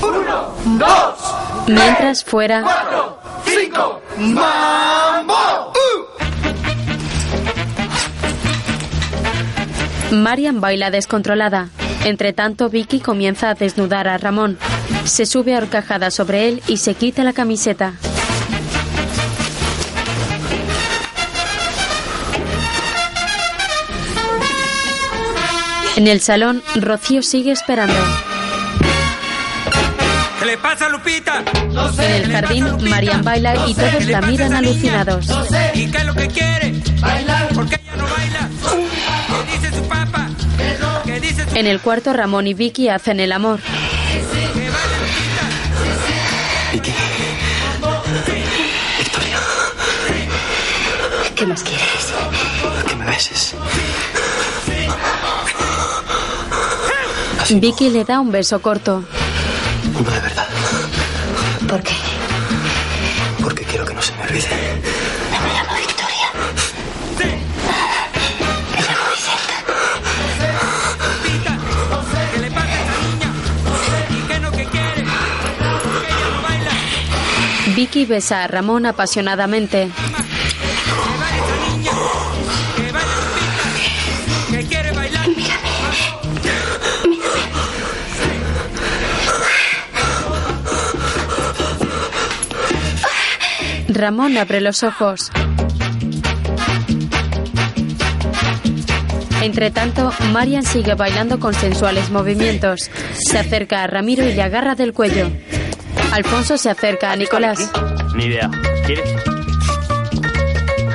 Uno, 0.02 0.54
dos, 0.78 1.68
Mientras 1.68 2.24
fuera, 2.24 2.62
cuatro, 2.62 3.18
cinco, 3.44 4.02
mambo. 4.18 5.72
Marian 10.10 10.60
baila 10.60 10.90
descontrolada. 10.90 11.70
Entre 12.04 12.32
tanto, 12.32 12.68
Vicky 12.68 13.00
comienza 13.00 13.50
a 13.50 13.54
desnudar 13.54 14.08
a 14.08 14.18
Ramón. 14.18 14.58
Se 15.04 15.24
sube 15.24 15.54
a 15.54 15.58
horcajada 15.58 16.10
sobre 16.10 16.48
él 16.48 16.62
y 16.66 16.78
se 16.78 16.94
quita 16.94 17.22
la 17.22 17.32
camiseta. 17.32 17.94
En 25.94 26.08
el 26.08 26.20
salón, 26.20 26.62
Rocío 26.74 27.22
sigue 27.22 27.52
esperando. 27.52 27.94
¿Qué 30.40 30.46
le 30.46 30.58
pasa, 30.58 30.88
Lupita? 30.88 31.44
En 31.98 32.12
el 32.12 32.32
jardín, 32.32 32.66
Marian 32.88 33.22
baila 33.22 33.68
y 33.68 33.74
todos 33.74 34.06
la 34.06 34.22
miran 34.22 34.54
alucinados. 34.54 35.26
¿Y 35.74 35.90
qué 35.90 35.98
es 35.98 36.04
lo 36.04 36.14
que 36.14 36.28
quiere? 36.28 36.74
Bailar. 37.00 37.48
¿Por 37.54 37.68
qué 37.68 37.76
ella 37.76 37.96
no 37.96 38.04
baila? 38.08 38.48
En 41.54 41.66
el 41.66 41.80
cuarto, 41.80 42.12
Ramón 42.12 42.46
y 42.46 42.54
Vicky 42.54 42.88
hacen 42.88 43.20
el 43.20 43.32
amor. 43.32 43.60
Vicky. 46.72 46.92
Victoria. 48.98 49.38
¿Qué 51.34 51.46
más 51.46 51.62
quieres? 51.62 52.12
Que 52.88 52.96
me 52.96 53.06
beses. 53.06 53.54
Vicky 57.50 57.90
le 57.90 58.04
da 58.04 58.20
un 58.20 58.32
beso 58.32 58.62
corto. 58.62 59.04
Uno 59.98 60.10
de 60.10 60.20
verdad. 60.20 60.46
¿Por 61.68 61.82
qué? 61.82 62.01
Becky 77.92 78.06
besa 78.06 78.44
a 78.44 78.46
Ramón 78.46 78.86
apasionadamente. 78.86 79.90
Ramón 93.88 94.38
abre 94.38 94.62
los 94.62 94.82
ojos. 94.84 95.30
Entre 99.42 99.70
tanto, 99.70 100.14
Marian 100.32 100.64
sigue 100.64 100.94
bailando 100.94 101.38
con 101.38 101.52
sensuales 101.52 102.08
movimientos. 102.08 102.90
Se 103.12 103.38
acerca 103.38 103.82
a 103.82 103.86
Ramiro 103.86 104.26
y 104.26 104.32
le 104.32 104.40
agarra 104.40 104.74
del 104.76 104.94
cuello. 104.94 105.30
Alfonso 106.12 106.58
se 106.58 106.68
acerca 106.68 107.10
a 107.10 107.16
Nicolás. 107.16 107.70
Ni 108.14 108.26
idea. 108.26 108.50
¿Quieres? 108.84 109.14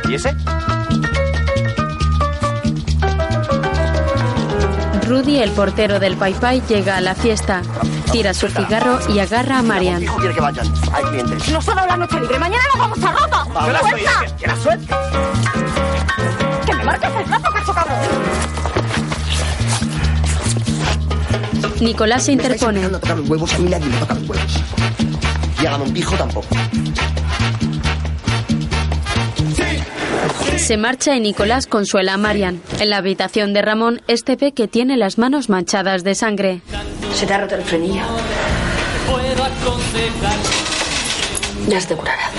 ¿Y 0.07 0.13
ese? 0.13 0.35
Rudy, 5.07 5.39
el 5.39 5.51
portero 5.51 5.99
del 5.99 6.17
Pai 6.17 6.33
Pai, 6.35 6.61
llega 6.69 6.97
a 6.97 7.01
la 7.01 7.15
fiesta. 7.15 7.63
Tira 8.11 8.33
su 8.33 8.47
cigarro 8.47 8.99
y 9.09 9.19
agarra 9.19 9.57
a 9.59 9.61
Marian. 9.63 10.03
Hijo 10.03 10.17
quiere 10.17 10.35
que 10.35 10.41
vayan. 10.41 10.71
Hay 10.93 11.03
clientes. 11.05 11.49
Nos 11.49 11.67
ha 11.67 11.73
dado 11.73 11.87
la 11.87 11.97
noche 11.97 12.19
libre. 12.19 12.37
Mañana 12.39 12.63
nos 12.73 12.79
vamos 12.79 13.03
a 13.03 13.11
Rota. 13.11 13.45
Que 13.65 13.71
la 13.73 13.79
¡Suelta! 13.79 14.37
que 14.37 14.47
la 14.47 14.55
suelte. 14.57 14.93
¡Que 16.65 16.73
me 16.75 16.83
marques 16.83 17.09
el 17.17 17.23
plato, 17.25 17.51
cacho 17.53 17.73
cabrón! 17.73 17.97
Nicolás 21.81 22.23
se 22.23 22.31
interpone. 22.33 22.87
Tocar 22.87 23.17
los 23.17 23.29
huevos, 23.29 23.53
a 23.53 23.57
mí 23.59 23.69
nadie 23.69 23.85
me 23.87 23.97
toca 23.97 24.13
los 24.13 24.29
huevos. 24.29 24.63
Y 25.61 25.65
a 25.65 25.77
Montijo 25.77 26.15
tampoco. 26.15 26.47
Se 30.57 30.77
marcha 30.77 31.15
y 31.15 31.19
Nicolás 31.19 31.67
consuela 31.67 32.15
a 32.15 32.17
Marian. 32.17 32.61
En 32.79 32.89
la 32.89 32.97
habitación 32.97 33.53
de 33.53 33.61
Ramón, 33.61 34.01
este 34.07 34.35
ve 34.35 34.51
que 34.51 34.67
tiene 34.67 34.97
las 34.97 35.17
manos 35.17 35.49
manchadas 35.49 36.03
de 36.03 36.15
sangre. 36.15 36.61
Se 37.13 37.25
te 37.25 37.33
ha 37.33 37.39
roto 37.39 37.55
el 37.55 37.63
frenillo. 37.63 38.01
Puedo 39.09 39.43
aconsejar. 39.43 40.37
Ya 41.67 41.81
se 41.81 41.87
te 41.87 41.95
curará. 41.95 42.31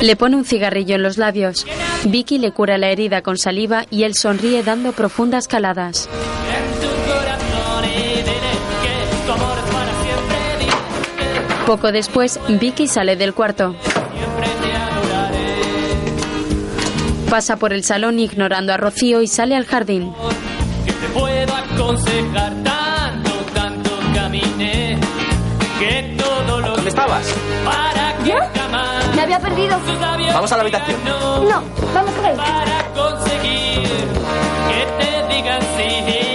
Le 0.00 0.16
pone 0.16 0.36
un 0.36 0.44
cigarrillo 0.44 0.94
en 0.94 1.02
los 1.02 1.16
labios. 1.18 1.66
Vicky 2.04 2.38
le 2.38 2.52
cura 2.52 2.78
la 2.78 2.90
herida 2.90 3.22
con 3.22 3.38
saliva 3.38 3.86
y 3.90 4.04
él 4.04 4.14
sonríe 4.14 4.62
dando 4.62 4.92
profundas 4.92 5.48
caladas. 5.48 6.08
Poco 11.66 11.90
después, 11.92 12.38
Vicky 12.48 12.86
sale 12.86 13.16
del 13.16 13.34
cuarto. 13.34 13.74
Pasa 17.28 17.56
por 17.56 17.72
el 17.72 17.82
salón 17.82 18.18
ignorando 18.20 18.72
a 18.72 18.76
Rocío 18.76 19.20
y 19.20 19.26
sale 19.26 19.56
al 19.56 19.66
jardín. 19.66 20.14
Que 20.84 20.92
te 20.92 21.08
puedo 21.08 21.54
aconsejar 21.54 22.52
tanto, 22.62 23.30
tanto 23.52 23.90
caminé. 24.14 24.98
Que 25.80 26.16
todo 26.16 26.60
lo 26.60 26.68
¿Dónde 26.76 26.88
estabas? 26.88 27.26
para 27.64 28.16
que 28.24 28.58
jamás 28.58 29.14
Me 29.16 29.22
había 29.22 29.40
perdido. 29.40 29.76
Vamos 30.32 30.52
a 30.52 30.56
la 30.56 30.62
habitación. 30.62 31.00
No, 31.04 31.62
vamos 31.92 32.12
por 32.12 32.26
ahí. 32.26 32.36
para 32.36 32.84
conseguir 32.94 33.88
que 34.68 35.04
te 35.04 35.34
digan 35.34 35.60
sí. 35.76 36.25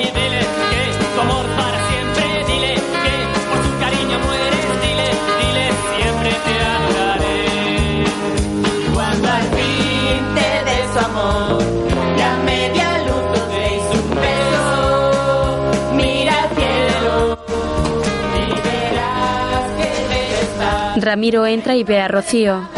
Ramiro 21.01 21.45
entra 21.45 21.75
y 21.75 21.83
ve 21.83 21.99
a 21.99 22.07
Rocío. 22.07 22.69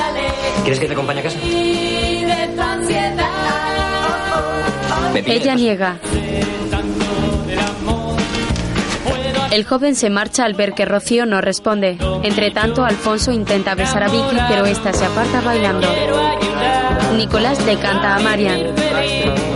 ¿Quieres 0.61 0.79
que 0.79 0.87
te 0.87 0.93
acompañe 0.93 1.19
a 1.19 1.23
casa? 1.23 1.37
Ella 5.25 5.55
niega. 5.55 5.97
El 9.51 9.65
joven 9.65 9.95
se 9.95 10.09
marcha 10.09 10.45
al 10.45 10.55
ver 10.55 10.73
que 10.73 10.85
Rocío 10.85 11.27
no 11.27 11.39
responde. 11.39 11.97
Entre 12.23 12.49
tanto, 12.49 12.83
Alfonso 12.85 13.31
intenta 13.31 13.75
besar 13.75 14.01
a 14.01 14.07
Vicky, 14.07 14.37
pero 14.47 14.65
esta 14.65 14.91
se 14.93 15.05
aparta 15.05 15.41
bailando. 15.41 15.87
Nicolás 17.15 17.63
le 17.65 17.77
canta 17.77 18.15
a 18.15 18.19
Marian. 18.19 19.52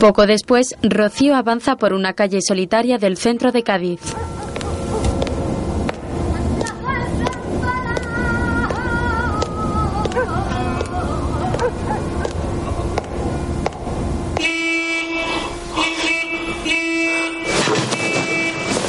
Poco 0.00 0.28
después, 0.28 0.76
Rocío 0.80 1.34
avanza 1.34 1.74
por 1.74 1.92
una 1.92 2.12
calle 2.12 2.40
solitaria 2.40 2.98
del 2.98 3.16
centro 3.16 3.50
de 3.50 3.64
Cádiz. 3.64 4.00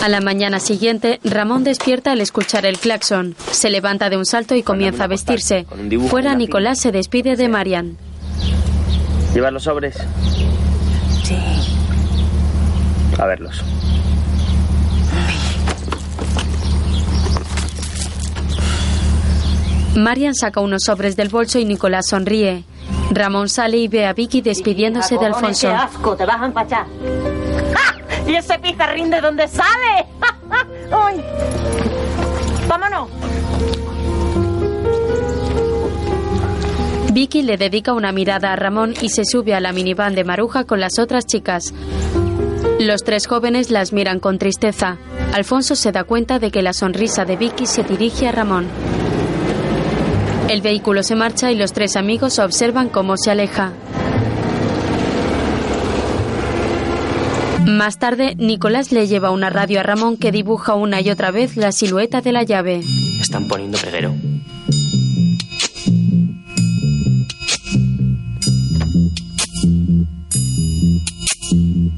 A 0.03 0.07
la 0.09 0.21
mañana 0.21 0.59
siguiente, 0.59 1.19
Ramón 1.23 1.63
despierta 1.63 2.11
al 2.11 2.21
escuchar 2.21 2.67
el 2.67 2.77
claxon. 2.77 3.35
Se 3.51 3.71
levanta 3.71 4.11
de 4.11 4.17
un 4.17 4.25
salto 4.25 4.55
y 4.55 4.61
comienza 4.61 5.05
a 5.05 5.07
vestirse. 5.07 5.65
Fuera, 6.07 6.35
Nicolás 6.35 6.79
se 6.79 6.91
despide 6.91 7.35
de 7.35 7.49
Marian. 7.49 7.97
¿Llevas 9.33 9.53
los 9.53 9.63
sobres? 9.63 9.97
A 13.19 13.25
verlos. 13.25 13.63
Marian 19.95 20.33
saca 20.33 20.61
unos 20.61 20.83
sobres 20.85 21.15
del 21.15 21.29
bolso 21.29 21.59
y 21.59 21.65
Nicolás 21.65 22.07
sonríe. 22.07 22.63
Ramón 23.11 23.49
sale 23.49 23.77
y 23.77 23.87
ve 23.87 24.05
a 24.05 24.13
Vicky 24.13 24.41
despidiéndose 24.41 25.17
de 25.17 25.25
Alfonso. 25.25 25.67
¡Qué 25.67 25.73
asco! 25.73 26.15
Te 26.15 26.25
vas 26.25 26.41
a 26.41 26.45
empachar. 26.45 26.85
¡Ah! 27.75 27.95
¿Y 28.27 28.35
ese 28.35 28.57
pizarrín 28.59 29.09
de 29.09 29.19
dónde 29.19 29.47
sale? 29.47 30.05
¡Ay! 30.91 31.21
¡Vámonos! 32.67 33.09
Vicky 37.11 37.41
le 37.41 37.57
dedica 37.57 37.93
una 37.93 38.11
mirada 38.11 38.53
a 38.53 38.55
Ramón 38.55 38.93
y 39.01 39.09
se 39.09 39.25
sube 39.25 39.55
a 39.55 39.59
la 39.59 39.73
minivan 39.73 40.13
de 40.13 40.23
Maruja 40.23 40.65
con 40.65 40.79
las 40.79 40.99
otras 40.99 41.25
chicas. 41.25 41.73
Los 42.79 43.03
tres 43.03 43.27
jóvenes 43.27 43.71
las 43.71 43.91
miran 43.91 44.21
con 44.21 44.39
tristeza. 44.39 44.97
Alfonso 45.33 45.75
se 45.75 45.91
da 45.91 46.05
cuenta 46.05 46.39
de 46.39 46.49
que 46.49 46.61
la 46.61 46.71
sonrisa 46.71 47.25
de 47.25 47.35
Vicky 47.35 47.65
se 47.65 47.83
dirige 47.83 48.29
a 48.29 48.31
Ramón. 48.31 48.67
El 50.47 50.61
vehículo 50.61 51.03
se 51.03 51.13
marcha 51.13 51.51
y 51.51 51.55
los 51.55 51.73
tres 51.73 51.97
amigos 51.97 52.39
observan 52.39 52.87
cómo 52.87 53.17
se 53.17 53.31
aleja. 53.31 53.73
Más 57.67 57.99
tarde, 57.99 58.35
Nicolás 58.37 58.93
le 58.93 59.07
lleva 59.07 59.31
una 59.31 59.49
radio 59.49 59.81
a 59.81 59.83
Ramón 59.83 60.15
que 60.15 60.31
dibuja 60.31 60.73
una 60.75 61.01
y 61.01 61.09
otra 61.09 61.31
vez 61.31 61.57
la 61.57 61.73
silueta 61.73 62.21
de 62.21 62.31
la 62.31 62.43
llave. 62.43 62.81
Están 63.19 63.49
poniendo 63.49 63.77
preguero. 63.77 64.15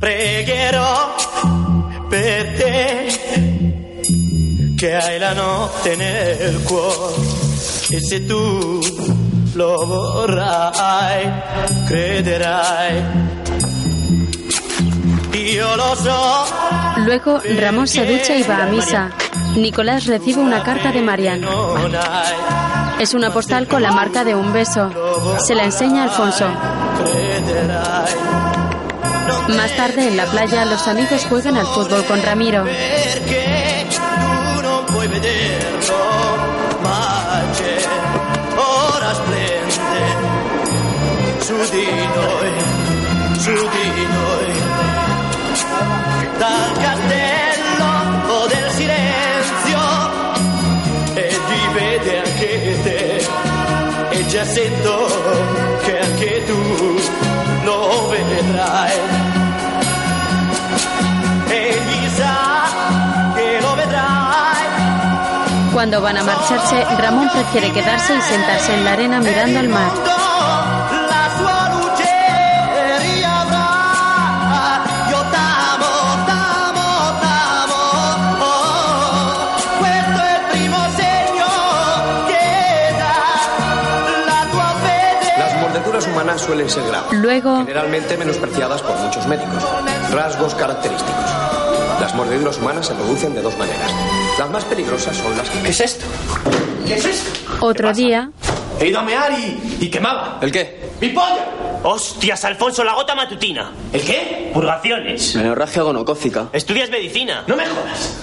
Pregherò 0.02 1.16
per 2.10 2.56
te 2.58 3.54
che 4.76 4.96
hai 4.96 5.20
la 5.20 5.34
notte 5.34 5.96
nel 5.96 6.64
cuore 6.64 7.22
e 7.92 8.02
se 8.02 8.26
tu 8.26 8.80
lo 9.54 9.86
vorrai, 9.86 11.32
crederai. 11.86 13.04
Io 15.34 15.76
lo 15.76 15.96
so. 15.96 16.46
Luego, 17.06 17.40
Ramón 17.60 17.88
se 17.88 18.04
ducha 18.04 18.36
y 18.36 18.42
va 18.42 18.64
a 18.64 18.66
misa. 18.66 19.12
Nicolás 19.56 20.08
recibe 20.08 20.42
una 20.42 20.64
carta 20.64 20.92
de 20.92 21.02
Marian. 21.04 21.46
Es 23.00 23.14
una 23.14 23.32
postal 23.32 23.68
con 23.68 23.84
la 23.84 23.92
marca 23.92 24.24
de 24.24 24.34
un 24.34 24.52
beso. 24.52 24.90
Se 25.38 25.54
la 25.54 25.66
enseña 25.66 26.02
a 26.02 26.04
Alfonso. 26.06 26.48
Más 29.56 29.76
tarde, 29.76 30.08
en 30.08 30.18
la 30.18 30.26
playa, 30.26 30.66
los 30.66 30.88
amigos 30.88 31.26
juegan 31.30 31.58
al 31.58 31.66
fútbol 31.68 32.06
con 32.06 32.22
Ramiro. 32.22 32.66
Cuando 65.82 66.00
van 66.00 66.16
a 66.16 66.22
marcharse, 66.24 66.86
Ramón 67.00 67.28
prefiere 67.34 67.72
quedarse 67.72 68.14
y 68.16 68.22
sentarse 68.22 68.72
en 68.72 68.86
la 68.86 68.92
arena 68.94 69.20
mirando 69.20 69.60
al 69.60 69.68
mar. 69.68 69.92
Las 85.40 85.62
mordeduras 85.62 86.06
humanas 86.06 86.42
suelen 86.42 86.70
ser 86.70 86.84
graves. 86.84 87.12
Luego, 87.12 87.58
Generalmente 87.58 88.18
menospreciadas 88.18 88.84
por 88.84 88.96
muchos 88.98 89.26
médicos. 89.26 89.68
Rasgos 90.12 90.54
característicos. 90.54 91.61
Las 92.02 92.16
mordeduras 92.16 92.58
humanas 92.58 92.88
se 92.88 92.96
producen 92.96 93.36
de 93.36 93.44
dos 93.44 93.56
maneras. 93.60 93.92
Las 94.40 94.50
más 94.50 94.66
peligrosas 94.66 95.16
son 95.16 95.38
las 95.38 95.48
que... 95.48 95.60
¿Qué 95.62 95.70
es 95.70 95.80
esto? 95.82 96.06
¿Qué 96.88 96.96
es 96.96 97.06
esto? 97.06 97.30
otro 97.60 97.94
día, 97.94 98.32
He 98.80 98.88
ido 98.88 99.00
a 99.00 99.04
mear 99.04 99.32
y, 99.34 99.78
y 99.82 99.88
quemaba. 99.92 100.40
¿El 100.42 100.52
qué? 100.52 100.90
¡Mi 101.00 101.10
polla! 101.10 101.46
¡Hostias, 101.84 102.44
Alfonso, 102.46 102.84
la 102.84 102.96
gota 102.96 103.14
matutina! 103.14 103.72
¿El 103.94 104.02
qué? 104.02 104.50
Purgaciones. 104.52 105.36
Menorragia 105.36 105.84
gonocócica. 105.84 106.48
Estudias 106.54 106.90
medicina. 106.90 107.44
No 107.46 107.56
me 107.56 107.68
jodas. 107.68 108.16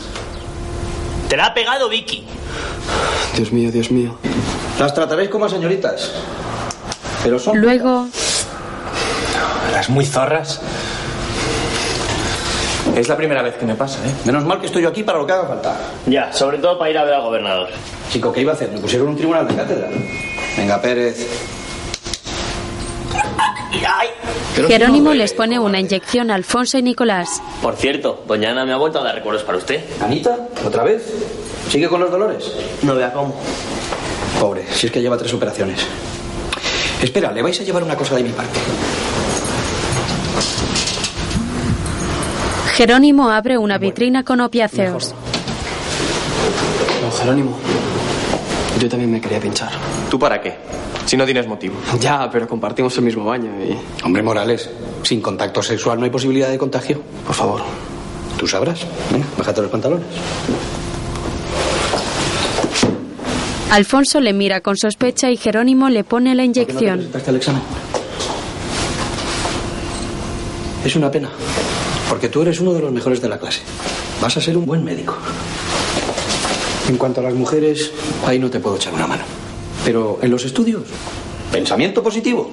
Te 1.29 1.37
la 1.37 1.47
ha 1.47 1.55
pegado 1.55 1.89
Vicky. 1.89 2.27
Dios 3.37 3.53
mío, 3.53 3.71
Dios 3.71 3.93
mío. 3.93 4.19
Las 4.81 4.93
trataréis 4.93 5.31
como 5.31 5.45
a 5.45 5.49
señoritas. 5.49 6.11
Pero 7.23 7.39
son... 7.39 7.61
luego, 7.61 8.09
Las 9.73 9.89
muy 9.89 10.05
zorras. 10.05 10.61
Es 12.99 13.07
la 13.07 13.17
primera 13.17 13.43
vez 13.43 13.55
que 13.55 13.65
me 13.65 13.77
pasa, 13.77 14.01
¿eh? 14.05 14.13
Menos 14.25 14.45
mal 14.45 14.59
que 14.59 14.67
estoy 14.67 14.83
yo 14.83 14.89
aquí 14.89 15.05
para 15.05 15.19
lo 15.19 15.27
que 15.27 15.33
haga 15.33 15.47
falta. 15.47 15.77
Ya, 16.07 16.33
sobre 16.33 16.59
todo 16.59 16.77
para 16.77 16.91
ir 16.91 16.99
a 16.99 17.05
ver 17.05 17.15
al 17.15 17.23
gobernador. 17.23 17.69
Chico, 18.11 18.33
¿qué 18.33 18.41
iba 18.41 18.51
a 18.51 18.55
hacer? 18.57 18.73
Me 18.73 18.81
pusieron 18.81 19.07
un 19.07 19.17
tribunal 19.17 19.47
de 19.47 19.55
cátedra. 19.55 19.89
Venga, 20.57 20.83
Pérez. 20.83 21.29
Jerónimo 24.67 25.15
les 25.15 25.33
pone 25.33 25.61
una 25.61 25.79
inyección 25.79 26.33
a 26.33 26.35
Alfonso 26.35 26.77
y 26.77 26.83
Nicolás. 26.83 27.41
Por 27.63 27.77
cierto, 27.77 28.25
doña 28.27 28.51
Ana 28.51 28.67
me 28.67 28.73
ha 28.73 28.77
vuelto 28.77 28.99
a 28.99 29.05
dar 29.05 29.15
recuerdos 29.15 29.45
para 29.45 29.59
usted. 29.59 29.81
¿Anita? 30.03 30.37
¿Otra 30.67 30.83
vez? 30.83 31.05
¿Sigue 31.71 31.89
con 31.89 32.01
los 32.01 32.11
dolores? 32.11 32.53
No 32.83 32.97
vea 32.97 33.13
cómo. 33.13 33.37
Pobre, 34.41 34.65
si 34.73 34.87
es 34.87 34.93
que 34.93 35.01
lleva 35.01 35.17
tres 35.17 35.33
operaciones. 35.33 35.87
Espera, 37.01 37.31
le 37.31 37.43
vais 37.43 37.61
a 37.61 37.63
llevar 37.63 37.85
una 37.85 37.95
cosa 37.95 38.17
de 38.17 38.25
mi 38.25 38.31
parte. 38.31 38.59
Jerónimo 42.79 43.29
abre 43.29 43.59
una 43.59 43.77
vitrina 43.77 44.23
con 44.23 44.41
opiáceos. 44.41 45.13
Don 47.03 47.11
Jerónimo, 47.11 47.59
yo 48.79 48.89
también 48.89 49.11
me 49.11 49.21
quería 49.21 49.41
pinchar. 49.41 49.73
¿Tú 50.09 50.17
para 50.17 50.41
qué? 50.41 50.55
Si 51.05 51.17
no 51.17 51.25
tienes 51.25 51.49
motivo. 51.49 51.75
Ya, 51.99 52.31
pero 52.31 52.47
compartimos 52.47 52.97
el 52.97 53.03
mismo 53.03 53.25
baño 53.25 53.51
y... 53.61 53.77
Hombre, 54.05 54.23
Morales, 54.23 54.71
sin 55.03 55.21
contacto 55.21 55.61
sexual 55.61 55.99
no 55.99 56.05
hay 56.05 56.13
posibilidad 56.13 56.51
de 56.51 56.57
contagio. 56.57 57.03
Por 57.27 57.35
favor. 57.35 57.63
Tú 58.39 58.47
sabrás. 58.47 58.87
Venga, 59.11 59.27
bájate 59.37 59.61
los 59.61 59.73
pantalones. 59.73 60.07
Alfonso 63.73 64.21
le 64.21 64.33
mira 64.33 64.61
con 64.61 64.77
sospecha 64.77 65.33
y 65.33 65.37
Jerónimo 65.37 65.89
le 65.89 66.05
pone 66.05 66.33
la 66.37 66.45
inyección. 66.45 66.99
¿Presentaste 66.99 67.31
el 67.31 67.37
examen? 67.39 67.63
Es 70.85 70.95
una 70.95 71.11
pena, 71.11 71.29
porque 72.09 72.29
tú 72.29 72.43
eres 72.43 72.61
uno 72.61 72.73
de 72.73 72.81
los 72.81 72.93
mejores 72.93 73.21
de 73.21 73.29
la 73.29 73.39
clase. 73.39 73.61
Vas 74.21 74.37
a 74.37 74.41
ser 74.41 74.57
un 74.57 74.67
buen 74.67 74.85
médico. 74.85 75.17
En 76.89 76.97
cuanto 76.97 77.21
a 77.21 77.25
las 77.25 77.35
mujeres, 77.35 77.93
ahí 78.27 78.39
no 78.39 78.51
te 78.51 78.61
puedo 78.61 78.77
echar 78.77 78.95
una 78.95 79.07
mano. 79.07 79.23
Pero 79.85 80.19
en 80.23 80.31
los 80.31 80.45
estudios, 80.45 80.83
pensamiento 81.53 82.03
positivo. 82.03 82.51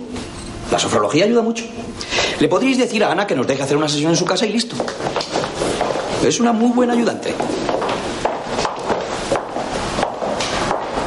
La 0.72 0.80
sofrología 0.80 1.26
ayuda 1.26 1.42
mucho. 1.42 1.64
Le 2.40 2.48
podríais 2.48 2.78
decir 2.78 3.04
a 3.04 3.12
Ana 3.12 3.26
que 3.26 3.36
nos 3.36 3.48
deje 3.48 3.64
hacer 3.64 3.78
una 3.78 3.88
sesión 3.88 4.12
en 4.12 4.18
su 4.18 4.26
casa 4.26 4.46
y 4.46 4.52
listo. 4.52 4.76
Es 6.26 6.40
una 6.40 6.52
muy 6.52 6.72
buena 6.72 6.94
ayudante. 6.94 7.34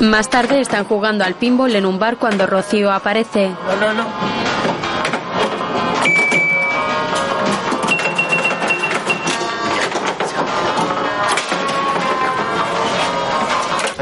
Más 0.00 0.30
tarde 0.30 0.60
están 0.60 0.84
jugando 0.84 1.24
al 1.24 1.34
pinball 1.34 1.74
en 1.74 1.84
un 1.84 1.98
bar 1.98 2.18
cuando 2.18 2.46
Rocío 2.46 2.92
aparece. 2.92 3.48
No, 3.48 3.76
no, 3.80 3.94
no. 3.94 4.57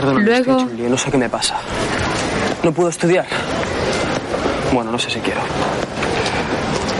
Perdona, 0.06 0.24
Luego- 0.24 0.38
estoy 0.40 0.54
hecho 0.54 0.66
un 0.66 0.76
lío, 0.76 0.88
no 0.88 0.96
sé 0.98 1.10
qué 1.10 1.18
me 1.18 1.28
pasa. 1.28 1.56
No 2.62 2.70
puedo 2.72 2.88
estudiar. 2.88 3.26
Bueno, 4.72 4.92
no 4.92 4.98
sé 5.00 5.10
si 5.10 5.18
quiero. 5.18 5.40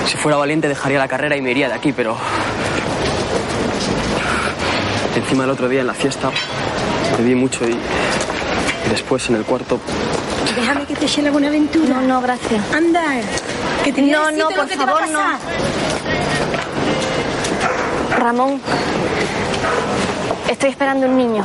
Si 0.09 0.17
fuera 0.17 0.37
valiente 0.39 0.67
dejaría 0.69 0.99
la 0.99 1.07
carrera 1.07 1.37
y 1.37 1.41
me 1.43 1.53
iría 1.53 1.69
de 1.69 1.75
aquí, 1.75 1.93
pero... 1.93 2.17
Encima 5.15 5.45
el 5.45 5.51
otro 5.51 5.69
día 5.69 5.83
en 5.83 5.87
la 5.87 5.95
fiesta 5.95 6.31
bebí 7.17 7.37
mucho 7.37 7.65
y, 7.69 7.73
y 7.73 8.91
después 8.91 9.29
en 9.31 9.37
el 9.37 9.45
cuarto... 9.45 9.79
Déjame 10.57 10.85
que 10.87 10.97
te 10.97 11.05
eche 11.07 11.23
la 11.23 11.31
buena 11.31 11.47
aventura. 11.49 11.89
No, 11.89 12.01
no, 12.01 12.21
gracias. 12.21 12.61
Anda, 12.75 13.03
que 13.85 13.93
te 13.93 14.03
No, 14.03 14.33
no, 14.33 14.49
por 14.49 14.69
favor, 14.69 15.09
no. 15.11 15.21
Ramón, 18.19 18.61
estoy 20.49 20.71
esperando 20.71 21.07
un 21.07 21.17
niño. 21.17 21.45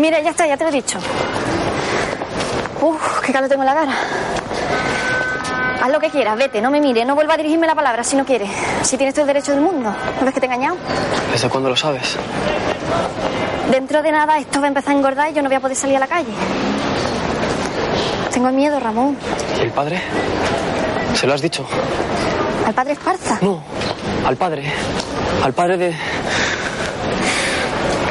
Mira, 0.00 0.18
ya 0.20 0.30
está, 0.30 0.46
ya 0.46 0.56
te 0.56 0.64
lo 0.64 0.70
he 0.70 0.72
dicho. 0.72 0.98
Uf, 2.80 3.20
qué 3.20 3.32
calor 3.34 3.50
tengo 3.50 3.62
en 3.62 3.66
la 3.66 3.74
cara. 3.74 3.92
Haz 5.82 5.90
lo 5.90 6.00
que 6.00 6.08
quieras, 6.08 6.38
vete, 6.38 6.62
no 6.62 6.70
me 6.70 6.80
mires, 6.80 7.06
no 7.06 7.14
vuelva 7.14 7.34
a 7.34 7.36
dirigirme 7.36 7.66
la 7.66 7.74
palabra 7.74 8.02
si 8.02 8.16
no 8.16 8.24
quieres. 8.24 8.48
Si 8.82 8.96
tienes 8.96 9.14
todo 9.14 9.22
el 9.24 9.26
derecho 9.26 9.52
del 9.52 9.60
mundo. 9.60 9.94
¿No 10.18 10.24
ves 10.24 10.32
que 10.32 10.40
te 10.40 10.46
he 10.46 10.48
engañado? 10.48 10.78
¿Desde 11.30 11.50
cuándo 11.50 11.68
lo 11.68 11.76
sabes? 11.76 12.16
Dentro 13.70 14.02
de 14.02 14.10
nada 14.10 14.38
esto 14.38 14.58
va 14.60 14.66
a 14.66 14.68
empezar 14.68 14.94
a 14.94 14.96
engordar 14.96 15.30
y 15.30 15.34
yo 15.34 15.42
no 15.42 15.50
voy 15.50 15.56
a 15.56 15.60
poder 15.60 15.76
salir 15.76 15.96
a 15.96 16.00
la 16.00 16.06
calle. 16.06 16.32
Tengo 18.32 18.50
miedo, 18.52 18.80
Ramón. 18.80 19.18
¿Y 19.58 19.60
el 19.60 19.70
padre? 19.70 20.00
¿Se 21.14 21.26
lo 21.26 21.34
has 21.34 21.42
dicho? 21.42 21.66
¿Al 22.66 22.72
padre 22.72 22.94
Esparza? 22.94 23.38
No, 23.42 23.62
al 24.24 24.36
padre. 24.36 24.64
Al 25.44 25.52
padre 25.52 25.76
de... 25.76 25.94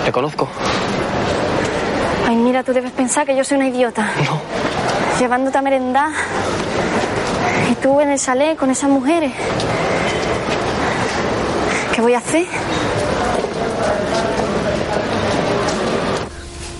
Le 0.05 0.11
conozco. 0.11 0.47
Ay, 2.29 2.35
mira, 2.35 2.61
tú 2.61 2.73
debes 2.73 2.91
pensar 2.91 3.25
que 3.25 3.35
yo 3.35 3.43
soy 3.43 3.57
una 3.57 3.69
idiota. 3.69 4.07
No. 4.23 4.39
Llevándote 5.19 5.57
a 5.57 5.63
merendar. 5.63 6.11
Y 7.71 7.73
tú 7.81 7.99
en 8.01 8.11
el 8.11 8.19
chalet 8.19 8.55
con 8.55 8.69
esas 8.69 8.87
mujeres. 8.87 9.33
¿Qué 11.91 12.01
voy 12.01 12.13
a 12.13 12.19
hacer? 12.19 12.45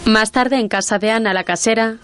Más 0.06 0.32
tarde, 0.32 0.60
en 0.60 0.70
casa 0.70 1.00
de 1.00 1.10
Ana, 1.10 1.34
la 1.34 1.44
casera, 1.44 1.96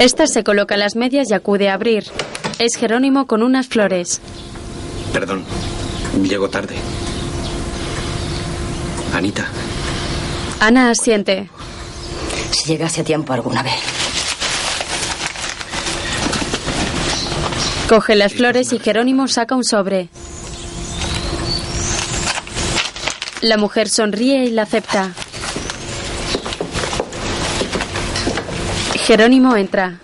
esta 0.00 0.26
se 0.26 0.42
coloca 0.42 0.76
las 0.76 0.96
medias 0.96 1.30
y 1.30 1.34
acude 1.34 1.68
a 1.68 1.74
abrir. 1.74 2.02
Es 2.58 2.74
Jerónimo 2.76 3.28
con 3.28 3.44
unas 3.44 3.68
flores. 3.68 4.20
Perdón, 5.12 5.44
llego 6.24 6.50
tarde. 6.50 6.74
Anita, 9.18 9.46
Ana 10.60 10.90
asiente. 10.90 11.48
Si 12.52 12.68
llegase 12.68 13.00
a 13.00 13.04
tiempo 13.04 13.32
alguna 13.32 13.62
vez. 13.64 13.74
Coge 17.88 18.14
las 18.14 18.32
flores 18.34 18.72
y 18.72 18.78
Jerónimo 18.78 19.26
saca 19.28 19.54
un 19.56 19.64
sobre. 19.64 20.08
La 23.40 23.56
mujer 23.56 23.88
sonríe 23.88 24.44
y 24.44 24.50
la 24.50 24.62
acepta. 24.62 25.12
Jerónimo 29.06 29.56
entra. 29.56 29.98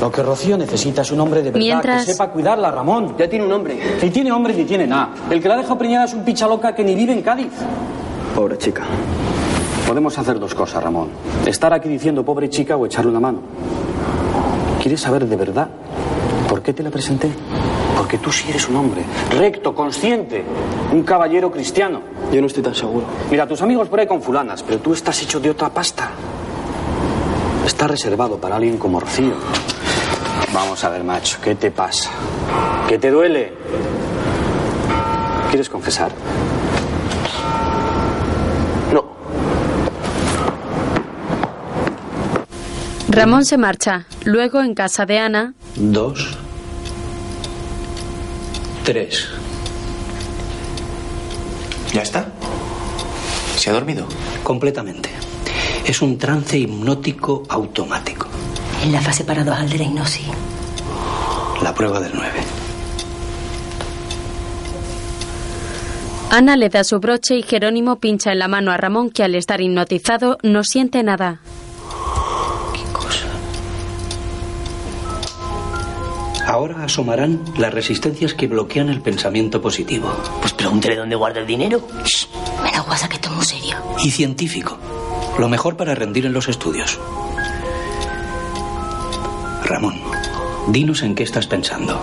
Lo 0.00 0.12
que 0.12 0.22
Rocío 0.22 0.56
necesita 0.56 1.02
es 1.02 1.10
un 1.10 1.20
hombre 1.20 1.40
de 1.42 1.50
verdad 1.50 1.58
Mientras- 1.58 2.04
que 2.06 2.12
sepa 2.12 2.30
cuidarla, 2.30 2.70
Ramón. 2.70 3.16
Ya 3.18 3.28
tiene 3.28 3.44
un 3.46 3.52
hombre. 3.52 3.98
Ni 4.02 4.10
tiene 4.10 4.30
hombre 4.32 4.54
ni 4.54 4.64
tiene 4.64 4.86
nada. 4.86 5.10
El 5.30 5.42
que 5.42 5.48
la 5.48 5.56
deja 5.56 5.76
preñada 5.76 6.04
es 6.04 6.12
un 6.14 6.24
picha 6.24 6.46
loca 6.46 6.74
que 6.74 6.84
ni 6.84 6.94
vive 6.94 7.12
en 7.12 7.22
Cádiz. 7.22 7.48
Pobre 8.34 8.58
chica. 8.58 8.82
Podemos 9.86 10.18
hacer 10.18 10.40
dos 10.40 10.54
cosas, 10.54 10.82
Ramón. 10.82 11.08
Estar 11.46 11.72
aquí 11.72 11.88
diciendo 11.88 12.24
pobre 12.24 12.48
chica 12.50 12.76
o 12.76 12.84
echarle 12.86 13.10
una 13.10 13.20
mano. 13.20 13.38
¿Quieres 14.82 15.00
saber 15.00 15.26
de 15.26 15.36
verdad 15.36 15.68
por 16.48 16.62
qué 16.62 16.72
te 16.72 16.82
la 16.82 16.90
presenté? 16.90 17.30
Porque 17.96 18.18
tú 18.18 18.32
sí 18.32 18.50
eres 18.50 18.68
un 18.68 18.76
hombre 18.76 19.02
recto, 19.30 19.74
consciente, 19.74 20.44
un 20.92 21.02
caballero 21.04 21.50
cristiano. 21.50 22.00
Yo 22.32 22.40
no 22.40 22.48
estoy 22.48 22.62
tan 22.62 22.74
seguro. 22.74 23.06
Mira, 23.30 23.46
tus 23.46 23.62
amigos 23.62 23.88
por 23.88 24.00
ahí 24.00 24.06
con 24.06 24.20
fulanas, 24.20 24.62
pero 24.62 24.80
tú 24.80 24.92
estás 24.92 25.22
hecho 25.22 25.38
de 25.38 25.50
otra 25.50 25.68
pasta. 25.70 26.10
Está 27.64 27.86
reservado 27.86 28.38
para 28.38 28.56
alguien 28.56 28.78
como 28.78 28.98
Rocío. 28.98 29.34
Vamos 30.52 30.82
a 30.84 30.90
ver, 30.90 31.04
macho, 31.04 31.38
¿qué 31.42 31.54
te 31.54 31.70
pasa? 31.70 32.10
¿Qué 32.88 32.98
te 32.98 33.10
duele? 33.10 33.52
¿Quieres 35.50 35.68
confesar? 35.68 36.10
Ramón 43.14 43.44
se 43.44 43.56
marcha. 43.56 44.06
Luego, 44.24 44.60
en 44.60 44.74
casa 44.74 45.06
de 45.06 45.18
Ana, 45.20 45.54
Dos. 45.76 46.36
Tres. 48.84 49.28
¿Ya 51.92 52.02
está? 52.02 52.26
¿Se 53.56 53.70
ha 53.70 53.72
dormido? 53.72 54.06
Completamente. 54.42 55.10
Es 55.86 56.02
un 56.02 56.18
trance 56.18 56.58
hipnótico 56.58 57.44
automático. 57.48 58.26
En 58.82 58.90
la 58.90 59.00
fase 59.00 59.22
paradoja 59.22 59.64
de 59.64 59.78
la 59.78 59.84
hipnosis. 59.84 60.26
La 61.62 61.72
prueba 61.72 62.00
del 62.00 62.12
9. 62.14 62.30
Ana 66.30 66.56
le 66.56 66.68
da 66.68 66.82
su 66.82 66.98
broche 66.98 67.36
y 67.36 67.42
Jerónimo 67.42 67.96
pincha 68.00 68.32
en 68.32 68.40
la 68.40 68.48
mano 68.48 68.72
a 68.72 68.76
Ramón 68.76 69.10
que 69.10 69.22
al 69.22 69.36
estar 69.36 69.60
hipnotizado 69.60 70.36
no 70.42 70.64
siente 70.64 71.02
nada. 71.04 71.38
Ahora 76.54 76.84
asomarán 76.84 77.40
las 77.58 77.74
resistencias 77.74 78.32
que 78.32 78.46
bloquean 78.46 78.88
el 78.88 79.00
pensamiento 79.00 79.60
positivo. 79.60 80.08
Pues 80.40 80.52
pregúntele 80.52 80.94
dónde 80.94 81.16
guarda 81.16 81.40
el 81.40 81.48
dinero. 81.48 81.82
Shh, 82.04 82.28
me 82.62 82.70
da 82.70 82.78
guasa 82.78 83.08
que 83.08 83.18
muy 83.28 83.44
serio. 83.44 83.76
Y 84.04 84.12
científico. 84.12 84.78
Lo 85.36 85.48
mejor 85.48 85.76
para 85.76 85.96
rendir 85.96 86.26
en 86.26 86.32
los 86.32 86.48
estudios. 86.48 87.00
Ramón, 89.64 90.00
dinos 90.68 91.02
en 91.02 91.16
qué 91.16 91.24
estás 91.24 91.48
pensando. 91.48 91.98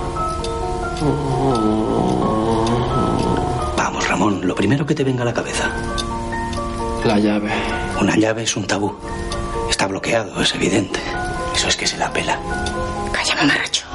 Vamos, 3.78 4.06
Ramón, 4.10 4.46
lo 4.46 4.54
primero 4.54 4.86
que 4.86 4.96
te 4.96 5.06
venga 5.06 5.22
a 5.22 5.28
la 5.28 5.34
cabeza. 5.34 5.72
La 7.06 7.18
llave. 7.20 7.54
Una 8.02 8.18
llave 8.18 8.44
es 8.44 8.58
un 8.58 8.68
tabú. 8.68 8.94
Está 9.70 9.88
bloqueado, 9.88 10.42
es 10.42 10.54
evidente. 10.56 11.00
Eso 11.56 11.70
es 11.70 11.78
que 11.78 11.88
se 11.88 11.98
la 11.98 12.12
pela. 12.12 12.38
Calla, 13.14 13.36
mamarracho. 13.36 13.91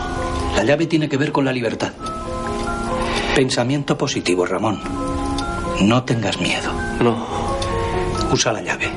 La 0.56 0.64
llave 0.64 0.86
tiene 0.86 1.08
que 1.08 1.18
ver 1.18 1.32
con 1.32 1.44
la 1.44 1.52
libertad. 1.52 1.92
Pensamiento 3.34 3.98
positivo, 3.98 4.46
Ramón. 4.46 4.80
No 5.82 6.02
tengas 6.04 6.40
miedo. 6.40 6.72
No. 7.00 7.26
Usa 8.32 8.52
la 8.52 8.62
llave. 8.62 8.90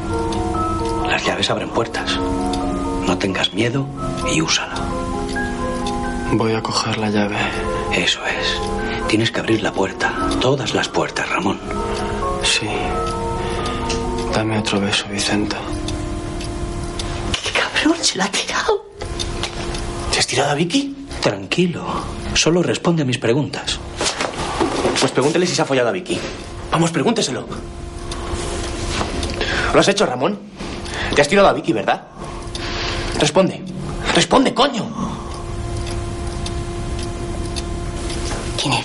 Las 1.06 1.26
llaves 1.26 1.50
abren 1.50 1.70
puertas. 1.70 2.18
No 3.06 3.18
tengas 3.18 3.54
miedo 3.54 3.86
y 4.34 4.42
úsala. 4.42 4.76
Voy 6.32 6.54
a 6.54 6.62
coger 6.64 6.98
la 6.98 7.10
llave. 7.10 7.36
Eso 7.94 8.22
es. 8.26 9.08
Tienes 9.10 9.30
que 9.32 9.42
abrir 9.42 9.62
la 9.62 9.74
puerta. 9.74 10.14
Todas 10.40 10.74
las 10.74 10.88
puertas, 10.88 11.28
Ramón. 11.30 11.60
Sí. 12.44 12.70
Dame 14.34 14.60
otro 14.60 14.80
beso, 14.80 15.06
Vicenta. 15.12 15.58
Cabrón, 17.54 17.98
se 18.02 18.18
la 18.18 18.26
ha 18.26 18.32
tirado. 18.32 18.86
¿Te 20.14 20.20
has 20.20 20.28
tirado 20.28 20.52
a 20.52 20.56
Vicky? 20.56 20.96
Tranquilo. 21.22 21.84
Solo 22.34 22.64
responde 22.64 23.04
a 23.04 23.06
mis 23.06 23.18
preguntas. 23.18 23.80
Pues 25.00 25.12
pregúntele 25.12 25.46
si 25.46 25.56
se 25.56 25.62
ha 25.62 25.66
follado 25.66 25.90
a 25.90 25.92
Vicky. 25.92 26.20
Vamos, 26.72 26.92
pregúnteselo. 26.92 27.46
¿Lo 29.74 29.80
has 29.80 29.88
hecho, 29.88 30.06
Ramón? 30.06 30.40
Te 31.16 31.22
has 31.22 31.28
tirado 31.28 31.48
a 31.48 31.54
Vicky, 31.54 31.74
¿verdad? 31.74 32.04
Responde. 33.20 33.64
Responde, 34.16 34.54
coño. 34.54 34.86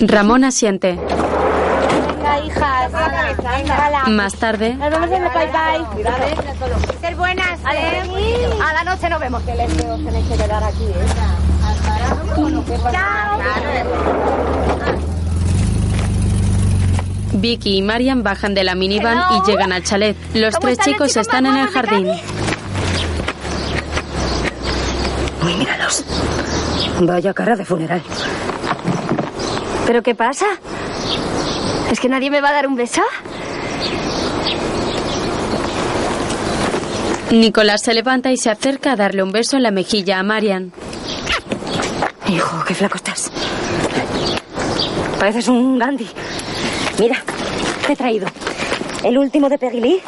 Ramón 0.00 0.44
asiente. 0.44 0.92
Venga, 0.94 2.40
hija, 2.44 2.88
venga. 2.88 4.04
Más 4.08 4.34
tarde, 4.34 4.74
Nos 4.74 4.90
vemos 4.90 5.10
en 5.10 5.24
el 5.24 5.30
bye 5.30 5.46
bye. 5.46 7.00
Ser 7.00 7.16
buenas, 7.16 7.60
¿eh? 7.72 8.02
A 8.62 8.72
la 8.72 8.84
noche 8.84 9.08
nos 9.08 9.20
vemos. 9.20 9.42
Que 9.42 9.54
les 9.54 9.70
os 9.84 10.04
tenéis 10.04 10.26
que 10.28 10.36
quedar 10.36 10.62
aquí, 10.64 10.84
¿eh? 10.84 11.43
Chao. 12.34 13.38
Vicky 17.34 17.78
y 17.78 17.82
Marian 17.82 18.22
bajan 18.22 18.54
de 18.54 18.64
la 18.64 18.74
minivan 18.74 19.18
Hello. 19.18 19.42
y 19.44 19.50
llegan 19.50 19.72
al 19.72 19.82
chalet. 19.82 20.16
Los 20.34 20.54
¿Cómo 20.54 20.60
tres 20.66 20.78
están 20.78 20.92
chicos 20.92 21.08
chicos 21.08 21.16
están 21.26 21.46
en 21.46 21.56
el 21.56 21.68
jardín. 21.68 22.08
Uy, 25.44 25.54
míralos. 25.56 26.04
Vaya 27.00 27.34
cara 27.34 27.56
de 27.56 27.64
funeral. 27.64 28.02
¿Pero 29.86 30.02
qué 30.02 30.14
pasa? 30.14 30.46
¿Es 31.90 32.00
que 32.00 32.08
nadie 32.08 32.30
me 32.30 32.40
va 32.40 32.48
a 32.50 32.52
dar 32.52 32.66
un 32.66 32.76
beso? 32.76 33.02
Nicolás 37.30 37.82
se 37.82 37.94
levanta 37.94 38.30
y 38.30 38.36
se 38.36 38.50
acerca 38.50 38.92
a 38.92 38.96
darle 38.96 39.22
un 39.22 39.32
beso 39.32 39.56
en 39.56 39.64
la 39.64 39.70
mejilla 39.70 40.18
a 40.20 40.22
Marian. 40.22 40.72
Hijo, 42.34 42.64
qué 42.66 42.74
flaco 42.74 42.96
estás. 42.96 43.30
Pareces 45.20 45.46
un 45.46 45.78
Gandhi. 45.78 46.08
Mira, 46.98 47.22
he 47.88 47.94
traído 47.94 48.26
el 49.04 49.16
último 49.18 49.48
de 49.48 49.56
Peggy 49.56 50.02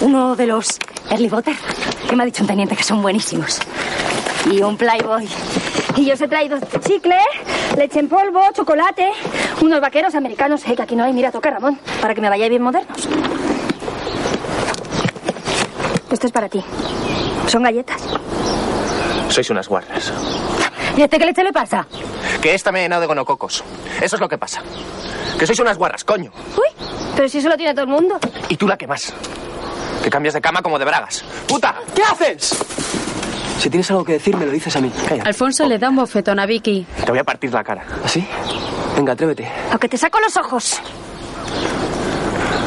uno 0.00 0.36
de 0.36 0.46
los 0.46 0.78
Early 1.10 1.28
Butter, 1.28 1.54
que 2.06 2.16
me 2.16 2.24
ha 2.24 2.26
dicho 2.26 2.42
un 2.42 2.48
teniente 2.48 2.76
que 2.76 2.82
son 2.82 3.00
buenísimos. 3.00 3.60
Y 4.50 4.60
un 4.60 4.76
Playboy. 4.76 5.26
Y 5.96 6.04
yo 6.04 6.12
os 6.12 6.20
he 6.20 6.28
traído 6.28 6.58
chicle, 6.86 7.16
leche 7.78 8.00
en 8.00 8.08
polvo, 8.08 8.42
chocolate, 8.52 9.10
unos 9.62 9.80
vaqueros 9.80 10.14
americanos, 10.14 10.62
eh, 10.66 10.76
que 10.76 10.82
aquí 10.82 10.96
no 10.96 11.04
hay. 11.04 11.14
Mira, 11.14 11.30
toca 11.30 11.50
Ramón, 11.50 11.78
para 12.02 12.14
que 12.14 12.20
me 12.20 12.28
vayáis 12.28 12.50
bien 12.50 12.62
modernos. 12.62 13.08
Esto 16.10 16.26
es 16.26 16.32
para 16.32 16.50
ti. 16.50 16.62
Son 17.46 17.62
galletas. 17.62 18.02
Sois 19.30 19.48
unas 19.48 19.66
guarras. 19.66 20.12
¿Y 20.96 21.00
a 21.00 21.04
este 21.04 21.18
qué 21.18 21.24
leche 21.26 21.42
le 21.42 21.52
pasa? 21.52 21.86
Que 22.40 22.54
esta 22.54 22.70
me 22.72 22.80
ha 22.80 22.82
llenado 22.82 23.00
de 23.00 23.06
gonococos. 23.06 23.64
Eso 24.00 24.16
es 24.16 24.20
lo 24.20 24.28
que 24.28 24.38
pasa. 24.38 24.62
Que 25.38 25.46
sois 25.46 25.58
unas 25.60 25.78
guarras, 25.78 26.04
coño. 26.04 26.30
Uy, 26.56 26.86
pero 27.16 27.28
si 27.28 27.38
eso 27.38 27.48
lo 27.48 27.56
tiene 27.56 27.72
todo 27.72 27.84
el 27.84 27.90
mundo. 27.90 28.18
Y 28.48 28.56
tú 28.56 28.68
la 28.68 28.76
que 28.76 28.86
más. 28.86 29.12
Que 30.02 30.10
cambias 30.10 30.34
de 30.34 30.40
cama 30.40 30.60
como 30.62 30.78
de 30.78 30.84
bragas. 30.84 31.24
¡Puta! 31.48 31.74
¿Qué 31.94 32.02
haces? 32.02 32.54
Si 33.58 33.70
tienes 33.70 33.88
algo 33.90 34.04
que 34.04 34.14
decir, 34.14 34.36
me 34.36 34.44
lo 34.44 34.52
dices 34.52 34.74
a 34.76 34.80
mí. 34.80 34.90
Calla. 35.08 35.22
Alfonso 35.22 35.64
le 35.66 35.78
da 35.78 35.88
un 35.88 35.96
bofetón 35.96 36.38
a 36.40 36.46
Vicky. 36.46 36.86
Te 37.04 37.10
voy 37.10 37.20
a 37.20 37.24
partir 37.24 37.52
la 37.54 37.62
cara. 37.62 37.84
¿Así? 38.04 38.26
Venga, 38.96 39.12
atrévete. 39.12 39.48
Aunque 39.70 39.88
te 39.88 39.96
saco 39.96 40.18
los 40.20 40.36
ojos. 40.36 40.80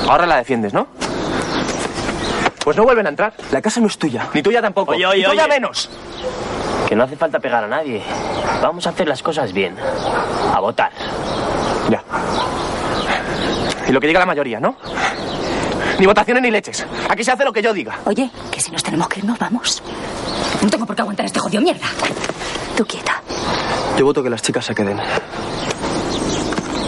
Ahora 0.08 0.26
la 0.26 0.38
defiendes, 0.38 0.74
¿no? 0.74 0.88
Pues 2.64 2.78
no 2.78 2.84
vuelven 2.84 3.06
a 3.06 3.10
entrar. 3.10 3.34
La 3.52 3.62
casa 3.62 3.80
no 3.82 3.88
es 3.88 3.98
tuya. 3.98 4.28
Ni 4.34 4.42
tuya 4.42 4.62
tampoco. 4.62 4.92
Oye, 4.94 5.06
oye, 5.06 5.20
Ni 5.20 5.26
tuya 5.30 5.44
oye. 5.46 5.54
menos. 5.54 5.90
Que 6.88 6.96
no 6.96 7.04
hace 7.04 7.16
falta 7.16 7.40
pegar 7.40 7.64
a 7.64 7.68
nadie. 7.68 8.02
Vamos 8.62 8.86
a 8.88 8.92
hacer 8.92 9.08
las 9.08 9.22
cosas 9.24 9.52
bien. 9.54 9.76
A 10.54 10.60
votar. 10.60 10.92
Ya. 11.90 12.04
Y 13.88 13.92
lo 13.92 14.00
que 14.00 14.08
diga 14.08 14.20
la 14.20 14.26
mayoría, 14.26 14.60
¿no? 14.60 14.76
Ni 16.00 16.06
votaciones 16.06 16.44
ni 16.44 16.52
leches. 16.52 16.86
Aquí 17.10 17.24
se 17.24 17.32
hace 17.32 17.44
lo 17.46 17.54
que 17.54 17.62
yo 17.62 17.74
diga. 17.74 17.98
Oye, 18.06 18.30
que 18.52 18.60
si 18.60 18.72
nos 18.72 18.84
tenemos 18.84 19.08
que 19.08 19.20
ir, 19.20 19.26
nos 19.26 19.40
vamos. 19.40 19.82
No 20.62 20.70
tengo 20.70 20.86
por 20.86 20.96
qué 20.96 21.02
aguantar 21.02 21.26
este 21.26 21.40
jodido 21.40 21.62
mierda. 21.62 21.88
Tú 22.76 22.86
quieta. 22.86 23.22
Yo 23.98 24.06
voto 24.06 24.22
que 24.22 24.30
las 24.30 24.42
chicas 24.42 24.66
se 24.66 24.76
queden. 24.76 25.00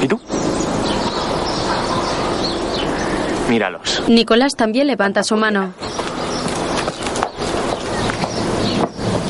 ¿Y 0.02 0.08
tú? 0.08 0.20
Míralos. 3.50 4.04
Nicolás 4.08 4.56
también 4.56 4.88
levanta 4.88 5.24
su 5.24 5.38
mano. 5.38 5.74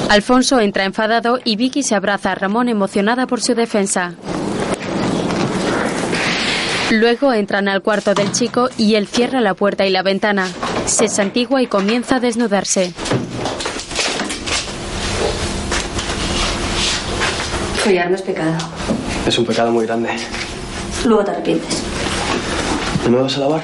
Alfonso 0.10 0.60
entra 0.62 0.86
enfadado 0.86 1.39
y 1.43 1.58
Vicky 1.58 1.84
se 1.84 1.95
abraza 1.95 2.32
a 2.32 2.36
Ramón 2.36 2.70
emocionada 2.70 3.28
por 3.28 3.41
su 3.41 3.55
defensa. 3.55 4.14
Luego 6.91 7.34
entran 7.34 7.68
al 7.68 7.82
cuarto 7.82 8.14
del 8.14 8.32
chico 8.32 8.70
y 8.78 8.95
él 8.95 9.08
cierra 9.08 9.41
la 9.41 9.53
puerta 9.53 9.86
y 9.86 9.89
la 9.89 10.03
ventana. 10.03 10.47
Se 10.86 11.10
santigua 11.10 11.62
y 11.62 11.68
comienza 11.68 12.16
a 12.16 12.20
desnudarse. 12.22 12.93
Follar 17.84 18.10
no 18.10 18.16
es 18.16 18.22
pecado. 18.22 18.58
Es 19.28 19.38
un 19.38 19.45
pecado 19.45 19.72
muy 19.72 19.86
grande. 19.86 20.10
Luego 21.05 21.26
te 21.26 21.32
arrepientes. 21.32 21.84
¿No 23.03 23.12
me 23.12 23.22
vas 23.24 23.36
a 23.36 23.39
lavar? 23.41 23.62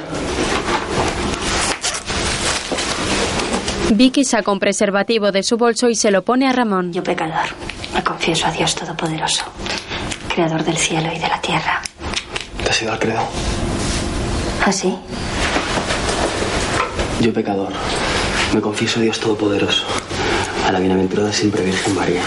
Vicky 3.96 4.24
saca 4.26 4.52
un 4.52 4.60
preservativo 4.60 5.32
de 5.32 5.44
su 5.44 5.58
bolso 5.58 5.88
y 5.90 5.96
se 5.96 6.10
lo 6.10 6.24
pone 6.24 6.48
a 6.48 6.52
Ramón. 6.52 6.92
Yo 6.94 7.04
pecador. 7.04 7.50
Me 7.94 8.04
confieso 8.04 8.48
a 8.48 8.52
Dios 8.52 8.74
Todopoderoso, 8.76 9.44
Creador 10.34 10.64
del 10.64 10.78
cielo 10.78 11.10
y 11.14 11.20
de 11.20 11.28
la 11.28 11.40
tierra. 11.42 11.82
Te 12.64 12.70
has 12.70 12.82
ido 12.82 12.92
al 12.92 13.00
credo. 13.00 13.22
¿Ah, 14.66 14.72
sí? 14.72 14.96
Yo 17.22 17.32
pecador. 17.34 17.72
Me 18.54 18.62
confieso 18.62 19.00
a 19.00 19.04
Dios 19.04 19.20
Todopoderoso. 19.20 19.86
A 20.66 20.72
la 20.72 20.80
bienaventurada 20.80 21.32
siempre 21.32 21.64
Virgen 21.64 21.96
María. 21.96 22.24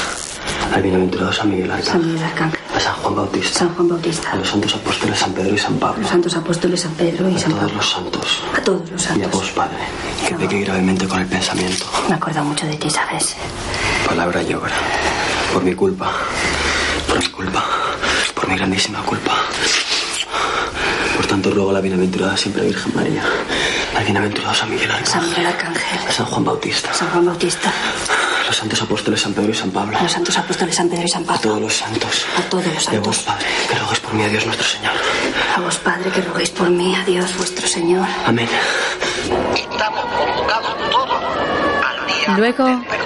Al 0.73 0.83
bienaventurado 0.83 1.33
San 1.33 1.51
Miguel 1.51 1.71
Arcángel. 1.71 1.93
San 1.93 2.07
Miguel 2.07 2.25
Arcángel. 2.25 2.66
A 2.87 2.93
San 2.95 3.03
Juan 3.03 3.15
Bautista. 3.17 3.59
San 3.59 3.75
Juan 3.75 3.89
Bautista. 3.89 4.31
A 4.33 4.37
los 4.37 4.49
santos 4.49 4.75
apóstoles 4.75 5.19
San 5.19 5.33
Pedro 5.33 5.55
y 5.55 5.59
San 5.59 5.75
Pablo. 5.79 6.01
Los 6.03 6.11
santos 6.11 6.37
apóstoles 6.37 6.81
San 6.81 6.93
Pedro 6.93 7.29
y 7.29 7.35
A 7.35 7.39
San 7.39 7.51
todos 7.51 7.63
Pablo. 7.65 7.77
los 7.77 7.91
santos. 7.91 8.43
A 8.57 8.61
todos 8.63 8.91
los 8.91 9.03
Y 9.03 9.05
a 9.05 9.09
santos. 9.09 9.31
vos, 9.33 9.51
Padre, 9.51 9.77
que 10.29 10.35
pequé 10.37 10.61
gravemente 10.61 11.09
con 11.09 11.21
el 11.21 11.27
pensamiento. 11.27 11.85
Me 12.09 12.15
acuerdo 12.15 12.45
mucho 12.45 12.67
de 12.67 12.77
ti, 12.77 12.89
¿sabes? 12.89 13.35
Palabra 14.07 14.43
y 14.43 14.55
obra. 14.55 14.75
Por 15.53 15.63
mi 15.65 15.75
culpa. 15.75 16.13
Por 17.09 17.19
mi 17.19 17.27
culpa. 17.29 17.65
Por 18.35 18.49
mi 18.49 18.57
grandísima 18.57 19.01
culpa. 19.03 19.33
Por 21.17 21.27
tanto, 21.27 21.51
ruego 21.51 21.71
a 21.71 21.75
la 21.75 21.81
bienaventurada 21.81 22.37
siempre 22.37 22.67
Virgen 22.67 22.93
María. 22.95 23.23
Al 23.97 24.05
bienaventurado 24.05 24.55
San 24.55 24.71
Miguel 24.71 24.89
San 24.91 24.97
Arcángel. 25.25 25.29
Miguel 25.31 25.47
Arcángel. 25.47 26.09
A 26.09 26.13
San 26.13 26.27
Juan 26.27 26.45
Bautista. 26.45 26.95
San 26.95 27.09
Juan 27.11 27.27
Bautista. 27.27 27.73
A 28.47 28.51
los 28.51 28.57
santos 28.59 28.81
apóstoles 28.83 29.21
San 29.21 29.33
Pedro 29.35 29.51
y 29.51 29.55
San 29.55 29.71
Pablo. 29.73 29.99
A 29.99 30.03
los 30.05 30.13
santos 30.13 30.39
apóstoles 30.39 30.77
San 30.77 30.89
Pedro 30.89 31.05
y 31.05 31.09
San 31.09 31.25
A 31.25 31.27
Pablo. 31.27 31.41
todos 31.43 31.61
los 31.61 31.75
santos. 31.75 32.27
A 32.39 32.43
todos 32.43 32.65
los 32.67 32.75
Y 32.75 32.77
a 32.77 32.81
santos. 32.81 33.07
vos, 33.07 33.19
Padre, 33.25 33.47
que 33.69 33.75
rogues 33.79 34.01
por 34.01 34.15
mí 34.15 34.23
a 34.23 34.29
Dios 34.29 34.47
nuestro 34.47 34.67
Señor. 34.69 34.93
A 35.57 35.61
vos, 35.61 35.77
Padre, 35.79 36.11
que 36.11 36.21
roguéis 36.21 36.51
por 36.51 36.71
mí, 36.71 36.95
a 36.95 37.05
Dios 37.05 37.37
vuestro 37.37 37.67
Señor. 37.67 38.07
Amén. 38.25 38.49
Estamos 39.57 40.05
convocados 40.05 40.91
todos 40.91 41.23
al 41.85 42.07
día 42.07 42.37
Luego, 42.39 42.65
Cádiz 42.89 43.03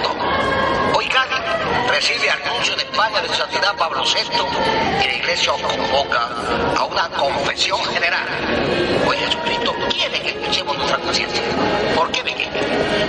recibe 2.00 2.30
anuncio 2.30 2.74
de 2.76 2.82
España 2.82 3.20
de 3.20 3.28
su 3.28 3.34
santidad 3.34 3.76
Pablo 3.76 4.02
VI 4.02 5.04
y 5.04 5.06
la 5.06 5.14
Iglesia 5.16 5.52
os 5.52 5.60
convoca 5.60 6.28
a 6.74 6.84
una 6.84 7.10
confesión 7.10 7.78
general. 7.84 8.26
Hoy 9.06 9.18
Jesucristo 9.18 9.74
quiere 9.90 10.18
que 10.22 10.30
escuchemos 10.30 10.78
nuestra 10.78 10.96
conciencia. 10.96 11.42
¿Por 11.94 12.10
qué, 12.10 12.24
Miguel? 12.24 12.48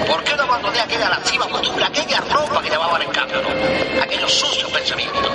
¿Por 0.06 0.22
qué 0.26 0.36
no 0.36 0.44
abandoné 0.44 0.82
aquella 0.82 1.10
lasciva 1.10 1.48
costumbre, 1.48 1.86
aquella 1.86 2.20
ropa 2.20 2.62
que 2.62 2.70
llevaban 2.70 3.02
en 3.02 3.12
cambio, 3.12 3.42
¿no? 3.42 4.04
aquellos 4.04 4.34
sucios 4.34 4.70
pensamientos? 4.70 5.32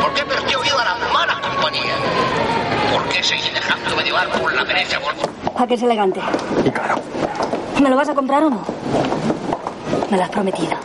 ¿Por 0.00 0.14
qué 0.14 0.24
perdí 0.24 0.54
oído 0.54 0.78
a 0.78 0.84
las 0.84 1.12
malas 1.12 1.40
compañías? 1.40 1.98
¿Por 2.92 3.08
qué 3.08 3.24
seguí 3.24 3.50
dejándome 3.50 4.04
llevar 4.04 4.28
por 4.28 4.54
la 4.54 4.64
pereza? 4.64 5.00
Por... 5.00 5.14
¿A 5.60 5.66
que 5.66 5.74
es 5.74 5.82
elegante? 5.82 6.20
Y 6.64 6.70
claro. 6.70 6.94
¿Me 7.82 7.90
lo 7.90 7.96
vas 7.96 8.08
a 8.08 8.14
comprar 8.14 8.44
o 8.44 8.50
no? 8.50 8.64
Me 10.08 10.16
lo 10.16 10.22
has 10.22 10.30
prometido. 10.30 10.76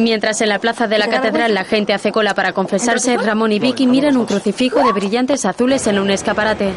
Mientras 0.00 0.40
en 0.40 0.48
la 0.48 0.58
plaza 0.58 0.86
de 0.88 0.98
la 0.98 1.08
catedral 1.08 1.54
la 1.54 1.64
gente 1.64 1.92
hace 1.92 2.12
cola 2.12 2.34
para 2.34 2.52
confesarse, 2.52 3.16
Ramón 3.16 3.52
y 3.52 3.58
Vicky 3.58 3.86
miran 3.86 4.16
un 4.16 4.26
crucifijo 4.26 4.82
de 4.82 4.92
brillantes 4.92 5.44
azules 5.44 5.86
en 5.86 5.98
un 5.98 6.10
escaparate. 6.10 6.72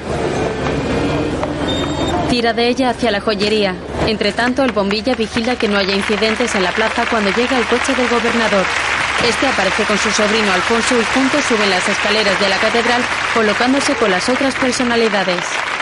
Tira 2.29 2.53
de 2.53 2.67
ella 2.67 2.89
hacia 2.89 3.11
la 3.11 3.21
joyería. 3.21 3.75
Entre 4.07 4.31
tanto, 4.31 4.63
el 4.63 4.71
bombilla 4.71 5.15
vigila 5.15 5.55
que 5.55 5.67
no 5.67 5.77
haya 5.77 5.95
incidentes 5.95 6.55
en 6.55 6.63
la 6.63 6.71
plaza 6.71 7.05
cuando 7.09 7.29
llega 7.31 7.57
el 7.57 7.65
coche 7.65 7.93
del 7.95 8.09
gobernador. 8.09 8.65
Este 9.27 9.47
aparece 9.47 9.83
con 9.83 9.97
su 9.97 10.09
sobrino 10.11 10.51
Alfonso 10.51 10.95
y 10.99 11.03
juntos 11.13 11.43
suben 11.45 11.69
las 11.69 11.87
escaleras 11.87 12.39
de 12.39 12.49
la 12.49 12.57
catedral, 12.57 13.01
colocándose 13.33 13.93
con 13.95 14.11
las 14.11 14.27
otras 14.27 14.55
personalidades. 14.55 15.72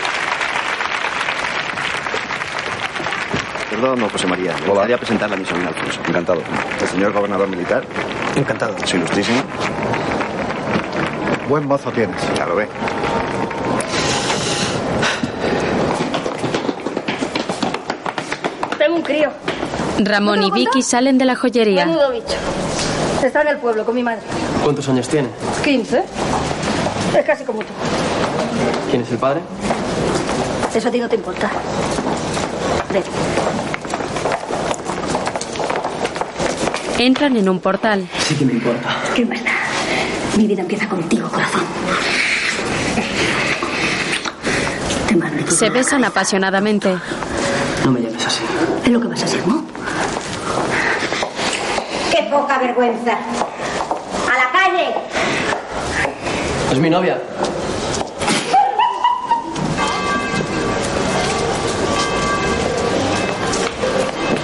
Perdón, 3.82 4.08
José 4.10 4.28
María. 4.28 4.54
Me 4.60 4.68
gustaría 4.68 4.96
presentarle 4.96 5.34
a 5.34 5.38
mi 5.40 5.44
sobrino 5.44 5.70
Alfonso. 5.70 6.00
Encantado. 6.06 6.40
¿El 6.80 6.86
señor 6.86 7.12
gobernador 7.12 7.48
militar? 7.48 7.82
Encantado. 8.36 8.76
Soy 8.86 9.00
ilustrísimo. 9.00 9.42
Buen 11.48 11.66
mozo 11.66 11.90
tienes. 11.90 12.16
Ya 12.36 12.46
lo 12.46 12.54
ve. 12.54 12.68
Tengo 18.78 18.94
un 18.94 19.02
crío. 19.02 19.32
Ramón 19.98 20.44
y 20.44 20.52
Vicky 20.52 20.80
salen 20.82 21.18
de 21.18 21.24
la 21.24 21.34
joyería. 21.34 21.84
Menudo 21.84 22.12
bicho. 22.12 22.36
Está 23.20 23.42
en 23.42 23.48
el 23.48 23.56
pueblo 23.56 23.84
con 23.84 23.96
mi 23.96 24.04
madre. 24.04 24.20
¿Cuántos 24.62 24.88
años 24.88 25.08
tiene? 25.08 25.28
15. 25.64 26.04
Es 27.18 27.24
casi 27.26 27.42
como 27.42 27.58
tú. 27.58 27.72
¿Quién 28.90 29.02
es 29.02 29.10
el 29.10 29.18
padre? 29.18 29.40
Eso 30.72 30.86
a 30.88 30.90
ti 30.92 31.00
no 31.00 31.08
te 31.08 31.16
importa. 31.16 31.50
Ven. 32.92 33.02
Entran 37.02 37.36
en 37.36 37.48
un 37.48 37.58
portal. 37.58 38.08
Sí 38.20 38.36
que 38.36 38.44
me 38.44 38.52
importa. 38.52 38.94
¿Qué 39.12 39.24
da? 39.24 39.34
Mi 40.36 40.46
vida 40.46 40.60
empieza 40.60 40.88
contigo, 40.88 41.28
corazón. 41.28 41.62
Te 45.08 45.50
Se 45.50 45.68
besan 45.68 46.04
apasionadamente. 46.04 46.96
No 47.84 47.90
me 47.90 48.02
llames 48.02 48.24
así. 48.24 48.42
Es 48.84 48.88
lo 48.88 49.00
que 49.00 49.08
vas 49.08 49.20
a 49.20 49.24
hacer, 49.24 49.44
¿no? 49.48 49.64
¡Qué 52.12 52.22
poca 52.30 52.58
vergüenza! 52.60 53.18
¡A 54.30 54.38
la 54.38 54.52
calle! 54.52 54.94
Es 56.70 56.78
mi 56.78 56.88
novia. 56.88 57.20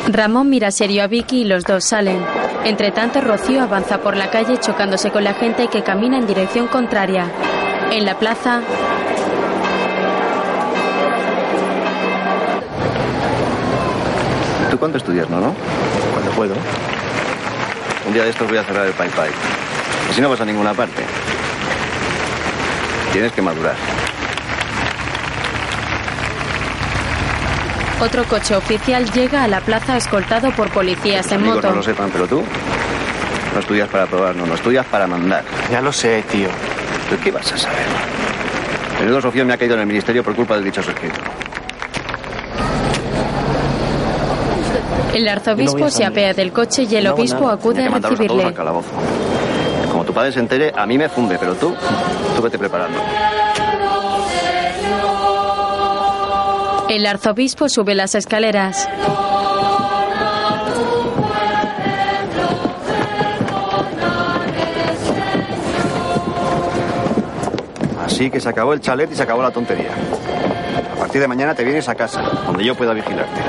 Ramón 0.09 0.51
mira 0.51 0.73
serio 0.73 1.05
a 1.05 1.07
Vicky 1.07 1.43
y 1.43 1.45
los 1.45 1.63
dos 1.63 1.85
salen. 1.85 2.19
Entre 2.65 2.91
tanto, 2.91 3.21
Rocío 3.21 3.63
avanza 3.63 3.99
por 3.99 4.17
la 4.17 4.31
calle 4.31 4.59
chocándose 4.59 5.11
con 5.11 5.25
la 5.25 5.35
gente 5.35 5.69
que 5.69 5.83
camina 5.83 6.19
en 6.19 6.27
dirección 6.27 6.67
contraria. 6.67 7.27
En 7.91 8.05
la 8.05 8.19
plaza, 8.19 8.63
¿Tú 14.71 14.79
cuánto 14.79 14.99
estudias, 14.99 15.29
no, 15.31 15.41
no? 15.41 15.55
Cuando 16.13 16.31
puedo. 16.33 16.55
Un 18.07 18.13
día 18.13 18.25
de 18.25 18.31
estos 18.31 18.47
voy 18.49 18.59
a 18.59 18.65
cerrar 18.65 18.87
el 18.87 18.93
Pai 18.93 19.09
Pai. 19.09 19.31
Así 20.11 20.21
no 20.21 20.29
vas 20.29 20.41
a 20.41 20.45
ninguna 20.45 20.75
parte. 20.75 21.03
Tienes 23.13 23.33
que 23.33 23.41
madurar. 23.41 23.77
Otro 28.01 28.25
coche 28.25 28.55
oficial 28.55 29.11
llega 29.13 29.45
a 29.45 29.49
la 29.49 29.61
plaza 29.61 29.97
escoltado 29.97 30.51
por 30.53 30.71
policías 30.71 31.31
en 31.33 31.45
moto. 31.45 31.69
no 31.71 31.77
lo 31.77 31.83
sepan, 31.83 32.11
pero 32.13 32.27
tú 32.27 32.43
no 33.55 33.61
estudias 33.61 33.89
para 33.89 34.07
probar, 34.07 34.37
no, 34.37 34.47
no 34.47 34.55
estudias 34.55 34.87
para 34.87 35.07
mandar. 35.07 35.43
Ya 35.71 35.81
lo 35.81 35.93
sé, 35.93 36.23
tío. 36.31 36.49
¿Tú 37.11 37.17
qué 37.23 37.31
vas 37.31 37.51
a 37.53 37.57
saber? 37.59 37.79
Menudo 39.01 39.21
Sofía 39.21 39.45
me 39.45 39.53
ha 39.55 39.57
caído 39.57 39.75
en 39.75 39.81
el 39.81 39.87
ministerio 39.87 40.23
por 40.23 40.35
culpa 40.35 40.55
del 40.55 40.65
dichoso 40.65 40.91
escrito. 40.91 41.19
El 45.15 45.27
arzobispo 45.27 45.91
se 45.91 46.05
apea 46.05 46.35
del 46.35 46.53
coche 46.53 46.87
y 46.89 46.95
el 46.97 47.05
No 47.05 47.15
obispo 47.15 47.41
nada. 47.41 47.55
acude 47.55 47.75
Tenía 47.83 47.97
a 47.97 48.01
todos 48.01 48.11
recibirle. 48.19 48.45
al 48.45 48.55
calabozo. 48.55 48.89
Como 49.91 50.05
tu 50.05 50.13
padre 50.13 50.33
se 50.33 50.39
entere, 50.41 50.73
a 50.77 50.87
mí 50.87 50.99
me 50.99 51.09
funde, 51.09 51.37
pero 51.39 51.55
tú, 51.55 51.75
tú 52.37 52.43
vete 52.43 52.59
preparando. 52.59 52.99
El 56.89 57.05
arzobispo 57.05 57.69
sube 57.69 57.95
las 57.95 58.15
escaleras. 58.15 58.89
Así 68.05 68.31
que 68.31 68.41
se 68.41 68.49
acabó 68.49 68.73
el 68.73 68.81
chalet 68.81 69.13
y 69.13 69.15
se 69.15 69.23
acabó 69.23 69.43
la 69.43 69.51
tontería. 69.51 69.91
A 70.95 70.99
partir 70.99 71.21
de 71.21 71.29
mañana 71.29 71.55
te 71.55 71.63
vienes 71.63 71.89
a 71.91 71.95
casa, 71.95 72.23
donde 72.47 72.65
yo 72.65 72.75
pueda 72.75 72.95
vigilarte. 72.95 73.41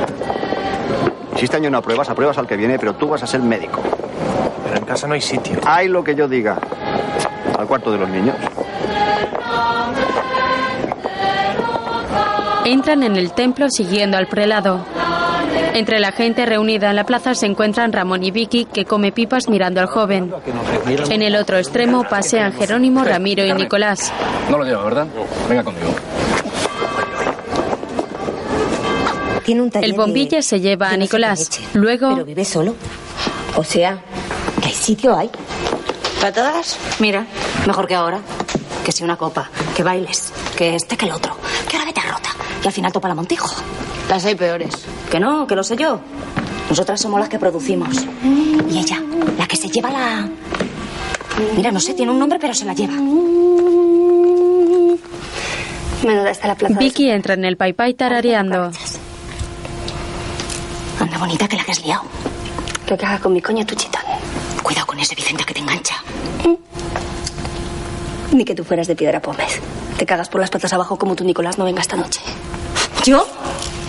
Si 1.38 1.46
este 1.46 1.56
año 1.56 1.70
no 1.70 1.78
apruebas, 1.78 2.10
apruebas 2.10 2.38
al 2.38 2.46
que 2.46 2.58
viene, 2.58 2.78
pero 2.78 2.96
tú 2.96 3.08
vas 3.08 3.24
a 3.24 3.28
ser 3.28 3.40
médico. 3.40 3.82
Pero 4.66 4.78
en 4.78 4.84
casa 4.84 5.08
no 5.08 5.14
hay 5.14 5.22
sitio. 5.22 5.60
Hay 5.66 5.88
lo 5.88 6.04
que 6.04 6.14
yo 6.14 6.28
diga. 6.28 6.58
Al 7.58 7.66
cuarto 7.68 7.90
de 7.90 8.00
los 8.00 8.10
niños. 8.10 8.36
Entran 12.70 13.02
en 13.02 13.16
el 13.16 13.32
templo 13.32 13.68
siguiendo 13.72 14.16
al 14.16 14.28
prelado. 14.28 14.86
Entre 15.74 16.00
la 16.00 16.12
gente 16.12 16.46
reunida 16.46 16.92
en 16.92 16.96
la 16.98 17.04
plaza 17.04 17.34
se 17.34 17.48
encuentran 17.48 17.92
Ramón 17.92 18.24
y 18.24 18.30
Vicky, 18.30 18.66
que 18.66 18.86
come 18.86 19.12
pipas 19.12 19.50
mirando 19.50 19.82
al 19.82 19.88
joven. 19.88 20.32
En 21.10 21.24
el 21.24 21.36
otro 21.36 21.58
extremo 21.58 22.04
pasean 22.04 22.54
Jerónimo, 22.54 23.04
Ramiro 23.04 23.44
y 23.44 23.52
Nicolás. 23.54 24.14
No 24.52 24.60
lo 24.60 24.66
lleva, 24.66 24.84
¿verdad? 24.84 25.08
Venga 25.50 25.64
conmigo. 25.64 25.96
Tiene 29.44 29.64
un 29.64 29.72
taller 29.72 29.90
El 29.90 29.96
bombilla 29.96 30.44
se 30.44 30.60
lleva 30.60 30.90
a 30.90 30.98
Nicolás. 30.98 31.50
Luego, 31.74 32.10
Pero 32.14 32.26
vive 32.26 32.46
solo. 32.46 32.76
O 33.56 33.64
sea, 33.64 33.98
que 34.62 34.68
hay 34.68 34.76
sitio 34.76 35.18
hay. 35.18 35.32
¿Para 36.22 36.34
todas? 36.34 36.78
Mira, 37.00 37.26
mejor 37.66 37.88
que 37.88 37.96
ahora. 37.96 38.20
Que 38.86 38.92
si 38.92 39.04
una 39.04 39.18
copa, 39.18 39.50
que 39.76 39.82
bailes, 39.82 40.32
que 40.56 40.76
este 40.76 40.98
que 40.98 41.06
el 41.06 41.14
otro, 41.14 41.36
al 42.70 42.74
final 42.74 42.92
topa 42.92 43.08
la 43.08 43.16
Montijo. 43.16 43.50
Las 44.08 44.26
hay 44.26 44.36
peores. 44.36 44.70
Que 45.10 45.20
no, 45.20 45.48
que 45.48 45.56
lo 45.56 45.64
sé 45.64 45.76
yo. 45.76 46.00
Nosotras 46.70 47.02
somos 47.02 47.20
las 47.20 47.28
que 47.28 47.40
producimos. 47.40 47.90
Y 48.70 48.78
ella, 48.78 49.02
la 49.38 49.48
que 49.48 49.56
se 49.56 49.70
lleva 49.70 49.90
la... 49.90 50.30
Mira, 51.56 51.72
no 51.72 51.80
sé, 51.80 51.96
tiene 51.96 52.12
un 52.12 52.20
nombre, 52.20 52.38
pero 52.40 52.54
se 52.54 52.66
la 52.66 52.74
lleva. 52.74 52.94
Menuda 56.04 56.30
está 56.30 56.48
la 56.48 56.56
plaza. 56.56 56.76
de 56.76 56.80
Vicky 56.80 57.10
entra 57.10 57.34
en 57.34 57.44
el 57.44 57.58
pai 57.58 57.74
pai 57.74 57.96
tarareando. 57.96 58.72
Anda 61.00 61.18
bonita 61.18 61.48
que 61.48 61.58
la 61.58 61.64
que 61.64 61.72
has 61.72 61.84
liado. 61.84 62.04
¿Qué 62.86 62.98
caga 62.98 63.18
con 63.20 63.34
mi 63.34 63.42
coño 63.42 63.66
tu 63.66 63.74
chitón? 63.74 64.04
Cuidado 64.62 64.86
con 64.86 65.00
ese 65.00 65.16
Vicente 65.16 65.44
que 65.44 65.56
te 65.56 65.60
engancha. 65.60 65.96
Ni 68.32 68.46
que 68.46 68.54
tú 68.54 68.64
fueras 68.64 68.88
de 68.88 68.96
piedra 68.96 69.20
pómez. 69.22 69.60
Te 69.98 70.06
cagas 70.06 70.30
por 70.30 70.40
las 70.40 70.52
patas 70.52 70.72
abajo 70.72 70.98
como 70.98 71.16
tu 71.16 71.24
Nicolás 71.24 71.58
no 71.58 71.66
venga 71.66 71.82
esta 71.82 71.98
noche. 71.98 72.22
¿Yo? 73.10 73.26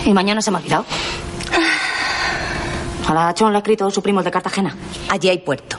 Y 0.07 0.15
mañana 0.15 0.41
se 0.41 0.51
me 0.51 0.57
ha 0.57 0.61
olvidado. 0.61 0.87
A 3.07 3.13
la 3.13 3.35
Chon 3.35 3.53
le 3.53 3.59
ha 3.59 3.61
escrito 3.61 3.91
su 3.91 4.03
primo 4.03 4.23
de 4.23 4.31
Cartagena. 4.31 4.75
Allí 5.11 5.29
hay 5.29 5.37
puerto. 5.37 5.77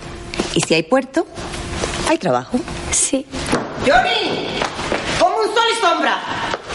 Y 0.53 0.61
si 0.61 0.75
hay 0.75 0.83
puerto, 0.83 1.25
hay 2.07 2.19
trabajo. 2.19 2.59
Sí. 2.91 3.25
¡Johnny! 3.79 4.59
Como 5.19 5.37
un 5.37 5.45
sol 5.45 5.63
y 5.75 5.81
sombra. 5.81 6.19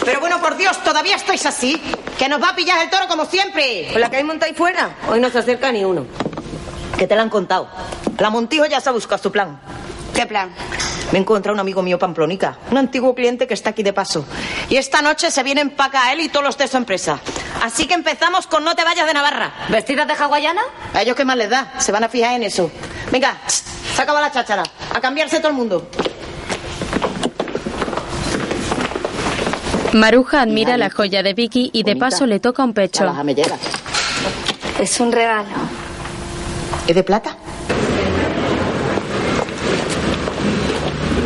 Pero 0.03 0.19
bueno, 0.19 0.41
por 0.41 0.57
Dios, 0.57 0.77
todavía 0.83 1.15
estáis 1.15 1.45
así. 1.45 1.81
Que 2.19 2.27
nos 2.27 2.43
va 2.43 2.49
a 2.49 2.55
pillar 2.57 2.83
el 2.83 2.89
toro 2.89 3.07
como 3.07 3.23
siempre. 3.23 3.87
Con 3.93 4.01
la 4.01 4.09
que 4.09 4.17
hay 4.17 4.25
monta 4.25 4.45
ahí 4.45 4.53
fuera. 4.53 4.89
Hoy 5.07 5.21
no 5.21 5.29
se 5.29 5.39
acerca 5.39 5.71
ni 5.71 5.85
uno. 5.85 6.05
Que 6.97 7.07
te 7.07 7.15
la 7.15 7.21
han 7.21 7.29
contado. 7.29 7.69
La 8.19 8.29
Montijo 8.29 8.65
ya 8.65 8.81
se 8.81 8.89
ha 8.89 8.91
buscado 8.91 9.23
su 9.23 9.31
plan. 9.31 9.57
¿Qué 10.13 10.25
plan? 10.25 10.53
Me 11.11 11.19
he 11.19 11.21
encontrado 11.21 11.53
un 11.53 11.59
amigo 11.59 11.81
mío 11.81 11.97
pamplonica, 11.97 12.57
un 12.69 12.77
antiguo 12.77 13.15
cliente 13.15 13.47
que 13.47 13.53
está 13.53 13.69
aquí 13.69 13.81
de 13.81 13.93
paso. 13.93 14.25
Y 14.69 14.75
esta 14.75 15.01
noche 15.01 15.31
se 15.31 15.41
vienen 15.41 15.69
para 15.69 15.89
acá 15.89 16.13
él 16.13 16.19
y 16.19 16.29
todos 16.29 16.45
los 16.45 16.57
de 16.57 16.67
su 16.67 16.75
empresa. 16.75 17.19
Así 17.63 17.87
que 17.87 17.93
empezamos 17.93 18.45
con 18.47 18.63
No 18.63 18.75
te 18.75 18.83
vayas 18.83 19.07
de 19.07 19.13
Navarra. 19.13 19.53
¿Vestidas 19.69 20.07
de 20.07 20.13
hawaiana? 20.13 20.61
A 20.93 21.01
ellos 21.01 21.15
qué 21.15 21.23
más 21.23 21.37
les 21.37 21.49
da, 21.49 21.73
se 21.79 21.91
van 21.91 22.03
a 22.03 22.09
fijar 22.09 22.35
en 22.35 22.43
eso. 22.43 22.69
Venga, 23.11 23.37
se 23.47 24.01
acaba 24.01 24.19
la 24.19 24.31
cháchara. 24.31 24.63
A 24.93 24.99
cambiarse 24.99 25.37
todo 25.39 25.49
el 25.49 25.55
mundo. 25.55 25.87
Maruja 29.93 30.41
admira 30.41 30.77
la 30.77 30.89
joya 30.89 31.23
de 31.23 31.33
Vicky 31.33 31.69
y 31.71 31.83
de 31.83 31.95
paso 31.95 32.25
le 32.25 32.41
toca 32.41 32.63
un 32.63 32.73
pecho. 32.73 33.05
Es 34.79 34.99
un 34.99 35.11
regalo. 35.11 35.47
¿Es 36.87 36.95
de 36.95 37.03
plata? 37.03 37.37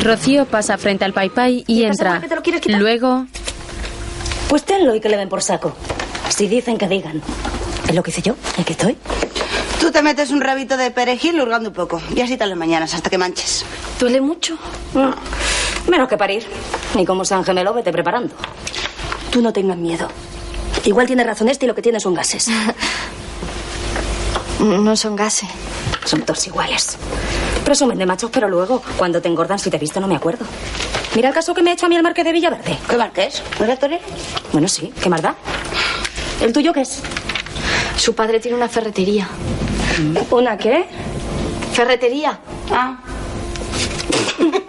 Rocío 0.03 0.45
pasa 0.45 0.77
frente 0.77 1.05
al 1.05 1.13
paipai 1.13 1.63
y 1.67 1.83
entra. 1.83 2.21
Luego, 2.67 3.25
Pues 4.49 4.63
tenlo 4.63 4.95
y 4.95 4.99
que 4.99 5.09
le 5.09 5.17
den 5.17 5.29
por 5.29 5.41
saco. 5.41 5.73
Si 6.29 6.47
dicen 6.47 6.77
que 6.77 6.87
digan. 6.87 7.21
Es 7.87 7.95
lo 7.95 8.03
que 8.03 8.11
hice 8.11 8.21
yo, 8.21 8.35
aquí 8.59 8.73
estoy. 8.73 8.97
Tú 9.79 9.91
te 9.91 10.01
metes 10.01 10.31
un 10.31 10.41
rabito 10.41 10.77
de 10.77 10.91
perejil 10.91 11.39
hurgando 11.39 11.69
un 11.69 11.75
poco. 11.75 12.01
Y 12.15 12.21
así 12.21 12.37
te 12.37 12.45
las 12.45 12.57
mañanas 12.57 12.93
hasta 12.93 13.09
que 13.09 13.17
manches. 13.17 13.65
¿Duele 13.99 14.21
mucho? 14.21 14.57
Menos 15.87 16.07
que 16.07 16.17
parir. 16.17 16.45
Ni 16.95 17.05
como 17.05 17.25
San 17.25 17.43
Gemelo, 17.43 17.73
vete 17.73 17.91
preparando. 17.91 18.33
Tú 19.31 19.41
no 19.41 19.53
tengas 19.53 19.77
miedo. 19.77 20.07
Igual 20.85 21.07
tiene 21.07 21.23
razón 21.23 21.49
este 21.49 21.65
y 21.65 21.67
lo 21.67 21.75
que 21.75 21.81
tiene 21.81 21.99
son 21.99 22.13
gases. 22.13 22.47
No 24.59 24.95
son 24.95 25.15
gases. 25.15 25.49
Son 26.05 26.21
todos 26.21 26.45
iguales. 26.47 26.97
Presumen 27.63 27.97
de 27.97 28.05
machos, 28.05 28.29
pero 28.31 28.49
luego, 28.49 28.81
cuando 28.97 29.21
te 29.21 29.27
engordan, 29.27 29.59
si 29.59 29.69
te 29.69 29.77
he 29.77 29.79
visto, 29.79 29.99
no 29.99 30.07
me 30.07 30.15
acuerdo. 30.15 30.45
Mira 31.15 31.29
el 31.29 31.35
caso 31.35 31.53
que 31.53 31.61
me 31.61 31.69
ha 31.71 31.73
hecho 31.73 31.85
a 31.85 31.89
mí 31.89 31.95
el 31.95 32.03
marqués 32.03 32.25
de 32.25 32.31
Villaverde. 32.31 32.77
¿Qué 32.89 32.97
marqués? 32.97 33.43
¿No 33.59 33.65
era 33.65 33.75
torero? 33.77 34.01
Bueno, 34.51 34.67
sí, 34.67 34.93
¿qué 35.01 35.09
más 35.09 35.21
da? 35.21 35.35
¿El 36.41 36.53
tuyo 36.53 36.73
qué 36.73 36.81
es? 36.81 37.01
Su 37.97 38.15
padre 38.15 38.39
tiene 38.39 38.57
una 38.57 38.67
ferretería. 38.69 39.27
¿Una 40.31 40.57
qué? 40.57 40.85
Ferretería. 41.73 42.39
Ah. 42.71 42.97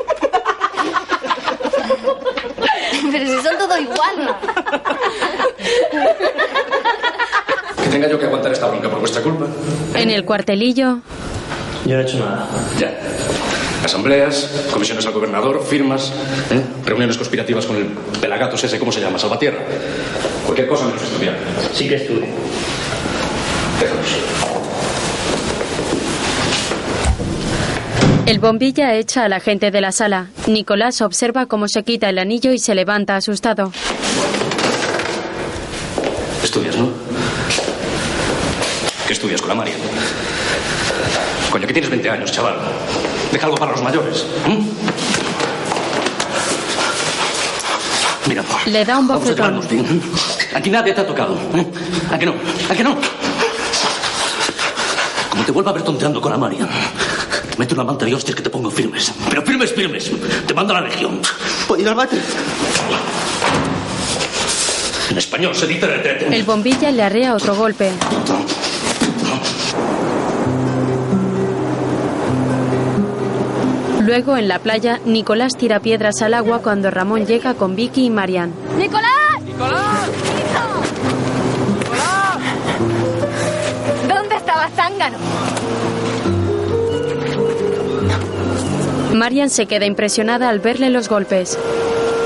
Pero 3.12 3.26
si 3.26 3.42
son 3.42 3.58
todos 3.58 3.80
iguales. 3.80 4.28
Tenga 7.92 8.08
yo 8.08 8.18
que 8.18 8.24
aguantar 8.24 8.50
esta 8.50 8.66
bronca 8.68 8.88
por 8.88 9.00
vuestra 9.00 9.22
culpa. 9.22 9.46
en 9.94 10.08
el 10.08 10.24
cuartelillo, 10.24 11.00
Yo 11.84 11.94
no 11.94 12.00
he 12.00 12.02
hecho 12.02 12.18
nada. 12.18 12.48
Ya. 12.80 12.90
Asambleas, 13.84 14.50
comisiones 14.72 15.04
al 15.04 15.12
gobernador, 15.12 15.62
firmas, 15.62 16.10
¿eh? 16.50 16.62
reuniones 16.86 17.18
conspirativas 17.18 17.66
con 17.66 17.76
el 17.76 17.86
pelagatos 18.18 18.64
ese, 18.64 18.78
¿cómo 18.78 18.92
se 18.92 19.00
llama? 19.00 19.18
Salvatierra. 19.18 19.58
Cualquier 20.46 20.68
cosa 20.68 20.86
menos 20.86 21.02
estudiar. 21.02 21.36
Sí 21.74 21.86
que 21.86 21.96
estuve. 21.96 22.28
Déjalos. 23.80 24.06
el 28.24 28.38
bombilla 28.38 28.94
echa 28.94 29.24
a 29.24 29.28
la 29.28 29.40
gente 29.40 29.70
de 29.70 29.80
la 29.82 29.92
sala. 29.92 30.28
Nicolás 30.46 31.02
observa 31.02 31.44
cómo 31.44 31.68
se 31.68 31.82
quita 31.82 32.08
el 32.08 32.18
anillo 32.18 32.52
y 32.52 32.58
se 32.58 32.74
levanta 32.74 33.16
asustado. 33.16 33.72
Estudias, 36.42 36.76
¿no? 36.76 37.01
¿Qué 39.12 39.16
estudias 39.16 39.42
con 39.42 39.50
la 39.50 39.56
María? 39.56 39.74
Coño, 41.50 41.66
que 41.66 41.74
tienes 41.74 41.90
20 41.90 42.08
años, 42.08 42.32
chaval. 42.32 42.56
Deja 43.30 43.44
algo 43.44 43.58
para 43.58 43.72
los 43.72 43.82
mayores. 43.82 44.24
¿m? 44.46 44.66
Mira, 48.26 48.42
Le 48.64 48.84
da 48.86 48.98
un 48.98 49.06
bofetón. 49.06 49.60
Aquí 50.54 50.70
nadie 50.70 50.94
te 50.94 51.02
ha 51.02 51.06
tocado. 51.06 51.36
¿eh? 51.54 51.66
¿A 52.10 52.18
que 52.18 52.24
no? 52.24 52.34
¿A 52.70 52.74
que 52.74 52.82
no? 52.82 52.96
Como 55.28 55.44
te 55.44 55.52
vuelva 55.52 55.72
a 55.72 55.74
ver 55.74 55.82
tonteando 55.82 56.18
con 56.18 56.32
la 56.32 56.38
María, 56.38 56.66
mete 57.58 57.74
una 57.74 57.84
manta 57.84 58.06
de 58.06 58.14
hostias 58.14 58.34
que 58.34 58.42
te 58.42 58.48
pongo 58.48 58.70
firmes. 58.70 59.12
Pero 59.28 59.42
firmes, 59.42 59.74
firmes. 59.74 60.10
Te 60.46 60.54
mando 60.54 60.74
a 60.74 60.80
la 60.80 60.88
legión. 60.88 61.20
¿Puedo 61.68 61.82
ir 61.82 61.88
al 61.90 61.96
bate? 61.96 62.16
En 65.10 65.18
español 65.18 65.54
se 65.54 65.66
dice 65.66 65.86
retrete. 65.86 66.34
El 66.34 66.44
bombilla 66.44 66.90
le 66.90 67.02
arrea 67.02 67.34
otro 67.34 67.54
golpe. 67.54 67.90
Luego, 74.12 74.36
en 74.36 74.46
la 74.46 74.58
playa, 74.58 75.00
Nicolás 75.06 75.56
tira 75.56 75.80
piedras 75.80 76.20
al 76.20 76.34
agua 76.34 76.58
cuando 76.58 76.90
Ramón 76.90 77.24
llega 77.24 77.54
con 77.54 77.74
Vicky 77.74 78.04
y 78.04 78.10
Marian. 78.10 78.52
¡Nicolás! 78.76 79.08
¡Nicolás! 79.42 80.10
¿Dónde 84.06 84.34
estabas, 84.34 84.70
zángano? 84.74 85.16
Marian 89.14 89.48
se 89.48 89.64
queda 89.64 89.86
impresionada 89.86 90.50
al 90.50 90.60
verle 90.60 90.90
los 90.90 91.08
golpes. 91.08 91.58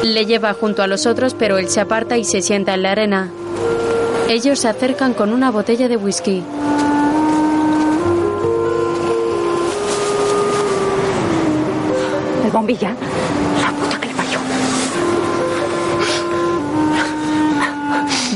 Le 0.03 0.27
lleva 0.27 0.55
junto 0.55 0.83
a 0.83 0.89
los 0.89 1.07
otros, 1.07 1.35
pero 1.35 1.57
él 1.57 1.69
se 1.69 1.79
aparta 1.79 2.19
y 2.19 2.25
se 2.25 2.43
sienta 2.43 2.75
en 2.75 2.83
la 2.83 2.91
arena. 2.91 3.31
Ellos 4.29 4.59
se 4.59 4.67
acercan 4.67 5.15
con 5.15 5.33
una 5.33 5.53
botella 5.53 5.87
de 5.87 5.97
whisky. 5.97 6.43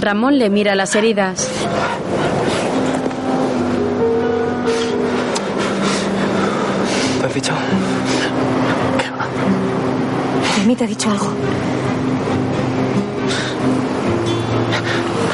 Ramón 0.00 0.38
le 0.38 0.48
mira 0.48 0.74
las 0.74 0.94
heridas. 0.94 1.48
¿Me 7.20 7.26
has 7.26 7.32
fichado? 7.32 7.58
De 10.58 10.66
mí 10.66 10.74
te 10.76 10.84
ha 10.84 10.86
dicho 10.86 11.10
algo. 11.10 11.32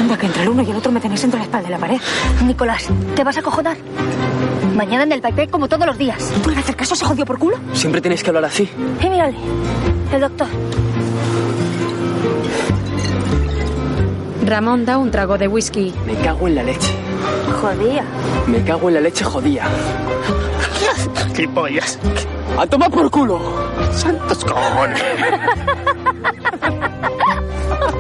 Anda, 0.01 0.17
que 0.19 0.27
entre 0.27 0.43
el 0.43 0.49
uno 0.49 0.63
y 0.63 0.71
el 0.71 0.77
otro 0.77 0.91
me 0.91 1.01
tenéis 1.01 1.23
entre 1.25 1.39
la 1.39 1.45
espalda 1.45 1.69
y 1.69 1.71
la 1.71 1.79
pared. 1.79 1.99
Nicolás, 2.45 2.89
¿te 3.15 3.23
vas 3.23 3.37
a 3.39 3.43
cojonar? 3.43 3.77
Mañana 4.75 5.05
en 5.05 5.13
el 5.13 5.21
Paipé 5.21 5.49
como 5.49 5.69
todos 5.69 5.87
los 5.87 5.97
días. 5.97 6.33
¿Puede 6.43 6.59
hacer 6.59 6.77
caso? 6.77 6.95
¿Se 6.97 7.05
jodió 7.05 7.25
por 7.25 7.39
culo? 7.39 7.57
Siempre 7.73 8.01
tenéis 8.01 8.23
que 8.23 8.31
hablar 8.31 8.45
así. 8.45 8.69
Eh, 9.01 9.09
mírale. 9.11 9.37
El 10.13 10.21
doctor. 10.21 10.49
Ramón 14.47 14.85
da 14.85 14.97
un 14.97 15.11
trago 15.11 15.37
de 15.39 15.49
whisky. 15.49 15.93
Me 16.07 16.15
cago 16.15 16.47
en 16.47 16.55
la 16.55 16.63
leche. 16.63 16.95
Jodía. 17.61 18.05
Me 18.47 18.63
cago 18.63 18.89
en 18.89 18.95
la 18.95 19.01
leche 19.01 19.25
jodía. 19.25 19.65
¿Qué 21.35 21.49
pollas? 21.49 21.99
¡A 22.57 22.65
tomar 22.67 22.91
por 22.91 23.11
culo! 23.11 23.41
¡Santos 23.93 24.45
cojones! 24.45 25.03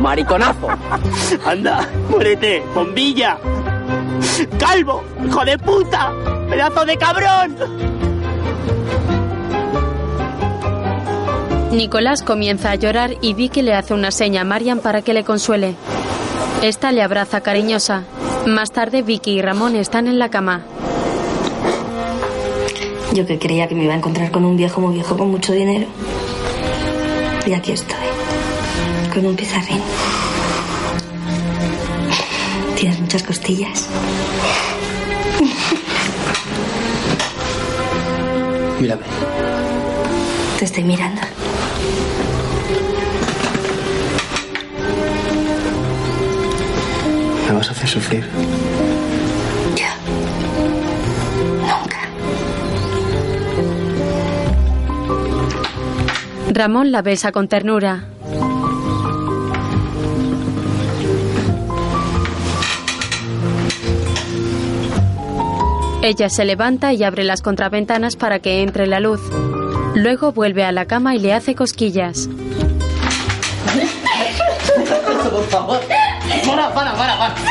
¡Mariconazo! 0.00 0.68
¡Anda! 1.44 1.86
¡Muérete! 2.08 2.62
¡Bombilla! 2.74 3.38
¡Calvo! 4.58 5.02
¡Hijo 5.26 5.44
de 5.44 5.58
puta! 5.58 6.12
¡Pedazo 6.48 6.84
de 6.84 6.96
cabrón! 6.96 7.56
Nicolás 11.72 12.22
comienza 12.22 12.70
a 12.70 12.76
llorar 12.76 13.16
y 13.20 13.34
Vicky 13.34 13.62
le 13.62 13.74
hace 13.74 13.92
una 13.92 14.10
seña 14.12 14.42
a 14.42 14.44
Marian 14.44 14.78
para 14.78 15.02
que 15.02 15.12
le 15.12 15.24
consuele. 15.24 15.74
Esta 16.62 16.90
le 16.90 17.02
abraza 17.02 17.42
cariñosa. 17.42 18.04
Más 18.46 18.72
tarde 18.72 19.02
Vicky 19.02 19.32
y 19.32 19.42
Ramón 19.42 19.76
están 19.76 20.06
en 20.06 20.18
la 20.18 20.30
cama. 20.30 20.62
Yo 23.12 23.26
que 23.26 23.38
creía 23.38 23.68
que 23.68 23.74
me 23.74 23.84
iba 23.84 23.94
a 23.94 23.96
encontrar 23.96 24.30
con 24.30 24.44
un 24.44 24.56
viejo 24.56 24.80
muy 24.80 24.94
viejo 24.94 25.16
con 25.16 25.30
mucho 25.30 25.52
dinero. 25.52 25.86
Y 27.46 27.52
aquí 27.52 27.72
estoy. 27.72 27.96
Con 29.12 29.26
un 29.26 29.36
pizarrín. 29.36 29.80
Tienes 32.76 33.00
muchas 33.00 33.22
costillas. 33.22 33.88
Mírame. 38.80 39.04
Te 40.58 40.64
estoy 40.64 40.84
mirando. 40.84 41.22
Me 47.66 47.70
vas 47.70 47.78
a 47.78 47.84
hacer 47.84 47.88
sufrir. 47.88 48.24
Ramón 56.48 56.92
la 56.92 57.02
besa 57.02 57.32
con 57.32 57.48
ternura. 57.48 58.04
Ella 66.02 66.28
se 66.28 66.44
levanta 66.44 66.92
y 66.92 67.02
abre 67.02 67.24
las 67.24 67.42
contraventanas 67.42 68.14
para 68.14 68.38
que 68.38 68.62
entre 68.62 68.86
la 68.86 69.00
luz. 69.00 69.20
Luego 69.96 70.30
vuelve 70.30 70.62
a 70.64 70.70
la 70.70 70.84
cama 70.84 71.16
y 71.16 71.18
le 71.18 71.34
hace 71.34 71.56
cosquillas. 71.56 72.28
Por 75.30 75.44
favor. 75.48 75.80
Para, 76.46 76.72
para, 76.72 76.94
para, 76.94 77.18
para. 77.18 77.45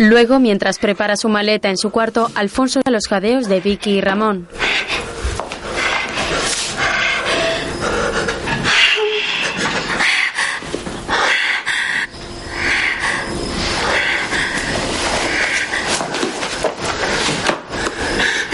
Luego, 0.00 0.38
mientras 0.40 0.78
prepara 0.78 1.14
su 1.14 1.28
maleta 1.28 1.68
en 1.68 1.76
su 1.76 1.90
cuarto, 1.90 2.30
Alfonso 2.34 2.80
a 2.86 2.90
los 2.90 3.06
jadeos 3.06 3.48
de 3.48 3.60
Vicky 3.60 3.98
y 3.98 4.00
Ramón. 4.00 4.48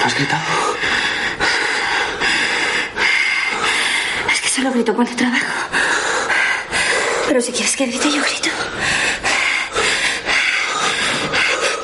¿Has 0.05 0.15
gritado? 0.17 0.43
Es 4.33 4.41
que 4.41 4.49
solo 4.49 4.73
grito 4.73 4.95
cuando 4.97 5.15
trabajo. 5.15 5.47
Pero 7.29 7.41
si 7.41 7.53
quieres 7.53 7.77
que 7.77 7.87
grite, 7.87 8.11
yo 8.11 8.21
grito. 8.21 8.51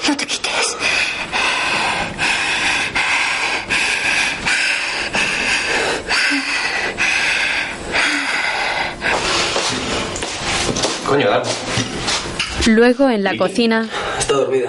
No 0.08 0.16
te 0.16 0.26
quites. 0.26 0.76
Coño, 11.06 11.28
Darmo. 11.28 11.50
Luego, 12.82 13.08
en 13.10 13.22
la 13.22 13.36
cocina, 13.36 13.88
Está 14.18 14.34
dormida. 14.34 14.68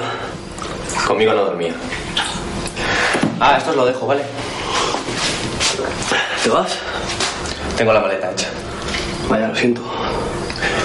Conmigo 1.07 1.33
no 1.33 1.45
dormía. 1.45 1.73
Ah, 3.39 3.55
esto 3.57 3.71
os 3.71 3.75
lo 3.75 3.87
dejo, 3.87 4.05
¿vale? 4.05 4.21
¿Te 6.43 6.49
vas? 6.49 6.77
Tengo 7.75 7.91
la 7.91 8.01
maleta 8.01 8.31
hecha. 8.31 8.49
Vaya, 9.27 9.47
lo 9.47 9.55
siento. 9.55 9.81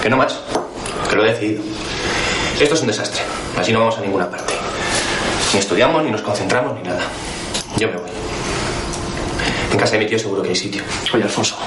Que 0.00 0.08
no, 0.08 0.16
macho. 0.16 0.36
Que 1.10 1.16
lo 1.16 1.26
he 1.26 1.32
decidido. 1.32 1.62
Esto 2.58 2.74
es 2.74 2.80
un 2.80 2.86
desastre. 2.86 3.20
Así 3.58 3.72
no 3.72 3.80
vamos 3.80 3.98
a 3.98 4.00
ninguna 4.00 4.30
parte. 4.30 4.54
Ni 5.52 5.58
estudiamos, 5.58 6.02
ni 6.04 6.10
nos 6.10 6.22
concentramos, 6.22 6.78
ni 6.78 6.88
nada. 6.88 7.02
Yo 7.76 7.88
me 7.88 7.96
voy. 7.98 8.10
En 9.70 9.78
casa 9.78 9.92
de 9.92 9.98
mi 9.98 10.06
tío 10.06 10.18
seguro 10.18 10.40
que 10.42 10.48
hay 10.48 10.56
sitio. 10.56 10.82
Oye, 11.12 11.24
Alfonso, 11.24 11.58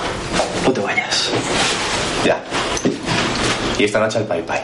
no 0.63 0.73
te 0.73 0.81
vayas. 0.81 1.29
Ya. 2.25 2.43
Y 3.77 3.83
esta 3.83 3.99
noche 3.99 4.17
al 4.17 4.23
Pai 4.25 4.41
Pai. 4.41 4.61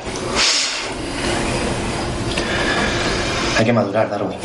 Que 3.68 3.74
madurar, 3.74 4.10
Darwin. 4.10 4.38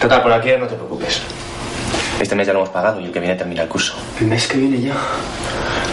Total, 0.00 0.22
por 0.22 0.32
aquí 0.32 0.50
no 0.58 0.66
te 0.66 0.74
preocupes. 0.74 1.22
Este 2.20 2.34
mes 2.34 2.46
ya 2.46 2.52
lo 2.52 2.58
hemos 2.60 2.68
pagado 2.70 3.00
y 3.00 3.04
el 3.06 3.12
que 3.12 3.20
viene 3.20 3.34
termina 3.36 3.62
el 3.62 3.68
curso. 3.68 3.94
El 4.20 4.26
mes 4.26 4.46
que 4.46 4.58
viene 4.58 4.80
ya. 4.80 4.94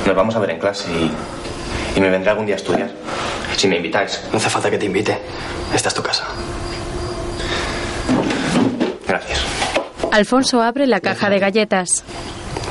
Nos 0.06 0.16
vamos 0.16 0.36
a 0.36 0.40
ver 0.40 0.50
en 0.52 0.60
clase 0.60 0.90
y, 0.92 1.10
y 1.98 2.02
me 2.02 2.10
vendré 2.10 2.30
algún 2.32 2.46
día 2.46 2.56
a 2.56 2.58
estudiar. 2.58 2.90
Si 3.56 3.68
me 3.70 3.78
invitáis. 3.78 4.22
No 4.32 4.38
hace 4.38 4.50
falta 4.50 4.70
que 4.70 4.78
te 4.78 4.86
invite. 4.86 5.18
Esta 5.74 5.88
es 5.88 5.96
tu 5.96 6.04
casa. 6.04 6.26
Gracias. 9.08 9.40
Alfonso 10.12 10.62
abre 10.62 10.88
la 10.88 11.00
caja 11.00 11.30
de 11.30 11.40
galletas. 11.40 12.04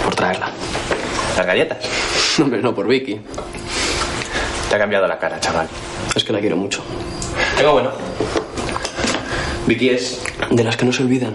Por 0.05 0.15
traerla. 0.15 0.51
¿Las 1.39 1.47
galletas? 1.47 1.79
No, 2.39 2.45
hombre, 2.45 2.61
no, 2.61 2.75
por 2.75 2.87
Vicky. 2.87 3.19
Te 4.69 4.75
ha 4.77 4.79
cambiado 4.79 5.07
la 5.07 5.19
cara, 5.19 5.41
chaval. 5.41 5.69
Es 6.15 6.23
que 6.23 6.33
la 6.35 6.41
quiero 6.41 6.57
mucho. 6.57 6.83
Tengo 7.57 7.73
bueno. 7.73 7.91
Vicky 9.67 9.91
es... 9.91 10.23
De 10.51 10.63
las 10.63 10.77
que 10.77 10.87
no 10.87 10.93
se 10.93 11.03
olvidan. 11.03 11.35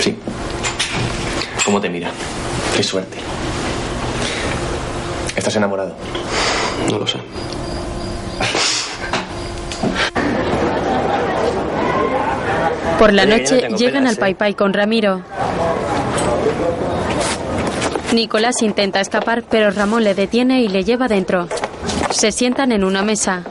Sí. 0.00 0.16
¿Cómo 1.64 1.80
te 1.80 1.90
mira? 1.90 2.10
Qué 2.76 2.82
suerte. 2.82 3.18
¿Estás 5.36 5.56
enamorado? 5.56 5.94
No 6.90 6.98
lo 6.98 7.06
sé. 7.06 7.18
Por 12.98 13.12
la 13.12 13.22
Oye, 13.22 13.30
no 13.30 13.38
noche 13.38 13.68
llegan 13.78 14.06
al 14.06 14.14
¿eh? 14.14 14.18
Pai 14.18 14.34
Pai 14.34 14.54
con 14.54 14.72
Ramiro. 14.72 15.22
Nicolás 18.12 18.62
intenta 18.62 19.00
escapar, 19.00 19.44
pero 19.48 19.70
Ramón 19.70 20.04
le 20.04 20.14
detiene 20.14 20.62
y 20.62 20.68
le 20.68 20.84
lleva 20.84 21.08
dentro. 21.08 21.48
Se 22.10 22.32
sientan 22.32 22.72
en 22.72 22.84
una 22.84 23.02
mesa. 23.02 23.42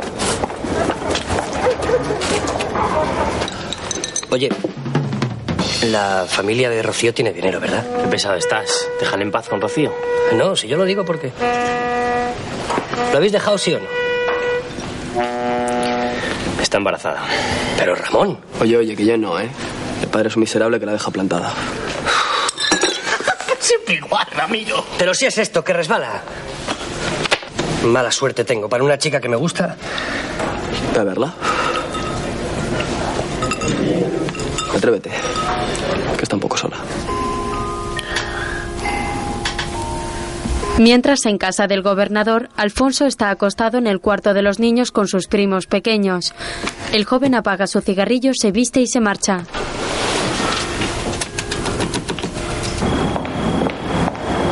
La 5.83 6.25
familia 6.27 6.69
de 6.69 6.83
Rocío 6.83 7.13
tiene 7.13 7.31
dinero, 7.31 7.59
¿verdad? 7.59 7.85
Qué 8.01 8.07
pesado 8.09 8.35
estás. 8.35 8.87
Déjale 8.99 9.23
en 9.23 9.31
paz 9.31 9.47
con 9.47 9.61
Rocío. 9.61 9.93
No, 10.33 10.55
si 10.55 10.67
yo 10.67 10.77
lo 10.77 10.85
digo 10.85 11.05
porque... 11.05 11.31
¿Lo 13.11 13.17
habéis 13.17 13.31
dejado 13.31 13.57
sí 13.57 13.73
o 13.73 13.79
no? 13.79 13.85
Está 16.61 16.77
embarazada. 16.77 17.21
Pero 17.77 17.95
Ramón. 17.95 18.37
Oye, 18.59 18.77
oye, 18.77 18.95
que 18.95 19.05
yo 19.05 19.17
no, 19.17 19.39
¿eh? 19.39 19.49
El 20.01 20.07
padre 20.09 20.29
es 20.29 20.35
un 20.35 20.41
miserable 20.41 20.79
que 20.79 20.85
la 20.85 20.91
deja 20.93 21.09
plantada. 21.11 21.53
Siempre 23.59 23.95
igual, 23.95 24.27
Ramiro. 24.35 24.85
Pero 24.97 25.13
si 25.13 25.25
es 25.25 25.37
esto, 25.37 25.63
que 25.63 25.73
resbala. 25.73 26.21
Mala 27.85 28.11
suerte 28.11 28.43
tengo. 28.43 28.67
Para 28.69 28.83
una 28.83 28.97
chica 28.97 29.19
que 29.21 29.29
me 29.29 29.37
gusta... 29.37 29.75
Ve 30.93 30.99
a 30.99 31.03
verla. 31.03 31.33
Atrévete. 34.75 35.11
Que 36.17 36.23
está 36.23 36.35
un 36.35 36.41
poco 36.41 36.57
sola. 36.57 36.77
Mientras 40.79 41.25
en 41.25 41.37
casa 41.37 41.67
del 41.67 41.81
gobernador, 41.81 42.47
Alfonso 42.55 43.05
está 43.05 43.31
acostado 43.31 43.77
en 43.77 43.85
el 43.85 43.99
cuarto 43.99 44.33
de 44.33 44.41
los 44.41 44.59
niños 44.59 44.91
con 44.93 45.09
sus 45.09 45.27
primos 45.27 45.67
pequeños. 45.67 46.33
El 46.93 47.03
joven 47.03 47.35
apaga 47.35 47.67
su 47.67 47.81
cigarrillo, 47.81 48.31
se 48.33 48.53
viste 48.53 48.79
y 48.79 48.87
se 48.87 49.01
marcha. 49.01 49.43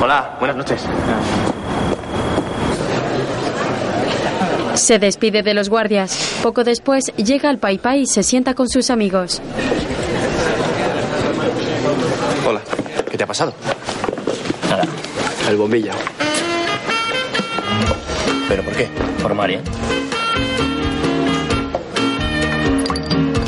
Hola, 0.01 0.35
buenas 0.39 0.57
noches. 0.57 0.85
Se 4.73 4.99
despide 4.99 5.43
de 5.43 5.53
los 5.53 5.69
guardias. 5.69 6.39
Poco 6.43 6.65
después 6.65 7.05
llega 7.15 7.49
al 7.49 7.57
Pai 7.57 7.77
Pai 7.77 8.01
y 8.01 8.05
se 8.05 8.23
sienta 8.23 8.53
con 8.53 8.67
sus 8.67 8.89
amigos. 8.89 9.41
Hola. 12.49 12.61
¿Qué 13.11 13.17
te 13.17 13.25
ha 13.25 13.27
pasado? 13.27 13.53
Nada. 14.69 14.85
El 15.49 15.57
bombilla. 15.57 15.91
¿Pero 18.47 18.63
por 18.63 18.73
qué? 18.73 18.87
Por 19.21 19.33
María. 19.33 19.59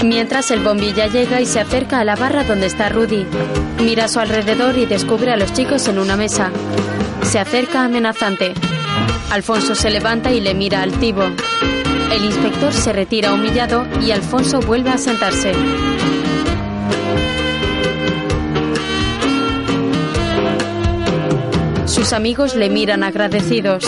Mientras 0.04 0.52
el 0.52 0.60
bombilla 0.62 1.08
llega 1.08 1.40
y 1.40 1.46
se 1.46 1.62
acerca 1.62 2.00
a 2.00 2.04
la 2.04 2.18
barra 2.18 2.44
donde 2.44 2.68
está 2.68 2.90
Rudy. 2.90 3.26
Mira 3.82 4.04
a 4.04 4.08
su 4.10 4.20
alrededor 4.20 4.78
y 4.78 4.86
descubre 4.86 5.32
a 5.32 5.38
los 5.38 5.54
chicos 5.54 5.88
en 5.88 5.98
una 5.98 6.18
mesa. 6.18 6.52
Se 7.24 7.40
acerca 7.40 7.86
amenazante. 7.86 8.54
Alfonso 9.32 9.76
se 9.76 9.92
levanta 9.92 10.34
y 10.34 10.42
le 10.42 10.54
mira 10.54 10.82
altivo. 10.82 11.24
El 12.12 12.26
inspector 12.26 12.74
se 12.74 12.92
retira 12.92 13.34
humillado 13.34 13.88
y 14.02 14.12
Alfonso 14.12 14.60
vuelve 14.60 14.90
a 14.90 14.98
sentarse. 14.98 15.54
Sus 22.00 22.14
amigos 22.14 22.56
le 22.56 22.70
miran 22.70 23.04
agradecidos. 23.04 23.84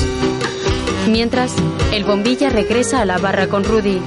Mientras, 1.09 1.55
el 1.93 2.03
bombilla 2.03 2.49
regresa 2.49 3.01
a 3.01 3.05
la 3.05 3.17
barra 3.17 3.47
con 3.47 3.63
Rudy. 3.63 4.01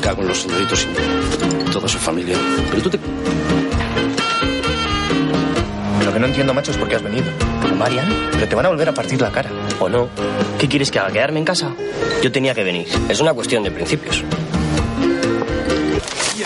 Cago 0.00 0.22
en 0.22 0.28
los 0.28 0.38
señoritos 0.38 0.88
y 1.68 1.70
toda 1.70 1.88
su 1.88 1.98
familia. 1.98 2.38
Pero 2.70 2.82
tú 2.84 2.88
te 2.88 2.98
que 6.20 6.24
no 6.24 6.28
entiendo, 6.32 6.52
macho, 6.52 6.70
es 6.70 6.76
por 6.76 6.86
qué 6.86 6.96
has 6.96 7.02
venido. 7.02 7.24
Marian? 7.78 8.28
Pero 8.32 8.46
te 8.46 8.54
van 8.54 8.66
a 8.66 8.68
volver 8.68 8.86
a 8.90 8.92
partir 8.92 9.18
la 9.22 9.32
cara. 9.32 9.48
¿O 9.78 9.88
no? 9.88 10.10
¿Qué 10.58 10.68
quieres 10.68 10.90
que 10.90 10.98
haga? 10.98 11.10
¿Quedarme 11.10 11.38
en 11.38 11.46
casa? 11.46 11.70
Yo 12.22 12.30
tenía 12.30 12.54
que 12.54 12.62
venir. 12.62 12.86
Es 13.08 13.20
una 13.20 13.32
cuestión 13.32 13.62
de 13.62 13.70
principios. 13.70 14.22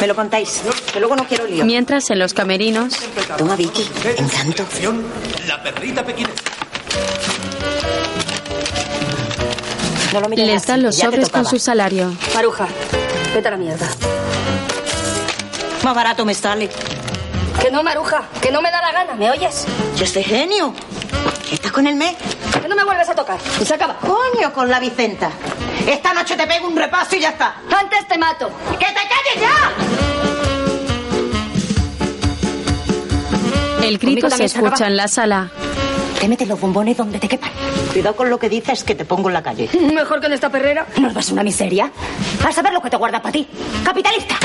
Me 0.01 0.06
lo 0.06 0.14
contáis, 0.14 0.62
que 0.92 1.01
luego 1.01 1.16
no 1.16 1.26
quiero 1.26 1.48
lío. 1.48 1.64
Mientras, 1.64 2.09
en 2.10 2.20
los 2.20 2.32
camerinos, 2.32 2.94
Toma, 3.36 3.56
Vicky. 3.56 3.84
Encanto. 4.16 4.64
La 5.48 5.60
perrita 5.60 6.05
pequinesa. 6.06 6.34
No 10.12 10.20
lo 10.20 10.28
les 10.28 10.56
así, 10.56 10.66
dan 10.68 10.82
los 10.84 10.94
sobres 10.94 11.30
con 11.30 11.44
su 11.46 11.59
salario. 11.59 12.12
Maruja, 12.32 12.68
vete 13.34 13.48
a 13.48 13.51
la 13.51 13.56
mierda. 13.56 13.88
Más 15.82 15.94
barato 15.96 16.24
me 16.24 16.34
sale. 16.34 16.70
Que 17.60 17.70
no, 17.70 17.82
Maruja, 17.82 18.24
que 18.40 18.51
no 18.51 18.60
me 18.60 18.70
da 18.70 18.81
la 18.82 18.93
gana, 18.93 19.14
¿me 19.14 19.31
oyes? 19.31 19.66
Yo 19.97 20.05
estoy 20.05 20.22
genio. 20.22 20.74
¿Estás 21.51 21.72
con 21.72 21.86
el 21.86 21.94
mes? 21.94 22.14
Que 22.60 22.68
no 22.68 22.76
me 22.76 22.85
vuelves 22.85 23.09
a 23.09 23.14
tocar. 23.14 23.39
Y 23.60 23.64
se 23.64 23.74
acaba. 23.74 23.97
Coño, 23.98 24.52
con 24.52 24.68
la 24.68 24.81
Vicenta. 24.81 25.31
Esta 25.86 26.12
noche 26.12 26.36
te 26.36 26.47
pego 26.47 26.68
un 26.68 26.76
repaso 26.76 27.16
y 27.16 27.20
ya 27.20 27.31
está. 27.31 27.56
Antes 27.74 28.06
te 28.09 28.18
mato. 28.18 28.51
¡Que 28.78 28.86
te 28.86 28.93
calles 28.94 29.40
ya! 29.40 29.72
El 33.86 33.98
grito 33.98 34.31
se 34.31 34.44
escucha 34.44 34.86
en 34.86 34.97
la 34.97 35.09
sala. 35.09 35.51
Te 36.20 36.28
metes 36.28 36.48
los 36.48 36.59
bombones 36.60 36.97
donde 36.97 37.18
te 37.18 37.28
quepan. 37.28 37.51
Cuidado 37.93 38.16
con 38.16 38.31
lo 38.31 38.39
que 38.39 38.48
dices, 38.48 38.82
que 38.82 38.94
te 38.94 39.05
pongo 39.05 39.28
en 39.28 39.35
la 39.35 39.43
calle. 39.43 39.68
Mejor 39.94 40.20
que 40.20 40.26
en 40.26 40.32
esta 40.32 40.48
perrera. 40.51 40.86
¿Nos 40.97 41.12
vas 41.12 41.31
una 41.31 41.43
miseria? 41.43 41.90
Vas 42.43 42.56
a 42.56 42.62
ver 42.62 42.72
lo 42.72 42.81
que 42.81 42.90
te 42.90 42.97
guarda 42.97 43.20
para 43.20 43.32
ti. 43.32 43.47
¡Capitalista! 43.85 44.36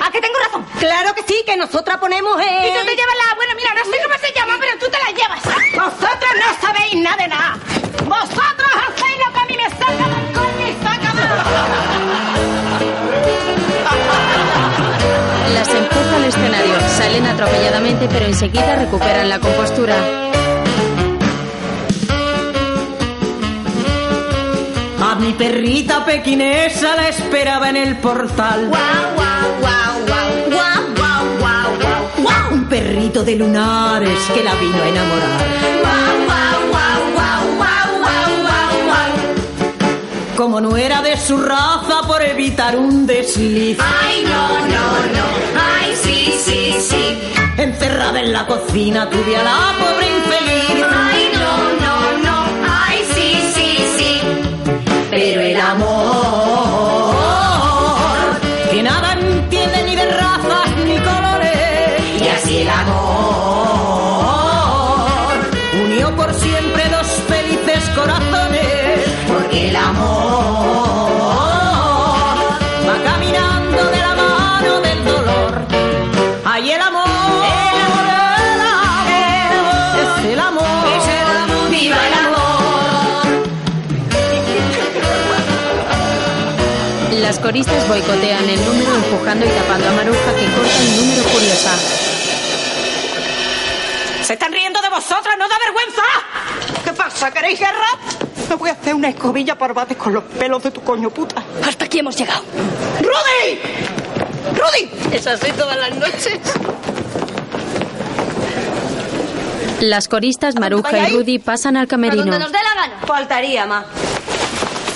¿A 0.00 0.10
que 0.10 0.20
tengo 0.20 0.38
razón? 0.46 0.66
Claro 0.78 1.14
que 1.14 1.22
sí, 1.22 1.42
que 1.44 1.56
nosotras 1.56 1.98
ponemos 1.98 2.40
en... 2.40 2.64
Y 2.64 2.78
tú 2.78 2.86
te 2.86 2.96
llevas 2.96 3.16
la... 3.16 3.34
Bueno, 3.36 3.52
mira, 3.56 3.74
no 3.74 3.84
sé 3.84 3.98
cómo 4.02 4.14
se 4.18 4.32
llama, 4.32 4.56
pero 4.58 4.78
tú 4.78 4.86
te 4.90 4.98
la 4.98 5.10
llevas. 5.10 5.42
Vosotras 5.74 6.32
no 6.40 6.60
sabéis 6.66 6.94
nada 6.96 7.16
de 7.16 7.28
nada. 7.28 7.58
Vosotros 8.04 8.70
hacéis 8.88 9.18
lo 9.24 9.32
que 9.32 9.40
a 9.40 9.44
mí 9.44 9.56
me 9.56 9.70
saca 9.70 10.08
del 10.08 10.32
coño 10.32 10.66
y 10.66 10.72
saca 10.82 11.10
Las 15.54 15.68
empuja 15.68 16.16
al 16.16 16.24
escenario. 16.24 16.80
Salen 16.96 17.26
atropelladamente, 17.26 18.08
pero 18.10 18.26
enseguida 18.26 18.76
recuperan 18.76 19.28
la 19.28 19.38
compostura. 19.38 19.96
Mi 25.20 25.34
perrita 25.34 26.04
pequinesa 26.04 26.96
la 26.96 27.08
esperaba 27.08 27.68
en 27.68 27.76
el 27.76 27.96
portal. 27.98 28.68
Guau, 28.68 28.80
guau, 29.16 29.50
guau, 29.60 29.94
guau, 30.06 30.32
guau, 30.48 30.82
guau, 30.96 31.24
guau, 31.38 31.68
guau, 31.78 32.02
guau. 32.24 32.52
Un 32.52 32.64
perrito 32.64 33.22
de 33.22 33.36
lunares 33.36 34.18
que 34.34 34.42
la 34.42 34.54
vino 34.54 34.82
a 34.82 34.88
enamorar. 34.88 35.40
Guau, 35.84 36.16
guau, 36.26 36.58
guau, 36.72 37.00
guau, 37.16 37.42
guau, 37.58 37.88
guau, 38.00 38.30
guau, 38.46 38.72
guau. 38.88 40.36
Como 40.36 40.60
no 40.60 40.76
era 40.76 41.02
de 41.02 41.16
su 41.18 41.36
raza 41.36 42.00
por 42.06 42.22
evitar 42.22 42.76
un 42.76 43.06
desliz. 43.06 43.78
Ay, 43.78 44.24
no, 44.24 44.48
no, 44.74 44.86
no. 45.16 45.26
Ay, 45.76 45.94
sí, 46.02 46.34
sí, 46.42 46.76
sí. 46.80 47.18
Encerrada 47.58 48.20
en 48.20 48.32
la 48.32 48.46
cocina 48.46 49.08
tuve 49.10 49.36
a 49.36 49.42
la 49.42 49.74
pobre 49.78 50.08
infeliz. 50.08 51.09
Pero 55.10 55.40
el 55.40 55.60
amor, 55.60 57.16
que 58.70 58.82
nada 58.82 59.12
entiende 59.14 59.82
ni 59.84 59.96
de 59.96 60.06
razas 60.06 60.70
ni 60.86 60.98
colores. 60.98 62.22
Y 62.22 62.28
así 62.28 62.58
el 62.58 62.68
amor 62.68 63.00
unió 65.84 66.14
por 66.14 66.32
siempre 66.32 66.88
dos 66.90 67.08
felices 67.28 67.90
corazones. 67.96 69.00
Porque 69.26 69.70
el 69.70 69.76
amor 69.76 70.89
coristas 87.40 87.86
boicotean 87.88 88.48
el 88.48 88.64
número 88.64 88.94
empujando 88.96 89.46
y 89.46 89.48
tapando 89.48 89.88
a 89.88 89.92
Maruja 89.92 90.34
que 90.36 90.44
corta 90.54 90.78
el 90.82 90.96
número 90.96 91.22
curiosa. 91.24 91.70
¿Se 94.24 94.34
están 94.34 94.52
riendo 94.52 94.80
de 94.80 94.88
vosotras? 94.90 95.34
¿No 95.38 95.48
da 95.48 95.56
vergüenza? 95.64 96.02
¿Qué 96.84 96.92
pasa? 96.92 97.30
¿Queréis 97.30 97.58
guerra? 97.58 97.88
Me 98.48 98.54
voy 98.56 98.70
a 98.70 98.72
hacer 98.72 98.94
una 98.94 99.08
escobilla 99.08 99.56
por 99.56 99.74
bates 99.74 99.96
con 99.96 100.12
los 100.12 100.24
pelos 100.24 100.62
de 100.62 100.70
tu 100.70 100.82
coño 100.82 101.10
puta. 101.10 101.42
Hasta 101.66 101.84
aquí 101.86 101.98
hemos 102.00 102.16
llegado. 102.16 102.42
¡Rudy! 103.00 103.58
¡Rudy! 104.58 105.14
Es 105.16 105.26
así 105.26 105.50
todas 105.52 105.76
las 105.78 105.94
noches. 105.96 106.38
Las 109.80 110.08
coristas 110.08 110.56
Maruja 110.56 111.08
y? 111.08 111.12
Rudy 111.16 111.38
pasan 111.38 111.76
al 111.76 111.84
A 111.84 111.86
camerino. 111.88 112.22
donde 112.22 112.38
nos 112.38 112.52
dé 112.52 112.58
la 112.62 112.82
gana. 112.82 113.00
Faltaría 113.06 113.64
más. 113.66 113.86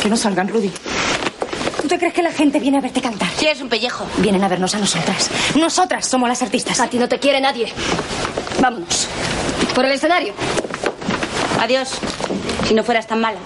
Que 0.02 0.08
no 0.10 0.16
salgan, 0.16 0.48
Rudy. 0.48 0.70
¿Tú 2.04 2.08
te 2.10 2.16
crees 2.16 2.26
que 2.26 2.34
la 2.34 2.38
gente 2.38 2.60
viene 2.60 2.76
a 2.76 2.80
verte 2.82 3.00
cantar? 3.00 3.30
Sí, 3.34 3.46
es 3.46 3.62
un 3.62 3.70
pellejo. 3.70 4.04
Vienen 4.18 4.44
a 4.44 4.48
vernos 4.48 4.74
a 4.74 4.78
nosotras. 4.78 5.30
Nosotras 5.56 6.06
somos 6.06 6.28
las 6.28 6.42
artistas. 6.42 6.78
A 6.80 6.86
ti 6.86 6.98
no 6.98 7.08
te 7.08 7.18
quiere 7.18 7.40
nadie. 7.40 7.72
Vámonos. 8.60 9.08
Por 9.74 9.86
el 9.86 9.92
escenario. 9.92 10.34
Adiós. 11.58 11.92
Si 12.68 12.74
no 12.74 12.84
fueras 12.84 13.06
tan 13.06 13.22
mala. 13.22 13.38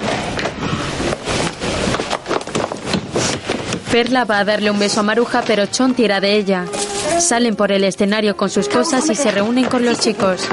Perla 3.93 4.24
va 4.24 4.40
a 4.40 4.44
darle 4.44 4.72
un 4.72 4.80
beso 4.80 4.98
a 4.98 5.02
Maruja, 5.05 5.43
pero 5.47 5.66
Chon 5.66 5.94
tira 5.94 6.20
de 6.20 6.35
ella. 6.35 6.64
Salen 7.20 7.55
por 7.55 7.70
el 7.70 7.85
escenario 7.85 8.36
con 8.36 8.51
sus 8.51 8.68
cosas 8.68 9.09
y 9.09 9.14
se 9.14 9.30
reúnen 9.30 9.66
con 9.66 9.85
los 9.85 10.01
chicos. 10.01 10.48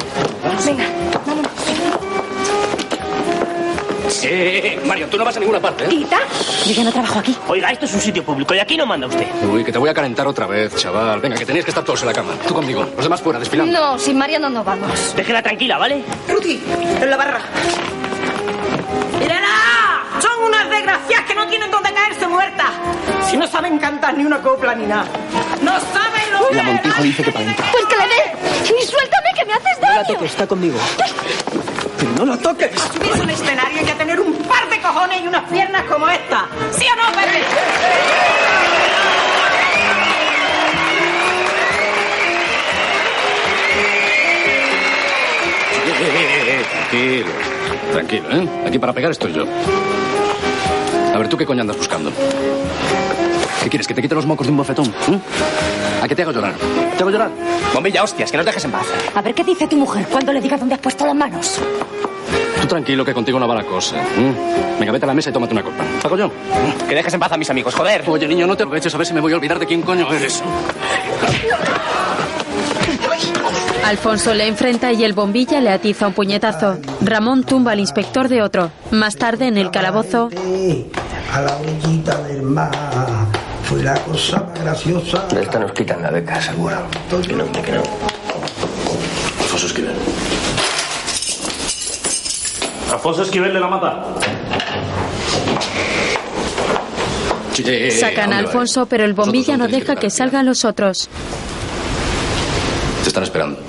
Eh, 4.26 4.58
eh, 4.58 4.80
eh, 4.82 4.88
Mario, 4.88 5.08
tú 5.08 5.18
no 5.18 5.24
vas 5.26 5.38
a 5.38 5.40
ninguna 5.40 5.60
parte, 5.60 5.86
¿eh? 5.86 5.88
¿Tita? 5.88 6.18
Yo 6.66 6.72
ya 6.72 6.84
no 6.84 6.92
trabajo 6.92 7.20
aquí. 7.20 7.36
Oiga, 7.48 7.70
esto 7.72 7.86
es 7.86 7.94
un 7.94 8.02
sitio 8.02 8.24
público 8.24 8.56
y 8.56 8.60
aquí 8.60 8.76
no 8.76 8.86
manda 8.88 9.06
usted. 9.06 9.28
Uy, 9.44 9.64
que 9.64 9.72
te 9.72 9.78
voy 9.78 9.90
a 9.90 9.94
calentar 9.94 10.26
otra 10.28 10.48
vez, 10.48 10.76
chaval. 10.76 11.20
Venga, 11.20 11.36
que 11.38 11.46
tenéis 11.46 11.64
que 11.64 11.70
estar 11.72 11.84
todos 11.84 12.02
en 12.02 12.08
la 12.08 12.14
cama. 12.14 12.34
Tú 12.48 12.54
conmigo, 12.56 12.82
los 12.96 13.04
demás 13.04 13.22
fuera, 13.22 13.38
desfilando. 13.40 13.72
No, 13.80 14.00
sin 14.00 14.18
Mariano 14.18 14.50
no 14.50 14.64
vamos. 14.64 15.16
Déjela 15.16 15.44
tranquila, 15.44 15.78
¿vale? 15.78 16.04
Rudy, 16.28 16.60
en 17.02 17.10
la 17.10 17.18
barra. 17.18 17.40
¡Mírenla! 19.20 20.04
Son 20.20 20.44
unas 20.44 20.70
desgracias 20.72 21.22
que 21.28 21.36
no 21.36 21.48
tienen 21.48 21.70
donde 21.70 21.94
caerse 21.94 22.28
muertas. 22.28 22.70
Si 23.30 23.38
no 23.38 23.46
saben 23.48 23.78
cantar 23.78 24.18
ni 24.18 24.26
una 24.26 24.42
copla 24.42 24.74
ni 24.74 24.88
nada. 24.88 25.06
¡No 25.62 25.72
saben 25.80 26.32
lo 26.34 26.50
que 26.50 26.56
La 26.56 26.64
Montijo 26.64 27.04
dice 27.04 27.24
que 27.24 27.32
para. 27.32 27.46
Pues 27.72 27.86
que 27.86 27.96
le 27.96 28.04
dé. 28.08 28.76
Y 28.82 28.86
suéltame 28.88 29.30
que 29.36 29.46
me 29.46 29.54
haces 29.54 29.78
No 29.82 29.88
la 29.90 29.96
daño. 29.98 30.08
toques, 30.16 30.32
está 30.32 30.48
conmigo. 30.48 30.78
Pero 31.98 32.12
no 32.18 32.26
la 32.26 32.38
toques. 32.38 32.72
subirse 32.94 33.20
a 33.20 33.24
un 33.24 33.30
escenario 33.30 33.82
y 33.86 33.90
a 33.90 33.98
tener 33.98 34.20
un 34.20 34.34
par 34.44 34.70
de 34.70 34.82
cojones 34.82 35.22
y 35.22 35.28
unas 35.28 35.50
piernas 35.50 35.84
como 35.86 36.08
esta. 36.10 36.48
¿Sí 36.72 36.86
o 36.92 36.96
no, 36.96 37.12
Pepe? 37.16 37.42
Eh, 45.88 45.92
eh, 46.02 46.22
eh, 46.48 46.62
eh, 46.62 46.66
tranquilo. 46.72 47.30
Tranquilo, 47.92 48.30
¿eh? 48.32 48.68
Aquí 48.68 48.80
para 48.80 48.94
pegar 48.94 49.12
estoy 49.12 49.34
yo. 49.34 49.46
A 51.14 51.18
ver, 51.18 51.30
¿tú 51.30 51.38
qué 51.38 51.46
coño 51.46 51.62
andas 51.62 51.78
buscando? 51.78 52.12
¿Qué 53.64 53.70
quieres? 53.70 53.88
¿Que 53.88 53.94
te 53.94 54.02
quite 54.02 54.16
los 54.16 54.26
mocos 54.26 54.48
de 54.48 54.52
un 54.52 54.58
bofetón? 54.58 54.88
¿eh? 54.88 55.20
¿A 56.02 56.08
qué 56.08 56.16
te 56.16 56.24
hago 56.24 56.32
llorar? 56.32 56.54
¿Te 56.98 57.04
hago 57.04 57.12
llorar? 57.12 57.32
Bombilla, 57.76 58.04
hostias, 58.04 58.32
que 58.32 58.38
nos 58.38 58.46
dejes 58.46 58.64
en 58.64 58.72
paz. 58.72 58.86
A 59.14 59.22
ver 59.22 59.36
qué 59.36 59.44
dice 59.44 59.68
tu 59.68 59.76
mujer 59.76 60.08
cuando 60.10 60.32
le 60.32 60.40
diga 60.40 60.56
dónde 60.56 60.76
has 60.76 60.80
puesto 60.80 61.06
las 61.06 61.14
manos. 61.14 61.60
Tú 62.62 62.68
tranquilo, 62.68 63.04
que 63.04 63.14
contigo 63.14 63.38
no 63.38 63.50
va 63.50 63.56
la 63.56 63.66
cosa. 63.66 63.98
¿eh? 63.98 64.34
Venga, 64.80 64.94
vete 64.94 65.04
a 65.04 65.08
la 65.08 65.14
mesa 65.14 65.30
y 65.30 65.34
tómate 65.34 65.52
una 65.52 65.62
copa. 65.62 65.84
¿Hago 66.04 66.18
yo? 66.18 66.32
Que 66.88 66.96
dejes 66.96 67.14
en 67.14 67.20
paz 67.20 67.34
a 67.34 67.38
mis 67.38 67.50
amigos, 67.50 67.76
joder. 67.76 68.06
Oye, 68.08 68.30
niño, 68.30 68.48
no 68.48 68.56
te 68.56 68.64
aproveches 68.64 68.96
a 68.96 68.98
ver 68.98 69.06
si 69.06 69.14
me 69.14 69.20
voy 69.20 69.34
a 69.34 69.36
olvidar 69.36 69.60
de 69.60 69.66
quién 69.66 69.82
coño 69.82 70.10
eres. 70.14 70.42
Alfonso 73.84 74.34
le 74.34 74.48
enfrenta 74.48 74.94
y 74.94 75.04
el 75.04 75.12
bombilla 75.12 75.60
le 75.60 75.70
atiza 75.70 76.08
un 76.08 76.14
puñetazo. 76.14 76.78
Ramón 77.02 77.44
tumba 77.44 77.74
al 77.74 77.82
inspector 77.82 78.30
de 78.30 78.42
otro. 78.42 78.72
Más 78.92 79.18
tarde, 79.18 79.48
en 79.48 79.58
el 79.58 79.70
calabozo, 79.70 80.30
a 81.34 81.42
la 81.42 81.58
orillita 81.58 82.18
del 82.24 82.42
mar. 82.42 82.72
Fue 83.66 83.82
la 83.84 83.96
cosa 84.02 84.42
más 84.42 84.60
graciosa. 84.62 85.26
De 85.28 85.42
esta 85.42 85.60
nos 85.60 85.72
quitan 85.72 86.02
la 86.02 86.12
beca, 86.12 86.42
seguro. 86.42 86.78
Que 87.10 87.34
no, 87.34 87.52
que 87.52 87.72
no. 87.72 87.84
Alfonso 89.42 89.68
Esquivel. 89.68 89.96
Alfonso 92.92 93.22
Esquivel 93.24 93.54
de 93.54 93.60
la 93.60 93.68
Mata. 93.68 94.06
eh, 97.58 97.92
Sacan 97.92 98.34
¿a 98.34 98.38
Alfonso, 98.38 98.86
pero 98.86 99.04
el 99.06 99.14
bombilla 99.14 99.58
no 99.58 99.68
deja 99.68 99.96
que 99.96 100.10
salgan 100.10 100.46
los 100.46 100.66
otros. 100.66 101.10
Te 103.02 103.08
están 103.08 103.24
esperando. 103.24 103.60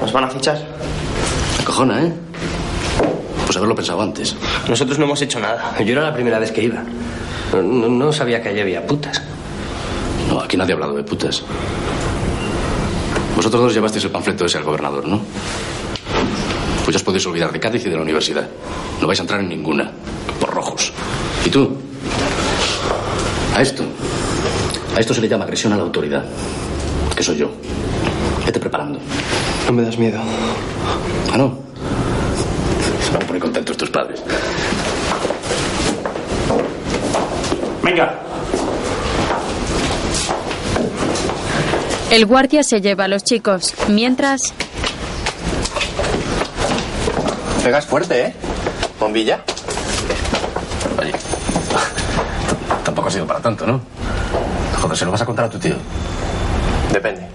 ¿Nos 0.00 0.12
van 0.12 0.24
a 0.24 0.28
fichar? 0.28 0.58
Cojona, 1.64 2.02
¿eh? 2.04 2.12
Pues 3.46 3.56
haberlo 3.56 3.74
pensado 3.74 4.00
antes. 4.02 4.36
Nosotros 4.68 4.98
no 4.98 5.06
hemos 5.06 5.20
hecho 5.22 5.40
nada. 5.40 5.74
Yo 5.84 5.92
era 5.92 6.02
la 6.02 6.14
primera 6.14 6.38
vez 6.38 6.52
que 6.52 6.62
iba. 6.62 6.82
No, 7.52 8.12
sabía 8.12 8.40
que 8.40 8.50
allí 8.50 8.60
había 8.60 8.86
putas. 8.86 9.20
No, 10.28 10.40
aquí 10.40 10.56
nadie 10.56 10.72
ha 10.72 10.74
hablado 10.74 10.94
de 10.94 11.02
putas. 11.02 11.42
Vosotros 13.34 13.62
dos 13.62 13.74
llevasteis 13.74 14.04
el 14.04 14.10
panfleto 14.10 14.44
ese 14.44 14.58
al 14.58 14.64
gobernador, 14.64 15.06
¿no? 15.06 15.20
Pues 16.84 16.94
ya 16.94 16.98
os 16.98 17.02
podéis 17.02 17.26
olvidar 17.26 17.52
de 17.52 17.60
Cádiz 17.60 17.86
y 17.86 17.88
de 17.88 17.96
la 17.96 18.02
universidad. 18.02 18.46
No 19.00 19.06
vais 19.06 19.18
a 19.18 19.22
entrar 19.22 19.40
en 19.40 19.48
ninguna. 19.48 19.90
Por 20.38 20.50
rojos. 20.50 20.92
¿Y 21.44 21.50
tú? 21.50 21.76
A 23.56 23.62
esto. 23.62 23.84
A 24.96 25.00
esto 25.00 25.14
se 25.14 25.20
le 25.20 25.28
llama 25.28 25.44
agresión 25.44 25.72
a 25.72 25.76
la 25.76 25.82
autoridad. 25.82 26.24
Que 27.16 27.22
soy 27.22 27.36
yo. 27.36 27.50
Vete 28.44 28.60
preparando. 28.60 28.98
No 29.66 29.72
me 29.72 29.82
das 29.82 29.98
miedo. 29.98 30.20
Ah, 31.32 31.36
no. 31.36 31.58
Se 33.04 33.12
van 33.12 33.22
a 33.22 33.26
poner 33.26 33.42
contentos 33.42 33.76
tus 33.76 33.90
padres. 33.90 34.22
Venga. 37.82 38.14
El 42.10 42.26
guardia 42.26 42.62
se 42.62 42.80
lleva 42.80 43.04
a 43.04 43.08
los 43.08 43.22
chicos, 43.22 43.74
mientras 43.88 44.52
Pegas 47.62 47.84
fuerte, 47.84 48.26
¿eh? 48.26 48.34
Bombilla. 48.98 49.40
Oye. 50.98 51.12
Tampoco 52.82 53.08
ha 53.08 53.10
sido 53.10 53.26
para 53.26 53.40
tanto, 53.40 53.66
¿no? 53.66 53.80
Joder, 54.80 54.96
¿se 54.96 55.04
lo 55.04 55.10
vas 55.10 55.20
a 55.20 55.26
contar 55.26 55.44
a 55.44 55.50
tu 55.50 55.58
tío? 55.58 55.74
Depende. 56.90 57.28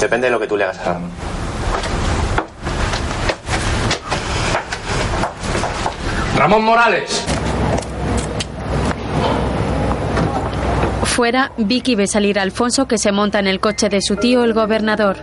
Depende 0.00 0.26
de 0.26 0.30
lo 0.32 0.40
que 0.40 0.48
tú 0.48 0.56
le 0.56 0.64
hagas 0.64 0.78
a 0.80 0.84
Ramón. 0.84 1.10
Ramón 6.36 6.64
Morales. 6.64 7.24
Fuera, 11.18 11.50
Vicky 11.56 11.96
ve 11.96 12.06
salir 12.06 12.38
a 12.38 12.42
Alfonso 12.42 12.86
que 12.86 12.96
se 12.96 13.10
monta 13.10 13.40
en 13.40 13.48
el 13.48 13.58
coche 13.58 13.88
de 13.88 14.00
su 14.00 14.14
tío, 14.14 14.44
el 14.44 14.52
gobernador. 14.52 15.16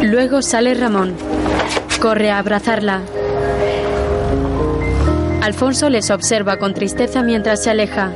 Luego 0.00 0.40
sale 0.40 0.72
Ramón. 0.72 1.14
Corre 2.00 2.30
a 2.30 2.38
abrazarla. 2.38 3.02
Alfonso 5.42 5.90
les 5.90 6.10
observa 6.10 6.56
con 6.56 6.72
tristeza 6.72 7.22
mientras 7.22 7.62
se 7.62 7.68
aleja. 7.68 8.10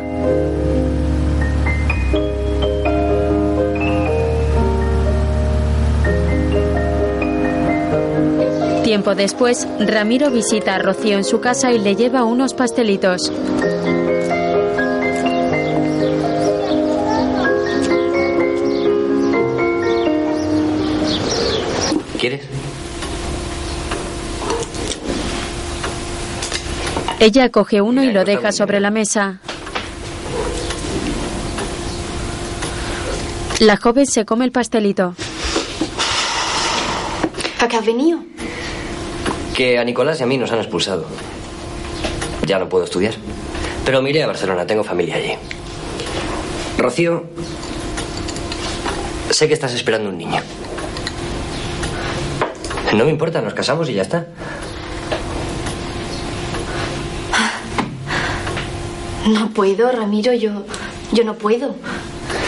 Tiempo 8.94 9.16
después, 9.16 9.66
Ramiro 9.80 10.30
visita 10.30 10.76
a 10.76 10.78
Rocío 10.78 11.16
en 11.16 11.24
su 11.24 11.40
casa 11.40 11.72
y 11.72 11.80
le 11.80 11.96
lleva 11.96 12.22
unos 12.22 12.54
pastelitos. 12.54 13.32
¿Quieres? 22.20 22.42
Ella 27.18 27.50
coge 27.50 27.80
uno 27.80 28.04
y 28.04 28.12
lo 28.12 28.24
deja 28.24 28.52
sobre 28.52 28.78
la 28.78 28.92
mesa. 28.92 29.40
La 33.58 33.76
joven 33.76 34.06
se 34.06 34.24
come 34.24 34.44
el 34.44 34.52
pastelito. 34.52 35.16
¿A 37.58 37.66
qué 37.66 37.76
has 37.76 37.84
venido? 37.84 38.33
Que 39.54 39.78
a 39.78 39.84
Nicolás 39.84 40.20
y 40.20 40.22
a 40.24 40.26
mí 40.26 40.36
nos 40.36 40.50
han 40.52 40.58
expulsado. 40.58 41.06
Ya 42.46 42.58
no 42.58 42.68
puedo 42.68 42.84
estudiar. 42.84 43.14
Pero 43.84 44.02
me 44.02 44.10
iré 44.10 44.22
a 44.22 44.26
Barcelona, 44.26 44.66
tengo 44.66 44.82
familia 44.82 45.16
allí. 45.16 45.34
Rocío, 46.76 47.24
sé 49.30 49.46
que 49.46 49.54
estás 49.54 49.72
esperando 49.74 50.08
un 50.08 50.18
niño. 50.18 50.40
No 52.94 53.04
me 53.04 53.10
importa, 53.10 53.40
nos 53.40 53.54
casamos 53.54 53.88
y 53.88 53.94
ya 53.94 54.02
está. 54.02 54.26
No 59.26 59.50
puedo, 59.50 59.90
Ramiro, 59.90 60.32
yo. 60.34 60.64
Yo 61.12 61.24
no 61.24 61.34
puedo. 61.34 61.74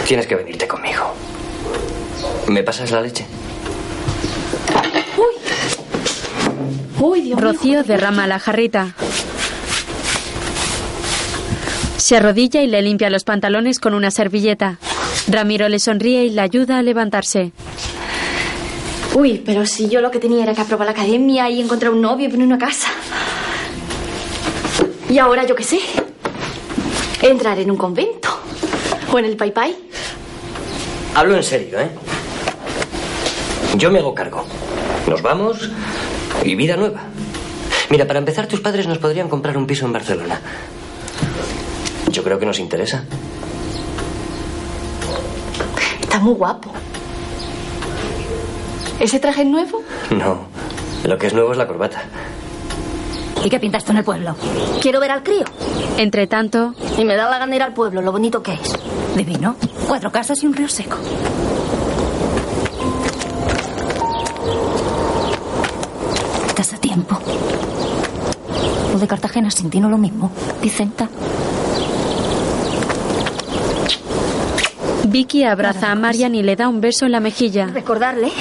Tienes 0.07 0.27
que 0.27 0.35
venirte 0.35 0.69
conmigo. 0.69 1.15
¿Me 2.49 2.63
pasas 2.63 2.91
la 2.91 3.01
leche? 3.01 3.27
Uy, 7.01 7.21
Dios 7.21 7.41
mío. 7.41 7.53
Rocío 7.53 7.83
derrama 7.85 8.27
la 8.27 8.39
jarrita. 8.39 8.95
Se 11.97 12.17
arrodilla 12.17 12.63
y 12.63 12.67
le 12.67 12.83
limpia 12.83 13.11
los 13.11 13.25
pantalones 13.25 13.81
con 13.81 13.95
una 13.95 14.11
servilleta. 14.11 14.79
Ramiro 15.29 15.69
le 15.69 15.79
sonríe 15.79 16.25
y 16.25 16.31
le 16.31 16.41
ayuda 16.41 16.79
a 16.79 16.83
levantarse. 16.83 17.53
Uy, 19.15 19.43
pero 19.45 19.67
si 19.67 19.89
yo 19.89 20.01
lo 20.01 20.11
que 20.11 20.19
tenía 20.19 20.45
era 20.45 20.55
que 20.55 20.61
aprobar 20.61 20.87
la 20.87 20.93
academia 20.93 21.49
y 21.51 21.61
encontrar 21.61 21.93
un 21.93 22.01
novio 22.01 22.29
y 22.29 22.31
poner 22.31 22.47
una 22.47 22.59
casa. 22.59 22.89
Y 25.09 25.19
ahora 25.19 25.45
yo 25.47 25.55
qué 25.55 25.65
sé. 25.65 25.81
Entrar 27.23 27.59
en 27.59 27.71
un 27.71 27.77
convento. 27.77 28.29
O 29.13 29.19
en 29.19 29.25
el 29.25 29.37
Pai 29.37 29.53
Pai. 29.53 29.77
Hablo 31.15 31.35
en 31.35 31.43
serio, 31.43 31.81
¿eh? 31.81 31.89
Yo 33.77 33.91
me 33.91 33.99
hago 33.99 34.15
cargo. 34.15 34.45
Nos 35.09 35.23
vamos 35.23 35.71
y 36.47 36.55
vida 36.55 36.77
nueva. 36.77 37.01
Mira, 37.91 38.07
para 38.07 38.19
empezar, 38.19 38.47
tus 38.47 38.61
padres 38.61 38.87
nos 38.87 38.99
podrían 38.99 39.29
comprar 39.29 39.57
un 39.57 39.67
piso 39.67 39.87
en 39.87 39.93
Barcelona. 39.93 40.41
Yo 42.11 42.23
creo 42.23 42.39
que 42.39 42.47
nos 42.47 42.59
interesa. 42.59 43.05
Está 46.01 46.19
muy 46.21 46.35
guapo. 46.35 46.71
¿Ese 49.01 49.19
traje 49.21 49.43
es 49.43 49.49
nuevo? 49.49 49.83
No, 50.11 50.47
lo 51.05 51.19
que 51.19 51.27
es 51.27 51.35
nuevo 51.35 51.53
es 51.53 51.59
la 51.59 51.67
corbata. 51.67 52.03
¿Y 53.45 53.51
qué 53.51 53.61
pintas 53.61 53.85
tú 53.85 53.93
en 53.93 53.99
el 53.99 54.05
pueblo? 54.05 54.35
Quiero 54.81 54.99
ver 54.99 55.11
al 55.11 55.23
crío. 55.23 55.45
Entre 55.99 56.27
tanto, 56.27 56.75
Y 56.99 57.05
me 57.05 57.15
da 57.15 57.29
la 57.29 57.39
gana 57.39 57.55
ir 57.57 57.63
al 57.63 57.75
pueblo, 57.75 58.01
lo 58.01 58.11
bonito 58.13 58.43
que 58.43 58.55
es. 58.55 58.73
Divino. 59.15 59.57
Cuatro 59.87 60.11
casas 60.11 60.43
y 60.43 60.47
un 60.47 60.55
río 60.55 60.69
seco. 60.69 60.97
Tiempo. 66.97 67.19
Lo 68.93 68.99
de 68.99 69.07
Cartagena 69.07 69.51
sin 69.51 69.69
ti 69.71 69.81
no 69.81 69.91
lo 69.91 69.99
mismo. 69.99 70.31
Vicenta. 70.63 71.09
Vicky 75.05 75.45
abraza 75.45 75.93
a 75.93 75.95
Marian 75.95 76.35
y 76.35 76.43
le 76.43 76.57
da 76.57 76.69
un 76.69 76.81
beso 76.81 77.05
en 77.07 77.13
la 77.13 77.21
mejilla. 77.21 77.67
Recordarle. 77.67 78.33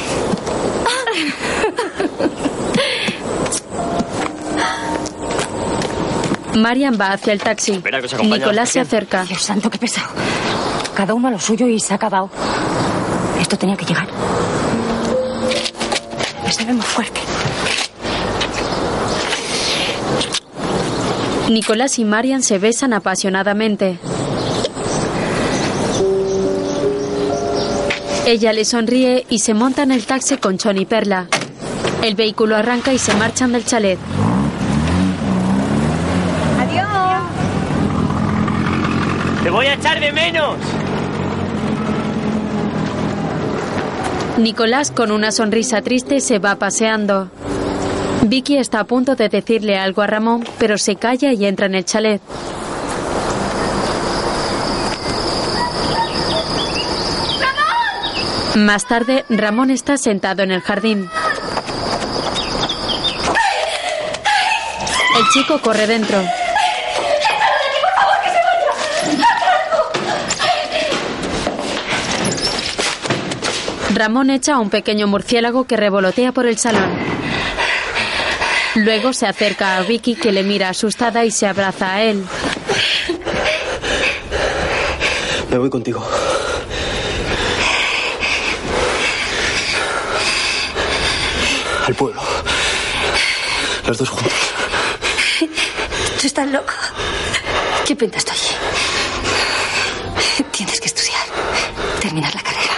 Marian 6.55 6.97
va 6.99 7.11
hacia 7.11 7.33
el 7.33 7.41
taxi. 7.41 7.83
Nicolás 8.23 8.69
se 8.69 8.79
acerca. 8.79 9.25
Dios 9.25 9.41
santo, 9.41 9.69
qué 9.69 9.77
pesado. 9.77 10.07
Cada 10.95 11.13
uno 11.13 11.27
a 11.27 11.31
lo 11.31 11.39
suyo 11.39 11.67
y 11.67 11.81
se 11.81 11.93
ha 11.93 11.97
acabado. 11.97 12.29
Esto 13.39 13.57
tenía 13.57 13.75
que 13.75 13.85
llegar. 13.85 14.07
Me 16.45 16.51
sabe 16.51 16.73
más 16.73 16.85
fuerte. 16.85 17.19
Nicolás 21.49 21.99
y 21.99 22.05
Marian 22.05 22.41
se 22.41 22.57
besan 22.57 22.93
apasionadamente. 22.93 23.99
Ella 28.25 28.51
le 28.53 28.65
sonríe 28.65 29.25
y 29.29 29.39
se 29.39 29.53
monta 29.53 29.83
en 29.83 29.91
el 29.91 30.05
taxi 30.05 30.37
con 30.37 30.57
Chon 30.57 30.79
y 30.79 30.85
Perla. 30.85 31.27
El 32.03 32.15
vehículo 32.15 32.55
arranca 32.55 32.91
y 32.91 32.97
se 32.97 33.13
marchan 33.13 33.51
del 33.51 33.63
chalet. 33.63 33.99
Adiós. 36.59 36.87
¡Te 39.43 39.49
voy 39.51 39.67
a 39.67 39.75
echar 39.75 39.99
de 39.99 40.11
menos! 40.11 40.55
Nicolás, 44.39 44.89
con 44.89 45.11
una 45.11 45.31
sonrisa 45.31 45.81
triste, 45.83 46.19
se 46.19 46.39
va 46.39 46.55
paseando. 46.55 47.29
Vicky 48.29 48.57
está 48.57 48.79
a 48.79 48.83
punto 48.85 49.15
de 49.15 49.29
decirle 49.29 49.77
algo 49.77 50.01
a 50.01 50.07
Ramón, 50.07 50.43
pero 50.57 50.77
se 50.77 50.95
calla 50.95 51.31
y 51.31 51.45
entra 51.45 51.67
en 51.67 51.75
el 51.75 51.85
chalet. 51.85 52.21
Más 58.55 58.87
tarde, 58.87 59.25
Ramón 59.29 59.69
está 59.69 59.97
sentado 59.97 60.41
en 60.41 60.51
el 60.51 60.61
jardín. 60.61 61.09
El 65.17 65.23
chico 65.33 65.59
corre 65.61 65.85
dentro. 65.87 66.23
Ramón 73.93 74.29
echa 74.29 74.55
a 74.55 74.59
un 74.59 74.69
pequeño 74.69 75.07
murciélago 75.07 75.65
que 75.65 75.77
revolotea 75.77 76.31
por 76.31 76.47
el 76.47 76.57
salón. 76.57 77.04
Luego 78.75 79.13
se 79.13 79.25
acerca 79.25 79.77
a 79.77 79.81
Vicky 79.83 80.15
que 80.15 80.31
le 80.31 80.43
mira 80.43 80.69
asustada 80.69 81.23
y 81.23 81.31
se 81.31 81.47
abraza 81.47 81.93
a 81.93 82.03
él. 82.03 82.25
Me 85.49 85.57
voy 85.57 85.69
contigo. 85.69 86.05
Al 91.87 91.95
pueblo. 91.95 92.21
Los 93.87 93.97
dos 93.97 94.09
juntos. 94.09 94.33
Tú 96.19 96.27
estás 96.27 96.47
loco. 96.49 96.73
¿Qué 97.85 97.95
pintas 97.95 98.25
tú 98.25 98.31
allí? 98.31 98.55
Tienes 100.51 100.81
que 100.81 100.87
estudiar, 100.87 101.23
terminar 102.01 102.33
la 102.33 102.41
carrera. 102.41 102.73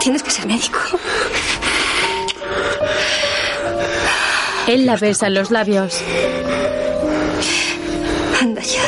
Tienes 0.00 0.22
que 0.22 0.30
ser 0.30 0.46
médico. 0.46 0.97
Él 4.68 4.84
la 4.84 4.96
besa 4.96 5.28
en 5.28 5.34
los 5.34 5.50
labios. 5.50 5.98
Anda 8.42 8.60
ya. 8.60 8.82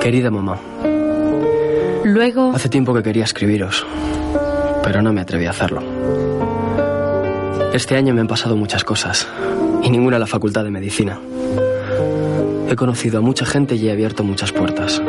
Querida 0.00 0.30
mamá, 0.30 0.60
Luego, 2.04 2.52
hace 2.54 2.68
tiempo 2.68 2.94
que 2.94 3.02
quería 3.02 3.24
escribiros, 3.24 3.84
pero 4.84 5.02
no 5.02 5.12
me 5.12 5.20
atreví 5.20 5.46
a 5.46 5.50
hacerlo. 5.50 5.82
Este 7.72 7.96
año 7.96 8.14
me 8.14 8.20
han 8.20 8.28
pasado 8.28 8.56
muchas 8.56 8.84
cosas, 8.84 9.26
y 9.82 9.90
ninguna 9.90 10.18
en 10.18 10.20
la 10.20 10.28
facultad 10.28 10.62
de 10.62 10.70
medicina. 10.70 11.18
He 12.68 12.76
conocido 12.76 13.18
a 13.18 13.22
mucha 13.22 13.44
gente 13.44 13.74
y 13.74 13.88
he 13.88 13.92
abierto 13.92 14.22
muchas 14.22 14.52
puertas. 14.52 15.02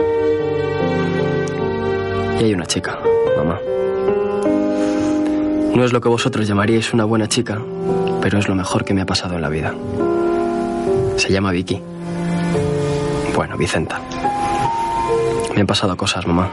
Y 2.39 2.43
hay 2.43 2.53
una 2.55 2.65
chica, 2.65 2.99
mamá. 3.37 3.59
No 5.75 5.85
es 5.85 5.93
lo 5.93 6.01
que 6.01 6.09
vosotros 6.09 6.47
llamaríais 6.47 6.93
una 6.93 7.05
buena 7.05 7.27
chica, 7.27 7.61
pero 8.21 8.37
es 8.37 8.47
lo 8.47 8.55
mejor 8.55 8.85
que 8.85 8.93
me 8.93 9.01
ha 9.01 9.05
pasado 9.05 9.35
en 9.35 9.41
la 9.41 9.49
vida. 9.49 9.73
Se 11.17 11.31
llama 11.31 11.51
Vicky. 11.51 11.81
Bueno, 13.35 13.57
Vicenta. 13.57 13.99
Me 15.53 15.61
han 15.61 15.67
pasado 15.67 15.97
cosas, 15.97 16.25
mamá. 16.27 16.49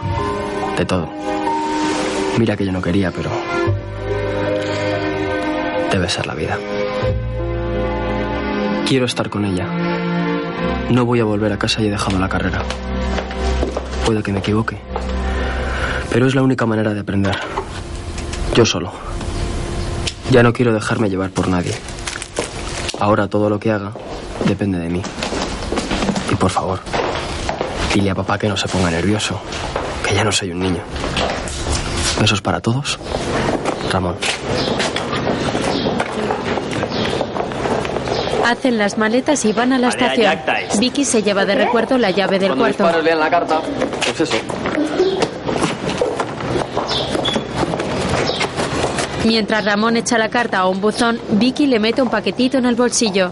De 0.76 0.84
todo. 0.84 1.08
Mira 2.38 2.56
que 2.56 2.64
yo 2.64 2.72
no 2.72 2.80
quería, 2.80 3.10
pero... 3.10 3.30
Debe 5.90 6.08
ser 6.08 6.26
la 6.26 6.34
vida. 6.34 6.58
Quiero 8.86 9.06
estar 9.06 9.28
con 9.28 9.44
ella. 9.44 9.66
No 10.90 11.04
voy 11.04 11.20
a 11.20 11.24
volver 11.24 11.52
a 11.52 11.58
casa 11.58 11.82
y 11.82 11.86
he 11.86 11.90
dejado 11.90 12.18
la 12.18 12.28
carrera. 12.28 12.62
Puede 14.06 14.22
que 14.22 14.32
me 14.32 14.38
equivoque. 14.38 14.78
Pero 16.10 16.26
es 16.26 16.34
la 16.34 16.42
única 16.42 16.64
manera 16.64 16.94
de 16.94 17.00
aprender. 17.00 17.36
Yo 18.54 18.64
solo. 18.64 19.07
Ya 20.30 20.42
no 20.42 20.52
quiero 20.52 20.72
dejarme 20.74 21.08
llevar 21.08 21.30
por 21.30 21.48
nadie. 21.48 21.74
Ahora 23.00 23.28
todo 23.28 23.48
lo 23.48 23.58
que 23.58 23.70
haga 23.70 23.92
depende 24.44 24.78
de 24.78 24.88
mí. 24.88 25.02
Y 26.30 26.34
por 26.34 26.50
favor, 26.50 26.80
dile 27.94 28.10
a 28.10 28.14
papá 28.14 28.38
que 28.38 28.48
no 28.48 28.56
se 28.56 28.68
ponga 28.68 28.90
nervioso, 28.90 29.40
que 30.06 30.14
ya 30.14 30.24
no 30.24 30.32
soy 30.32 30.50
un 30.50 30.60
niño. 30.60 30.80
Besos 32.20 32.42
para 32.42 32.60
todos. 32.60 32.98
Ramón. 33.90 34.16
hacen 38.44 38.78
las 38.78 38.96
maletas 38.96 39.44
y 39.44 39.52
van 39.52 39.74
a 39.74 39.78
la 39.78 39.88
estación. 39.88 40.34
Vicky 40.78 41.04
se 41.04 41.22
lleva 41.22 41.44
de 41.44 41.54
recuerdo 41.54 41.98
la 41.98 42.10
llave 42.10 42.38
del 42.38 42.54
Cuando 42.56 42.74
cuarto. 42.78 43.02
lean 43.02 43.18
la 43.20 43.28
carta, 43.28 43.60
pues 44.06 44.20
eso. 44.20 44.36
Mientras 49.28 49.62
Ramón 49.62 49.98
echa 49.98 50.16
la 50.16 50.30
carta 50.30 50.60
a 50.60 50.68
un 50.68 50.80
buzón, 50.80 51.20
Vicky 51.32 51.66
le 51.66 51.78
mete 51.78 52.00
un 52.00 52.08
paquetito 52.08 52.56
en 52.56 52.64
el 52.64 52.76
bolsillo. 52.76 53.30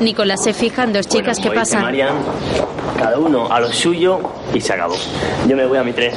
Nicolás 0.00 0.42
se 0.42 0.54
fija 0.54 0.84
en 0.84 0.94
dos 0.94 1.06
chicas 1.06 1.38
que 1.38 1.50
pasan. 1.50 1.82
Marian, 1.82 2.14
cada 2.98 3.18
uno 3.18 3.46
a 3.52 3.60
lo 3.60 3.70
suyo 3.70 4.20
y 4.54 4.60
se 4.62 4.72
acabó. 4.72 4.96
Yo 5.46 5.54
me 5.54 5.66
voy 5.66 5.76
a 5.76 5.84
mi 5.84 5.92
tren. 5.92 6.14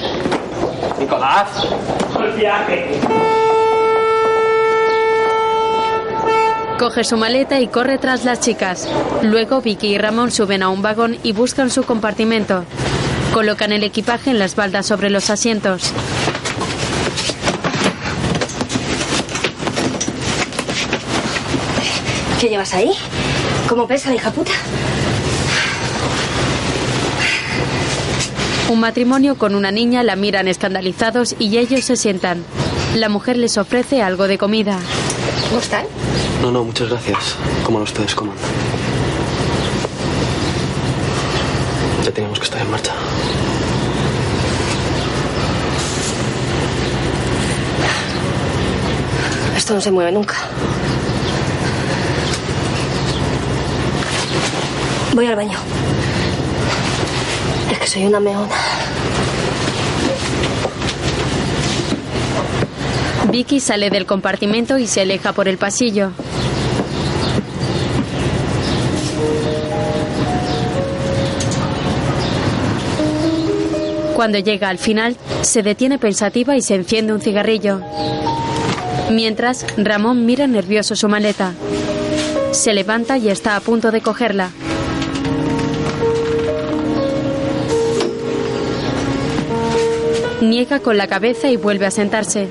Nicolás. 0.98 1.68
¡Al 2.18 2.32
viaje! 2.38 3.02
Coge 6.80 7.04
su 7.04 7.18
maleta 7.18 7.60
y 7.60 7.68
corre 7.68 7.98
tras 7.98 8.24
las 8.24 8.40
chicas. 8.40 8.88
Luego 9.24 9.60
Vicky 9.62 9.88
y 9.88 9.98
Ramón 9.98 10.32
suben 10.32 10.64
a 10.64 10.70
un 10.70 10.82
vagón 10.82 11.18
y 11.22 11.34
buscan 11.34 11.70
su 11.70 11.84
compartimento. 11.84 12.64
Colocan 13.34 13.74
el 13.74 13.84
equipaje 13.84 14.30
en 14.30 14.40
las 14.40 14.56
baldas 14.56 14.86
sobre 14.86 15.10
los 15.10 15.30
asientos. 15.30 15.92
¿Qué 22.42 22.50
llevas 22.50 22.74
ahí? 22.74 22.92
¿Cómo 23.70 23.86
pesa 23.86 24.10
la 24.10 24.16
hija 24.16 24.32
puta? 24.32 24.52
Un 28.68 28.80
matrimonio 28.80 29.38
con 29.38 29.54
una 29.54 29.70
niña 29.70 30.02
la 30.02 30.16
miran 30.16 30.48
escandalizados 30.48 31.36
y 31.38 31.60
ellos 31.60 31.86
se 31.86 31.96
sientan. 31.96 32.44
La 32.96 33.10
mujer 33.10 33.38
les 33.38 33.60
ofrece 33.60 34.02
algo 34.02 34.28
de 34.28 34.40
comida. 34.40 34.80
¿Gustan? 35.54 35.86
No, 36.42 36.52
no, 36.52 36.64
muchas 36.64 36.90
gracias. 36.90 37.36
Como 37.64 37.78
ustedes 37.78 38.16
coman. 38.16 38.36
Ya 42.04 42.12
tenemos 42.12 42.40
que 42.40 42.46
estar 42.46 42.60
en 42.60 42.72
marcha. 42.72 42.92
Esto 49.56 49.76
no 49.76 49.82
se 49.82 49.92
mueve 49.92 50.12
nunca. 50.12 50.38
Voy 55.14 55.26
al 55.26 55.36
baño. 55.36 55.58
Es 57.72 57.80
que 57.80 57.88
soy 57.88 58.06
una 58.06 58.20
meona. 58.20 58.48
Vicky 63.30 63.60
sale 63.60 63.90
del 63.90 64.06
compartimento 64.06 64.78
y 64.78 64.88
se 64.88 65.02
aleja 65.02 65.34
por 65.34 65.48
el 65.48 65.58
pasillo. 65.58 66.12
Cuando 74.16 74.38
llega 74.38 74.70
al 74.70 74.78
final, 74.78 75.18
se 75.42 75.64
detiene 75.64 75.98
pensativa 75.98 76.56
y 76.56 76.62
se 76.62 76.76
enciende 76.76 77.14
un 77.14 77.22
cigarrillo. 77.22 77.82
Mientras, 79.10 79.66
Ramón 79.78 80.26
mira 80.26 80.48
nervioso 80.48 80.96
su 80.96 81.10
maleta. 81.10 81.54
Se 82.52 82.74
levanta 82.74 83.18
y 83.18 83.30
está 83.30 83.56
a 83.56 83.62
punto 83.62 83.92
de 83.92 84.02
cogerla. 84.02 84.52
Niega 90.52 90.82
con 90.82 90.98
la 90.98 91.08
cabeza 91.08 91.50
y 91.50 91.56
vuelve 91.56 91.86
a 91.86 91.92
sentarse. 91.92 92.50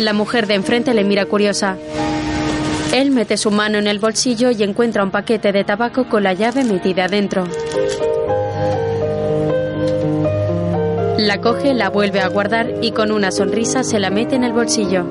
La 0.00 0.14
mujer 0.14 0.46
de 0.46 0.54
enfrente 0.54 0.94
le 0.94 1.04
mira 1.04 1.26
curiosa. 1.26 1.76
Él 2.94 3.10
mete 3.10 3.36
su 3.36 3.50
mano 3.50 3.76
en 3.76 3.86
el 3.86 3.98
bolsillo 3.98 4.50
y 4.50 4.62
encuentra 4.62 5.04
un 5.04 5.10
paquete 5.10 5.52
de 5.52 5.62
tabaco 5.62 6.08
con 6.08 6.22
la 6.22 6.32
llave 6.32 6.64
metida 6.64 7.06
dentro. 7.06 7.44
La 11.18 11.38
coge, 11.42 11.74
la 11.74 11.90
vuelve 11.90 12.20
a 12.20 12.28
guardar 12.28 12.76
y 12.80 12.92
con 12.92 13.12
una 13.12 13.30
sonrisa 13.30 13.84
se 13.84 13.98
la 13.98 14.08
mete 14.08 14.34
en 14.34 14.44
el 14.44 14.54
bolsillo. 14.54 15.04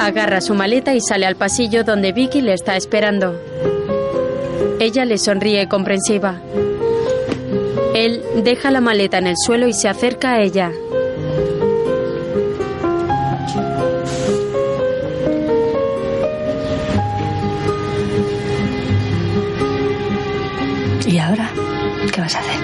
Agarra 0.00 0.40
su 0.40 0.54
maleta 0.54 0.92
y 0.96 1.00
sale 1.00 1.24
al 1.24 1.36
pasillo 1.36 1.84
donde 1.84 2.10
Vicky 2.10 2.40
le 2.40 2.54
está 2.54 2.76
esperando. 2.76 3.47
Ella 4.80 5.04
le 5.04 5.18
sonríe 5.18 5.68
comprensiva. 5.68 6.40
Él 7.94 8.22
deja 8.44 8.70
la 8.70 8.80
maleta 8.80 9.18
en 9.18 9.26
el 9.26 9.36
suelo 9.36 9.66
y 9.66 9.72
se 9.72 9.88
acerca 9.88 10.34
a 10.34 10.40
ella. 10.40 10.70
¿Y 21.06 21.18
ahora? 21.18 21.50
¿Qué 22.12 22.20
vas 22.20 22.36
a 22.36 22.38
hacer? 22.38 22.60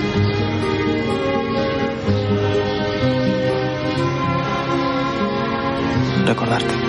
Recordarte. 6.27 6.84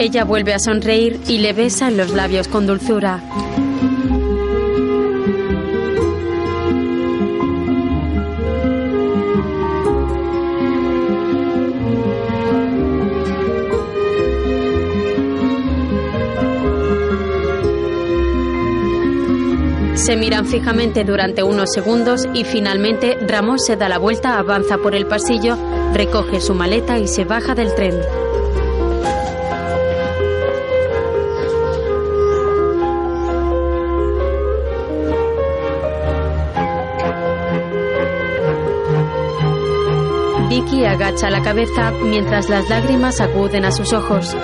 Ella 0.00 0.22
vuelve 0.24 0.54
a 0.54 0.60
sonreír 0.60 1.18
y 1.26 1.38
le 1.38 1.52
besa 1.52 1.88
en 1.88 1.96
los 1.96 2.10
labios 2.12 2.46
con 2.46 2.68
dulzura. 2.68 3.20
Se 19.96 20.16
miran 20.16 20.46
fijamente 20.46 21.02
durante 21.02 21.42
unos 21.42 21.72
segundos 21.72 22.28
y 22.32 22.44
finalmente 22.44 23.18
Ramón 23.26 23.58
se 23.58 23.76
da 23.76 23.88
la 23.88 23.98
vuelta, 23.98 24.38
avanza 24.38 24.78
por 24.78 24.94
el 24.94 25.06
pasillo, 25.06 25.58
recoge 25.92 26.40
su 26.40 26.54
maleta 26.54 26.98
y 26.98 27.08
se 27.08 27.24
baja 27.24 27.56
del 27.56 27.74
tren. 27.74 28.27
Agacha 40.84 41.30
la 41.30 41.42
cabeza 41.42 41.92
mientras 42.02 42.48
las 42.48 42.68
lágrimas 42.68 43.20
acuden 43.20 43.64
a 43.64 43.70
sus 43.72 43.92
ojos. 43.92 44.36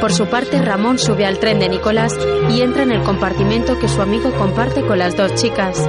Por 0.00 0.12
su 0.12 0.26
parte, 0.26 0.60
Ramón 0.60 0.98
sube 0.98 1.24
al 1.26 1.38
tren 1.38 1.60
de 1.60 1.68
Nicolás 1.68 2.18
y 2.50 2.60
entra 2.60 2.82
en 2.82 2.90
el 2.92 3.02
compartimento 3.02 3.78
que 3.78 3.88
su 3.88 4.02
amigo 4.02 4.32
comparte 4.32 4.82
con 4.82 4.98
las 4.98 5.16
dos 5.16 5.34
chicas. 5.34 5.76
Sí, 5.76 5.84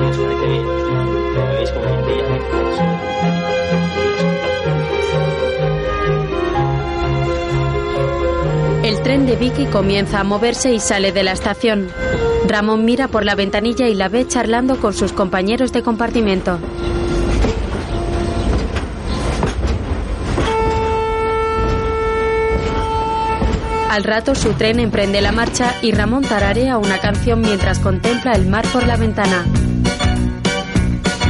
os 0.00 0.16
parece 0.16 0.46
bien. 0.46 0.66
¿Lo 1.34 1.46
veis 1.52 1.70
como 1.70 1.94
un 1.94 2.06
El 8.84 9.02
tren 9.02 9.26
de 9.26 9.36
Vicky 9.36 9.66
comienza 9.66 10.20
a 10.20 10.24
moverse 10.24 10.72
y 10.72 10.78
sale 10.78 11.10
de 11.12 11.24
la 11.24 11.32
estación. 11.32 11.90
Ramón 12.56 12.86
mira 12.86 13.08
por 13.08 13.26
la 13.26 13.34
ventanilla 13.34 13.86
y 13.86 13.94
la 13.94 14.08
ve 14.08 14.26
charlando 14.26 14.80
con 14.80 14.94
sus 14.94 15.12
compañeros 15.12 15.74
de 15.74 15.82
compartimento. 15.82 16.58
Al 23.90 24.04
rato 24.04 24.34
su 24.34 24.54
tren 24.54 24.80
emprende 24.80 25.20
la 25.20 25.32
marcha 25.32 25.74
y 25.82 25.92
Ramón 25.92 26.22
tararea 26.22 26.78
una 26.78 26.96
canción 26.96 27.42
mientras 27.42 27.78
contempla 27.78 28.32
el 28.32 28.46
mar 28.46 28.64
por 28.72 28.86
la 28.86 28.96
ventana. 28.96 29.44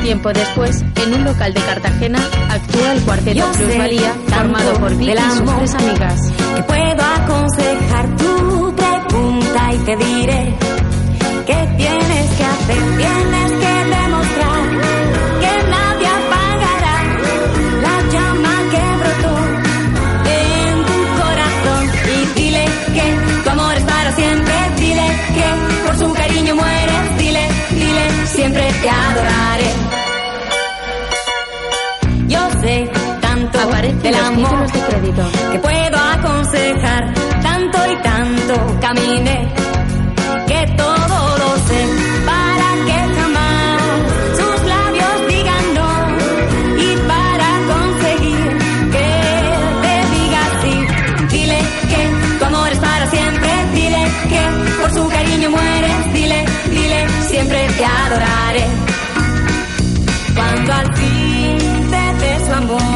Tiempo 0.04 0.32
después, 0.32 0.84
en 1.04 1.12
un 1.12 1.24
local 1.24 1.52
de 1.52 1.60
Cartagena, 1.60 2.20
actúa 2.48 2.92
el 2.92 3.00
cuarteto 3.02 3.36
Yo 3.36 3.52
sé 3.52 3.64
Plusvalía, 3.64 4.14
formado 4.28 4.74
por 4.74 4.96
Vicky 4.96 5.10
y 5.10 5.16
sus 5.16 5.56
tres 5.56 5.74
amigas. 5.74 6.32
que 6.54 6.62
puedo 6.62 7.02
aconsejar 7.02 8.16
tu 8.16 8.76
pregunta 8.76 9.74
y 9.74 9.78
te 9.78 9.96
diré 9.96 10.75
tienes 11.76 12.30
que 12.36 12.44
hacer, 12.44 12.82
tienes 12.96 13.50
que 13.62 13.74
demostrar 13.96 14.62
que 15.42 15.52
nadie 15.74 16.08
apagará 16.20 16.96
la 17.84 17.96
llama 18.12 18.54
que 18.72 18.82
brotó 19.00 19.34
en 20.40 20.74
tu 20.88 20.98
corazón. 21.20 21.82
Y 22.14 22.40
dile 22.40 22.64
que 22.94 23.42
tu 23.44 23.50
amor 23.50 23.74
es 23.74 23.84
para 23.84 24.12
siempre, 24.12 24.54
dile 24.78 25.06
que 25.36 25.86
por 25.86 25.98
su 25.98 26.14
cariño 26.14 26.54
mueres, 26.54 27.18
dile, 27.18 27.48
dile, 27.70 28.26
siempre 28.26 28.72
te 28.82 28.90
adoraré. 28.90 29.72
Yo 32.28 32.50
sé 32.60 32.90
tanto 33.20 33.60
Aparecen 33.60 34.02
del 34.02 34.14
amor 34.14 34.72
de 34.72 34.80
que 35.52 35.58
puedo 35.58 35.96
aconsejar 35.98 37.14
tanto 37.42 37.78
y 37.92 38.02
tanto. 38.02 38.78
Caminé 38.80 39.48
que 40.46 40.66
todo 40.76 40.95
te 57.76 57.84
adoraré. 57.84 58.66
Cuando 60.34 60.72
al 60.72 60.96
fin 60.96 61.58
te 61.90 62.24
dé 62.24 62.46
su 62.46 62.52
amor 62.52 62.95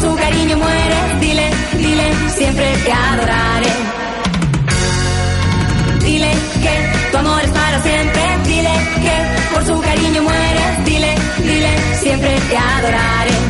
por 0.00 0.10
su 0.10 0.16
cariño 0.16 0.56
mueres. 0.56 1.20
Dile, 1.20 1.50
dile, 1.76 2.12
siempre 2.36 2.72
te 2.84 2.92
adoraré. 2.92 3.72
Dile 6.04 6.32
que 6.62 7.10
tu 7.10 7.18
amor 7.18 7.42
es 7.42 7.50
para 7.50 7.82
siempre. 7.82 8.22
Dile 8.44 8.72
que 9.02 9.54
por 9.54 9.66
su 9.66 9.80
cariño 9.80 10.22
mueres. 10.22 10.84
Dile, 10.84 11.14
dile, 11.38 11.70
siempre 12.00 12.38
te 12.48 12.56
adoraré. 12.56 13.47